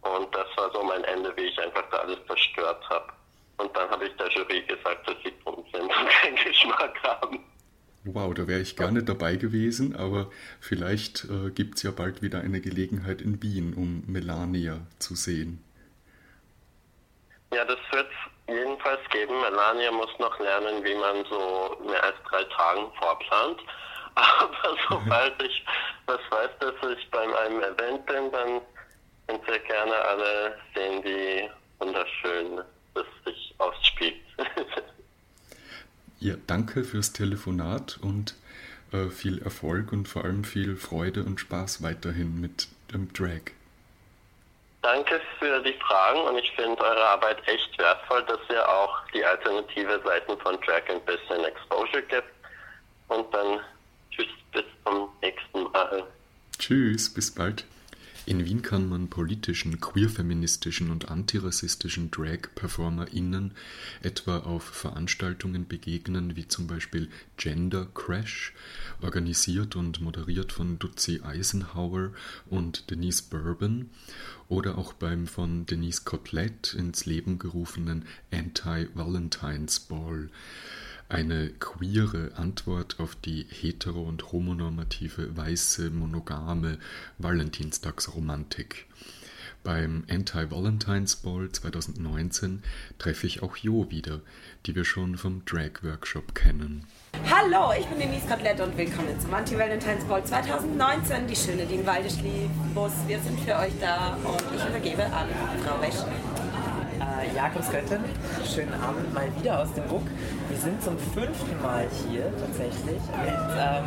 Und 0.00 0.34
das 0.34 0.46
war 0.56 0.72
so 0.72 0.82
mein 0.82 1.04
Ende, 1.04 1.36
wie 1.36 1.42
ich 1.42 1.60
einfach 1.60 1.84
da 1.90 1.98
alles 1.98 2.18
zerstört 2.26 2.82
habe. 2.88 3.12
Und 3.58 3.76
dann 3.76 3.90
habe 3.90 4.06
ich 4.06 4.16
der 4.16 4.30
Jury 4.30 4.62
gesagt, 4.62 5.06
dass 5.06 5.16
sie 5.22 5.32
dumm 5.44 5.64
sind 5.72 5.82
und 5.82 6.08
keinen 6.22 6.36
Geschmack 6.36 6.98
haben. 7.02 7.44
Wow, 8.04 8.34
da 8.34 8.48
wäre 8.48 8.60
ich 8.60 8.74
gerne 8.76 9.04
dabei 9.04 9.36
gewesen, 9.36 9.94
aber 9.94 10.30
vielleicht 10.60 11.24
äh, 11.24 11.50
gibt 11.50 11.76
es 11.76 11.82
ja 11.82 11.90
bald 11.92 12.22
wieder 12.22 12.40
eine 12.40 12.60
Gelegenheit 12.60 13.20
in 13.20 13.40
Wien, 13.42 13.74
um 13.74 14.02
Melania 14.06 14.80
zu 14.98 15.14
sehen. 15.14 15.62
Ja, 17.54 17.64
das 17.66 17.78
wird 17.92 18.08
jedenfalls 18.48 19.00
geben. 19.10 19.40
Melania 19.40 19.90
muss 19.92 20.10
noch 20.18 20.38
lernen, 20.38 20.84
wie 20.84 20.94
man 20.94 21.24
so 21.24 21.76
mehr 21.86 22.02
als 22.02 22.16
drei 22.28 22.44
Tagen 22.44 22.92
vorplant. 22.98 23.60
Aber 24.14 24.76
sobald 24.88 25.42
ich 25.42 25.64
das 26.06 26.20
weiß, 26.30 26.50
dass 26.60 26.90
ich 26.90 27.10
bei 27.10 27.20
einem 27.20 27.62
Event 27.62 28.04
bin, 28.06 28.30
dann 28.30 28.60
sind 29.28 29.46
sehr 29.46 29.58
gerne 29.60 29.94
alle 29.94 30.58
sehen, 30.74 31.02
wie 31.04 31.48
wunderschön 31.78 32.60
das 32.94 33.06
sich 33.24 33.54
ausspielt. 33.58 34.20
ja, 36.20 36.34
danke 36.46 36.84
fürs 36.84 37.12
Telefonat 37.12 37.98
und 38.02 38.34
äh, 38.92 39.08
viel 39.08 39.40
Erfolg 39.42 39.92
und 39.92 40.08
vor 40.08 40.24
allem 40.24 40.44
viel 40.44 40.76
Freude 40.76 41.24
und 41.24 41.40
Spaß 41.40 41.82
weiterhin 41.82 42.40
mit 42.40 42.68
dem 42.92 43.12
Drag. 43.14 43.52
Danke 44.82 45.20
für 45.38 45.60
die 45.62 45.74
Fragen 45.74 46.20
und 46.22 46.38
ich 46.38 46.50
finde 46.56 46.82
eure 46.82 47.04
Arbeit 47.10 47.38
echt 47.46 47.78
wertvoll, 47.78 48.24
dass 48.24 48.40
ihr 48.50 48.68
auch 48.68 48.98
die 49.14 49.24
alternative 49.24 50.00
Seiten 50.04 50.36
von 50.40 50.60
Drag 50.60 50.82
ein 50.88 51.00
bisschen 51.04 51.44
Exposure 51.44 52.02
gibt. 52.02 52.28
Und 53.06 53.32
dann 53.32 53.60
tschüss, 54.10 54.26
bis 54.52 54.64
zum 54.84 55.08
nächsten 55.22 55.62
Mal. 55.70 56.02
Tschüss, 56.58 57.14
bis 57.14 57.32
bald. 57.32 57.64
In 58.24 58.44
Wien 58.44 58.62
kann 58.62 58.88
man 58.88 59.08
politischen, 59.08 59.80
queerfeministischen 59.80 60.92
und 60.92 61.10
antirassistischen 61.10 62.12
Drag-PerformerInnen 62.12 63.50
etwa 64.00 64.38
auf 64.38 64.62
Veranstaltungen 64.62 65.66
begegnen, 65.66 66.36
wie 66.36 66.46
zum 66.46 66.68
Beispiel 66.68 67.08
Gender 67.36 67.88
Crash, 67.94 68.52
organisiert 69.00 69.74
und 69.74 70.00
moderiert 70.00 70.52
von 70.52 70.78
Dutzi 70.78 71.20
Eisenhower 71.24 72.12
und 72.48 72.92
Denise 72.92 73.22
Bourbon, 73.22 73.90
oder 74.48 74.78
auch 74.78 74.92
beim 74.92 75.26
von 75.26 75.66
Denise 75.66 76.02
Cotlett 76.04 76.74
ins 76.74 77.06
Leben 77.06 77.40
gerufenen 77.40 78.04
Anti-Valentine's 78.30 79.80
Ball 79.80 80.28
eine 81.12 81.50
queere 81.50 82.30
Antwort 82.36 82.98
auf 82.98 83.14
die 83.14 83.46
hetero- 83.50 84.08
und 84.08 84.32
homonormative, 84.32 85.36
weiße, 85.36 85.90
monogame 85.90 86.78
Valentinstagsromantik. 87.18 88.86
Beim 89.62 90.04
Anti-Valentine's 90.10 91.16
Ball 91.16 91.50
2019 91.52 92.62
treffe 92.98 93.26
ich 93.26 93.42
auch 93.42 93.56
Jo 93.56 93.90
wieder, 93.90 94.20
die 94.66 94.74
wir 94.74 94.84
schon 94.84 95.16
vom 95.16 95.44
Drag-Workshop 95.44 96.34
kennen. 96.34 96.86
Hallo, 97.30 97.72
ich 97.78 97.86
bin 97.86 98.00
Denise 98.00 98.26
Kotelett 98.26 98.60
und 98.60 98.76
willkommen 98.76 99.20
zum 99.20 99.32
Anti-Valentine's 99.34 100.04
Ball 100.04 100.24
2019. 100.24 101.28
Die 101.28 101.36
Schöne, 101.36 101.66
die 101.66 101.78
schlief. 102.10 102.50
Bus, 102.74 102.92
wir 103.06 103.20
sind 103.20 103.38
für 103.40 103.54
euch 103.56 103.72
da 103.80 104.16
und 104.16 104.42
ich 104.56 104.66
übergebe 104.66 105.04
an 105.04 105.28
Frau 105.62 105.80
Wesch. 105.80 106.31
Äh, 107.22 107.36
ja, 107.36 107.48
grüß 107.48 107.70
Göttin. 107.70 108.04
Schönen 108.44 108.74
Abend 108.74 109.12
mal 109.14 109.28
wieder 109.38 109.60
aus 109.60 109.72
dem 109.74 109.84
Ruck. 109.84 110.06
Wir 110.48 110.58
sind 110.58 110.82
zum 110.82 110.98
fünften 110.98 111.60
Mal 111.62 111.86
hier 112.08 112.32
tatsächlich 112.38 113.00
mit 113.22 113.34
ähm, 113.58 113.84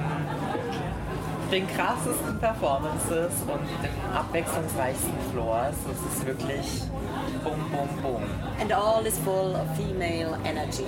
den 1.51 1.67
krassesten 1.67 2.39
Performances 2.39 3.31
und 3.41 3.83
den 3.83 4.15
abwechslungsreichsten 4.15 5.13
Floors. 5.31 5.75
Es 5.91 6.17
ist 6.17 6.25
wirklich 6.25 6.81
bum, 7.43 7.59
bum, 7.71 7.89
bum. 8.01 8.23
And 8.59 8.73
all 8.73 9.05
is 9.05 9.17
full 9.19 9.55
of 9.55 9.75
female 9.75 10.37
energy. 10.45 10.85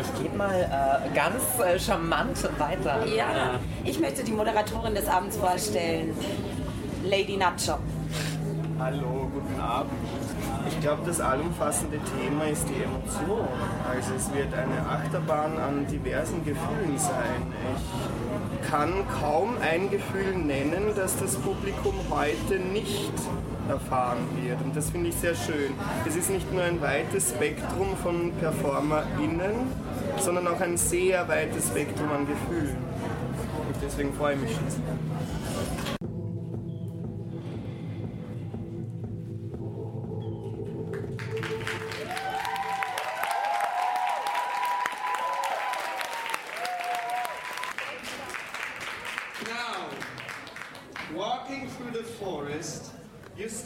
Ich 0.00 0.22
gebe 0.22 0.36
mal 0.36 0.60
äh, 0.60 1.14
ganz 1.14 1.42
äh, 1.60 1.78
charmant 1.78 2.42
weiter. 2.58 3.06
Ja, 3.06 3.58
ich 3.84 3.98
möchte 3.98 4.24
die 4.24 4.32
Moderatorin 4.32 4.94
des 4.94 5.08
Abends 5.08 5.36
vorstellen, 5.36 6.14
Lady 7.04 7.36
Nacho. 7.36 7.78
Hallo, 8.78 9.28
guten 9.32 9.60
Abend. 9.60 9.90
Ich 10.68 10.80
glaube, 10.80 11.02
das 11.06 11.20
allumfassende 11.20 11.98
Thema 11.98 12.44
ist 12.44 12.66
die 12.68 12.82
Emotion. 12.82 13.48
Also 13.88 14.14
es 14.14 14.32
wird 14.34 14.52
eine 14.52 14.86
Achterbahn 14.86 15.56
an 15.56 15.86
diversen 15.86 16.44
Gefühlen 16.44 16.98
sein. 16.98 17.42
Ich 18.60 18.70
kann 18.70 18.92
kaum 19.20 19.56
ein 19.62 19.90
Gefühl 19.90 20.36
nennen, 20.36 20.92
das 20.94 21.16
das 21.16 21.36
Publikum 21.36 21.94
heute 22.10 22.58
nicht 22.58 23.12
erfahren 23.68 24.18
wird. 24.42 24.60
Und 24.62 24.76
das 24.76 24.90
finde 24.90 25.08
ich 25.08 25.16
sehr 25.16 25.34
schön. 25.34 25.72
Es 26.06 26.16
ist 26.16 26.30
nicht 26.30 26.52
nur 26.52 26.62
ein 26.62 26.80
weites 26.80 27.30
Spektrum 27.30 27.96
von 28.02 28.32
PerformerInnen, 28.40 29.72
sondern 30.18 30.48
auch 30.48 30.60
ein 30.60 30.76
sehr 30.76 31.26
weites 31.28 31.68
Spektrum 31.68 32.10
an 32.10 32.26
Gefühlen. 32.26 32.76
Und 32.76 33.76
deswegen 33.82 34.12
freue 34.12 34.34
ich 34.34 34.40
mich 34.40 34.54
schon 34.54 34.68
sehr. 34.68 35.37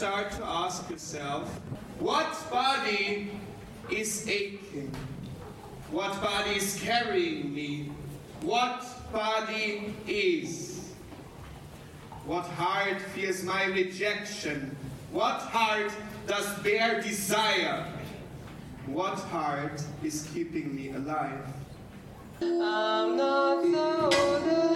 Start 0.03 0.33
to 0.33 0.45
ask 0.45 0.91
yourself, 0.91 1.49
what 2.01 2.27
body 2.51 3.31
is 3.89 4.29
aching? 4.29 4.93
What 5.93 6.21
body 6.21 6.57
is 6.57 6.77
carrying 6.83 7.55
me? 7.55 7.93
What 8.41 8.85
body 9.13 9.95
is? 10.09 10.91
What 12.27 12.47
heart 12.47 13.01
fears 13.15 13.45
my 13.45 13.67
rejection? 13.67 14.77
What 15.13 15.39
heart 15.39 15.93
does 16.27 16.49
bear 16.65 17.01
desire? 17.01 17.87
What 18.87 19.21
heart 19.31 19.85
is 20.03 20.29
keeping 20.35 20.75
me 20.75 20.91
alive? 20.91 21.47
I'm 22.41 23.17
not 23.17 23.63
so 23.63 24.72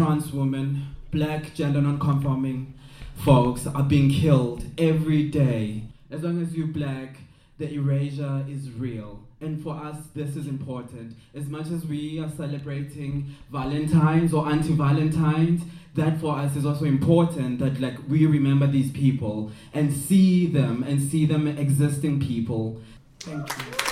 trans 0.00 0.32
women, 0.32 0.86
black 1.10 1.52
gender 1.52 1.78
non-conforming 1.78 2.72
folks 3.16 3.66
are 3.66 3.82
being 3.82 4.08
killed 4.08 4.64
every 4.78 5.24
day. 5.24 5.82
As 6.10 6.22
long 6.22 6.40
as 6.40 6.56
you're 6.56 6.68
black, 6.68 7.18
the 7.58 7.70
erasure 7.70 8.42
is 8.48 8.70
real. 8.70 9.20
And 9.42 9.62
for 9.62 9.74
us, 9.74 9.96
this 10.14 10.36
is 10.36 10.46
important. 10.46 11.18
As 11.34 11.48
much 11.48 11.66
as 11.66 11.84
we 11.84 12.18
are 12.18 12.30
celebrating 12.30 13.34
Valentine's 13.52 14.32
or 14.32 14.48
anti-Valentine's, 14.48 15.64
that 15.96 16.18
for 16.18 16.34
us 16.34 16.56
is 16.56 16.64
also 16.64 16.86
important 16.86 17.58
that 17.58 17.78
like 17.78 17.98
we 18.08 18.24
remember 18.24 18.66
these 18.66 18.90
people 18.92 19.52
and 19.74 19.92
see 19.92 20.46
them 20.46 20.82
and 20.82 21.02
see 21.02 21.26
them 21.26 21.46
existing 21.46 22.20
people. 22.20 22.80
Thank 23.18 23.46
you. 23.50 23.89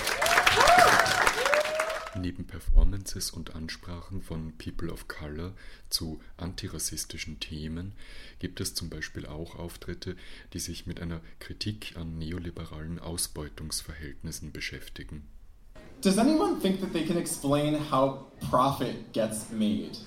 Neben 2.21 2.45
Performances 2.45 3.31
und 3.31 3.55
Ansprachen 3.55 4.21
von 4.21 4.51
People 4.57 4.91
of 4.91 5.07
Color 5.07 5.53
zu 5.89 6.19
antirassistischen 6.35 7.39
Themen 7.39 7.93
gibt 8.39 8.59
es 8.59 8.73
zum 8.73 8.89
Beispiel 8.89 9.25
auch 9.25 9.55
Auftritte, 9.55 10.17
die 10.53 10.59
sich 10.59 10.85
mit 10.85 11.01
einer 11.01 11.21
Kritik 11.39 11.95
an 11.95 12.17
neoliberalen 12.17 12.99
Ausbeutungsverhältnissen 12.99 14.51
beschäftigen. 14.51 15.27
Does 16.01 16.17
anyone 16.17 16.59
think 16.61 16.81
that 16.81 16.91
they 16.91 17.05
can 17.05 17.17
explain 17.17 17.77
how 17.89 18.25
profit 18.49 19.13
gets 19.13 19.49
made? 19.51 19.97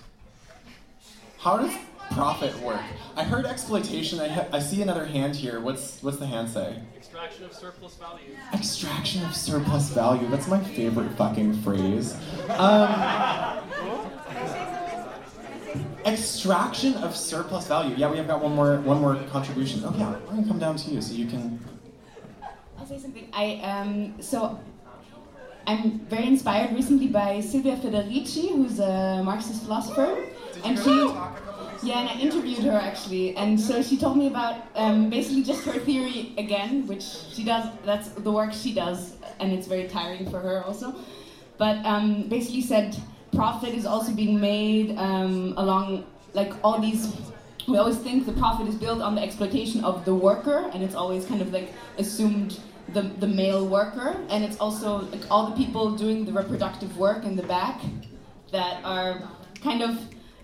How 1.43 1.59
does 1.59 1.73
profit 2.15 2.59
work? 2.61 2.81
I 3.17 3.25
heard 3.25 3.47
exploitation. 3.47 4.21
I, 4.21 4.29
ha- 4.29 4.47
I 4.53 4.59
see 4.59 4.83
another 4.83 5.05
hand 5.05 5.37
here. 5.37 5.61
What's 5.61 6.03
what's 6.03 6.19
the 6.19 6.27
hand 6.27 6.49
say? 6.51 6.81
Extraction 6.97 7.45
of 7.45 7.53
surplus 7.53 7.95
value. 7.97 8.37
Extraction 8.53 9.25
of 9.25 9.35
surplus 9.35 9.91
value. 9.91 10.29
That's 10.29 10.49
my 10.49 10.61
favorite 10.61 11.11
fucking 11.13 11.55
phrase. 11.63 12.17
Um, 12.51 13.61
extraction 16.05 16.95
of 16.95 17.15
surplus 17.17 17.67
value. 17.69 17.95
Yeah, 17.97 18.11
we 18.11 18.17
have 18.17 18.27
got 18.27 18.43
one 18.43 18.55
more 18.55 18.77
one 18.81 19.01
more 19.01 19.17
contribution. 19.31 19.85
Okay, 19.85 20.03
I'm 20.03 20.25
gonna 20.27 20.47
come 20.47 20.59
down 20.59 20.77
to 20.77 20.91
you 20.91 21.01
so 21.03 21.15
you 21.15 21.27
can. 21.27 21.61
I'll 22.79 22.87
say 22.87 22.99
something. 22.99 23.29
I 23.33 23.57
um, 23.63 24.21
so 24.23 24.59
I'm 25.67 26.01
very 26.01 26.27
inspired 26.27 26.75
recently 26.75 27.07
by 27.09 27.41
Silvia 27.41 27.77
Federici, 27.77 28.49
who's 28.49 28.79
a 28.81 29.23
Marxist 29.25 29.63
philosopher, 29.65 30.25
and 30.65 30.79
she. 30.79 31.15
Yeah, 31.83 31.99
and 31.99 32.09
I 32.09 32.14
interviewed 32.20 32.62
her 32.64 32.78
actually, 32.78 33.37
and 33.37 33.61
so 33.61 33.83
she 33.83 33.97
told 33.97 34.16
me 34.16 34.28
about 34.28 34.62
um, 34.76 35.11
basically 35.11 35.43
just 35.43 35.64
her 35.64 35.80
theory 35.80 36.33
again, 36.39 36.87
which 36.87 37.03
she 37.03 37.43
does. 37.43 37.68
That's 37.85 38.09
the 38.11 38.30
work 38.30 38.53
she 38.53 38.72
does, 38.72 39.16
and 39.41 39.53
it's 39.53 39.66
very 39.66 39.89
tiring 39.89 40.30
for 40.30 40.39
her 40.39 40.62
also. 40.64 40.95
But 41.59 41.85
um, 41.85 42.28
basically 42.28 42.62
said 42.62 42.97
profit 43.33 43.74
is 43.74 43.85
also 43.85 44.12
being 44.12 44.41
made 44.41 44.97
um, 44.97 45.55
along 45.57 46.05
like 46.35 46.53
all 46.62 46.80
these. 46.80 47.16
We 47.66 47.78
always 47.78 47.99
think 47.99 48.26
the 48.26 48.33
profit 48.33 48.68
is 48.68 48.76
built 48.76 49.01
on 49.01 49.16
the 49.16 49.22
exploitation 49.22 49.85
of 49.85 50.05
the 50.05 50.14
worker, 50.14 50.70
and 50.72 50.85
it's 50.85 50.95
always 50.95 51.26
kind 51.26 51.43
of 51.43 51.53
like 51.53 51.72
assumed 51.99 52.61
the, 52.93 53.03
the 53.03 53.26
male 53.26 53.66
worker, 53.66 54.16
and 54.28 54.45
it's 54.45 54.57
also 54.59 55.03
like 55.11 55.22
all 55.30 55.51
the 55.51 55.57
people 55.57 55.97
doing 55.97 56.24
the 56.24 56.33
reproductive 56.33 56.97
work 56.97 57.24
in 57.24 57.35
the 57.35 57.43
back 57.43 57.80
that 58.53 58.85
are 58.85 59.28
kind 59.62 59.83
of 59.83 59.99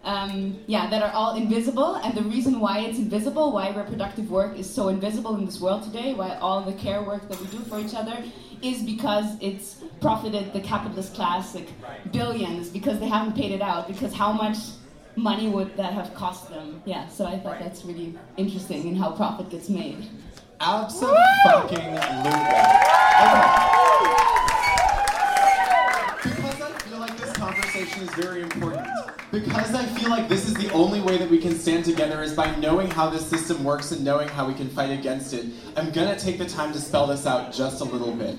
um, 0.09 0.59
yeah 0.67 0.89
that 0.89 1.03
are 1.03 1.13
all 1.13 1.37
invisible. 1.37 1.97
And 1.97 2.15
the 2.15 2.23
reason 2.23 2.61
why 2.61 2.79
it's 2.81 2.99
invisible, 2.99 3.53
why 3.53 3.69
reproductive 3.71 4.31
work 4.31 4.59
is 4.59 4.69
so 4.69 4.89
invisible 4.89 5.37
in 5.37 5.45
this 5.45 5.61
world 5.61 5.83
today, 5.83 6.15
why 6.15 6.37
all 6.37 6.63
the 6.63 6.73
care 6.73 7.03
work 7.03 7.29
that 7.29 7.39
we 7.41 7.47
do 7.49 7.59
for 7.59 7.79
each 7.79 7.95
other, 7.95 8.25
is 8.63 8.83
because 8.83 9.37
it's 9.41 9.85
profited 10.01 10.53
the 10.53 10.61
capitalist 10.61 11.15
class 11.15 11.55
like 11.55 11.69
billions 12.11 12.71
because 12.71 12.99
they 12.99 13.07
haven't 13.07 13.37
paid 13.37 13.53
it 13.53 13.61
out. 13.61 13.87
Because 13.87 14.15
how 14.15 14.33
much 14.33 14.57
money 15.15 15.49
would 15.49 15.77
that 15.77 15.93
have 15.93 16.15
cost 16.15 16.49
them? 16.49 16.81
Yeah, 16.87 17.07
so 17.09 17.27
I 17.27 17.39
thought 17.39 17.59
that's 17.61 17.85
really 17.85 18.19
interesting 18.39 18.89
in 18.89 18.97
how 18.97 19.11
profit 19.13 19.51
gets 19.51 19.69
made. 19.69 20.09
Absolutely. 20.61 21.19
Because 26.23 26.61
I 26.61 26.73
feel 26.83 26.99
like 26.99 27.17
this 27.19 27.33
conversation 27.37 28.03
is 28.03 28.11
very 28.15 28.41
important. 28.43 28.89
Because 29.31 29.75
I 29.75 29.85
feel 29.85 30.09
like 30.09 30.27
this 30.27 30.49
is 30.49 30.55
the 30.55 30.73
only 30.73 31.03
way 31.03 31.19
that 31.19 31.29
we 31.29 31.37
can 31.37 31.55
stand 31.55 31.85
together 31.85 32.23
is 32.23 32.33
by 32.33 32.55
knowing 32.57 32.91
how 32.91 33.11
this 33.11 33.27
system 33.27 33.63
works 33.63 33.93
and 33.93 34.03
knowing 34.03 34.27
how 34.27 34.47
we 34.47 34.55
can 34.55 34.71
fight 34.71 34.91
against 34.91 35.35
it. 35.35 35.45
I'm 35.77 35.91
gonna 35.91 36.19
take 36.19 36.39
the 36.39 36.47
time 36.47 36.73
to 36.73 36.81
spell 36.81 37.07
this 37.07 37.27
out 37.27 37.53
just 37.53 37.83
a 37.83 37.85
little 37.85 38.15
bit. 38.15 38.39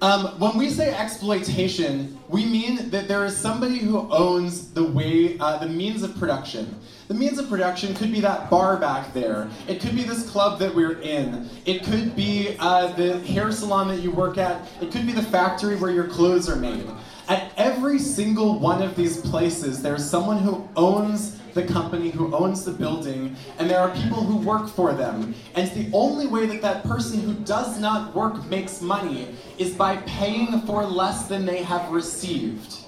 Um, 0.00 0.26
when 0.38 0.56
we 0.56 0.70
say 0.70 0.94
exploitation, 0.94 2.18
we 2.28 2.46
mean 2.46 2.88
that 2.88 3.06
there 3.06 3.24
is 3.26 3.36
somebody 3.36 3.78
who 3.78 4.08
owns 4.10 4.70
the 4.70 4.84
way, 4.84 5.36
uh, 5.40 5.58
the 5.58 5.68
means 5.68 6.02
of 6.02 6.16
production. 6.16 6.74
The 7.08 7.14
means 7.14 7.38
of 7.38 7.48
production 7.48 7.94
could 7.94 8.12
be 8.12 8.20
that 8.20 8.48
bar 8.48 8.78
back 8.78 9.12
there. 9.12 9.50
It 9.66 9.80
could 9.80 9.96
be 9.96 10.04
this 10.04 10.30
club 10.30 10.58
that 10.60 10.74
we're 10.74 11.00
in. 11.00 11.50
It 11.66 11.82
could 11.82 12.14
be 12.14 12.56
uh, 12.60 12.92
the 12.92 13.18
hair 13.20 13.50
salon 13.50 13.88
that 13.88 14.00
you 14.00 14.10
work 14.10 14.38
at. 14.38 14.68
It 14.80 14.90
could 14.90 15.04
be 15.04 15.12
the 15.12 15.22
factory 15.22 15.76
where 15.76 15.90
your 15.90 16.06
clothes 16.06 16.48
are 16.48 16.56
made. 16.56 16.86
Every 17.78 18.00
single 18.00 18.58
one 18.58 18.82
of 18.82 18.96
these 18.96 19.18
places, 19.18 19.80
there's 19.80 20.04
someone 20.04 20.38
who 20.38 20.68
owns 20.74 21.38
the 21.54 21.62
company, 21.62 22.10
who 22.10 22.34
owns 22.34 22.64
the 22.64 22.72
building, 22.72 23.36
and 23.56 23.70
there 23.70 23.78
are 23.78 23.90
people 23.90 24.24
who 24.24 24.38
work 24.38 24.68
for 24.68 24.92
them. 24.94 25.32
And 25.54 25.70
the 25.70 25.88
only 25.96 26.26
way 26.26 26.46
that 26.46 26.60
that 26.60 26.82
person 26.82 27.20
who 27.20 27.34
does 27.44 27.78
not 27.78 28.16
work 28.16 28.44
makes 28.46 28.82
money 28.82 29.28
is 29.58 29.74
by 29.74 29.98
paying 30.18 30.60
for 30.62 30.84
less 30.84 31.28
than 31.28 31.46
they 31.46 31.62
have 31.62 31.88
received. 31.92 32.78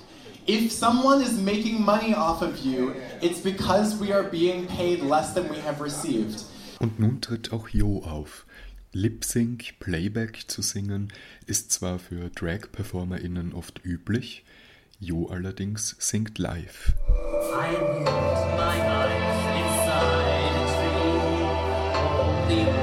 If 0.49 0.73
someone 0.73 1.23
is 1.23 1.41
making 1.41 1.81
money 1.81 2.13
off 2.13 2.43
of 2.43 2.59
you, 2.59 2.97
it's 3.23 3.39
because 3.39 3.97
we 3.97 4.11
are 4.11 4.25
being 4.25 4.67
paid 4.67 5.03
less 5.03 5.35
than 5.35 5.49
we 5.49 5.61
have 5.61 5.81
received. 5.81 6.43
Und 6.81 6.99
nun 6.99 7.21
tritt 7.21 7.53
auch 7.53 7.69
Jo 7.69 8.03
auf. 8.03 8.45
Lip-Sync, 8.93 9.79
Playback 9.79 10.49
zu 10.49 10.63
singen, 10.63 11.13
ist 11.47 11.71
zwar 11.71 12.01
für 12.01 12.29
Drag-PerformerInnen 12.31 13.53
oft 13.53 13.85
üblich, 13.85 14.43
Jo 15.03 15.29
allerdings 15.29 15.97
singt 15.99 16.39
live. 16.39 16.93
I 22.53 22.80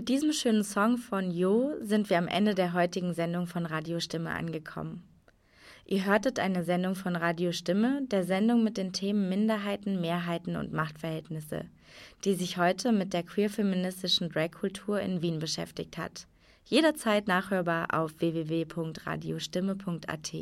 mit 0.00 0.08
diesem 0.08 0.32
schönen 0.32 0.64
Song 0.64 0.96
von 0.96 1.30
Jo 1.30 1.74
sind 1.82 2.08
wir 2.08 2.16
am 2.16 2.26
Ende 2.26 2.54
der 2.54 2.72
heutigen 2.72 3.12
Sendung 3.12 3.46
von 3.46 3.66
Radiostimme 3.66 4.30
angekommen. 4.30 5.02
Ihr 5.84 6.06
hörtet 6.06 6.38
eine 6.38 6.64
Sendung 6.64 6.94
von 6.94 7.16
Radio 7.16 7.52
Stimme, 7.52 8.00
der 8.06 8.24
Sendung 8.24 8.64
mit 8.64 8.78
den 8.78 8.94
Themen 8.94 9.28
Minderheiten, 9.28 10.00
Mehrheiten 10.00 10.56
und 10.56 10.72
Machtverhältnisse, 10.72 11.66
die 12.24 12.32
sich 12.32 12.56
heute 12.56 12.92
mit 12.92 13.12
der 13.12 13.24
queer-feministischen 13.24 14.30
Drag-Kultur 14.30 15.02
in 15.02 15.20
Wien 15.20 15.38
beschäftigt 15.38 15.98
hat. 15.98 16.26
Jederzeit 16.64 17.28
nachhörbar 17.28 17.88
auf 17.92 18.18
www.radiostimme.at. 18.20 20.32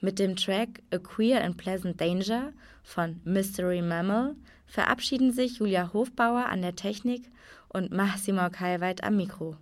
Mit 0.00 0.20
dem 0.20 0.36
Track 0.36 0.80
A 0.92 0.98
Queer 0.98 1.42
and 1.42 1.56
Pleasant 1.56 2.00
Danger 2.00 2.52
von 2.84 3.20
Mystery 3.24 3.82
Mammal 3.82 4.36
verabschieden 4.66 5.32
sich 5.32 5.58
Julia 5.58 5.92
Hofbauer 5.92 6.46
an 6.46 6.62
der 6.62 6.76
Technik 6.76 7.28
und 7.76 7.92
Massimo 7.92 8.48
Kalweit 8.50 9.04
am 9.04 9.16
Mikro. 9.16 9.56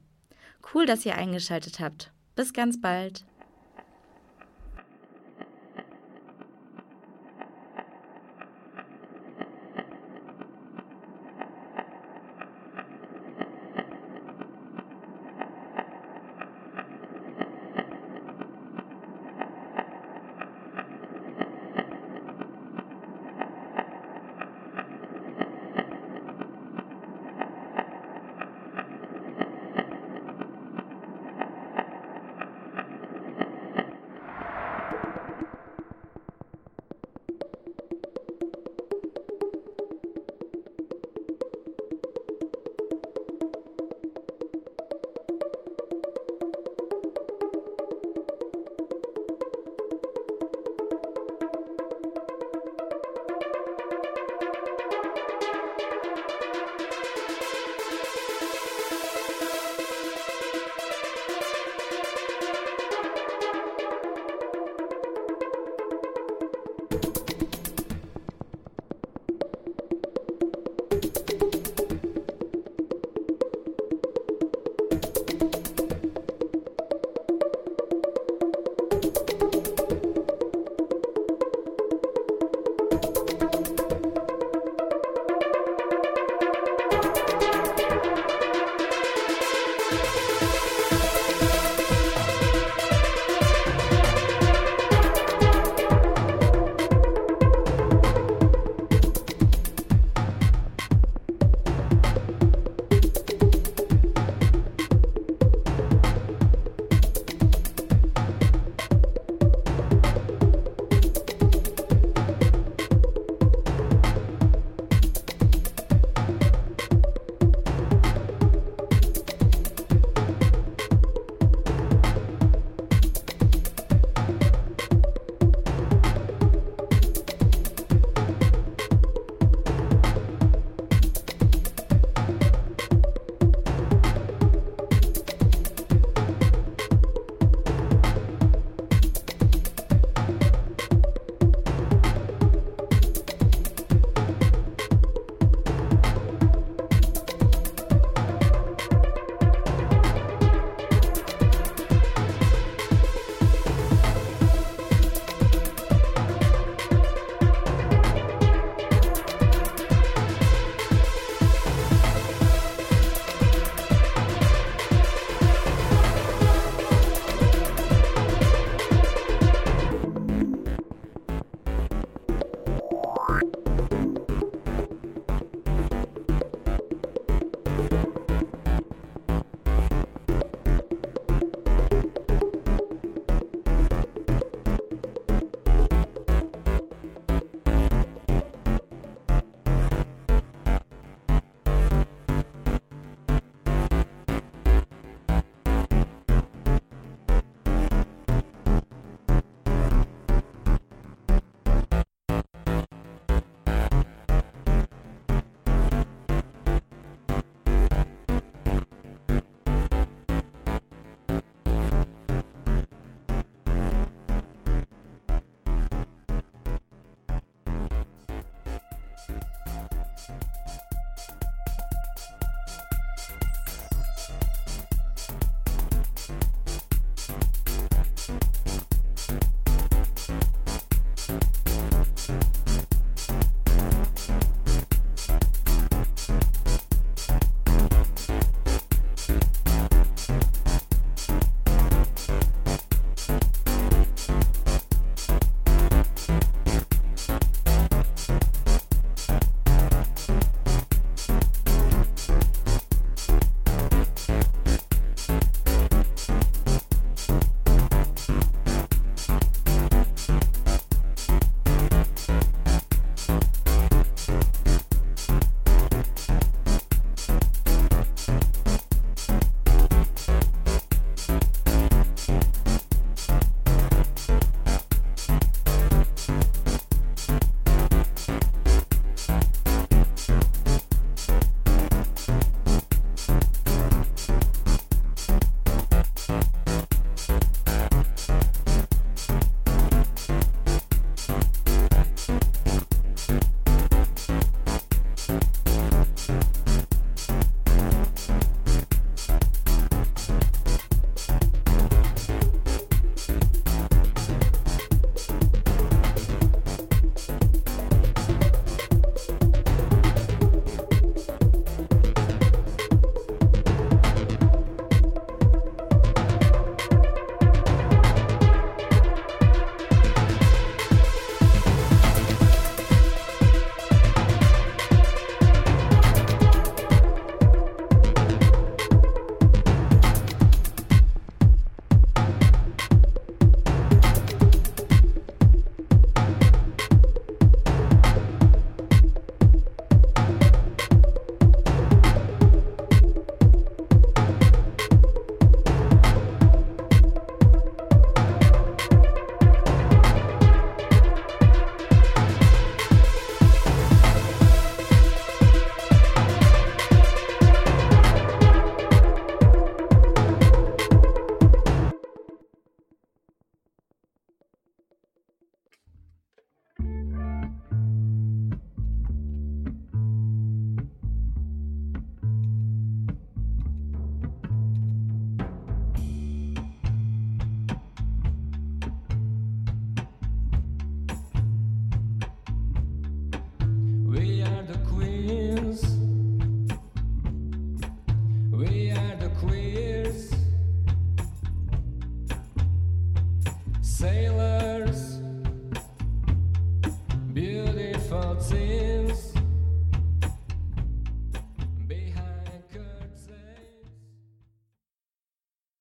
Cool, 0.72 0.86
dass 0.86 1.04
ihr 1.04 1.16
eingeschaltet 1.16 1.80
habt. 1.80 2.12
Bis 2.36 2.52
ganz 2.52 2.80
bald. 2.80 3.24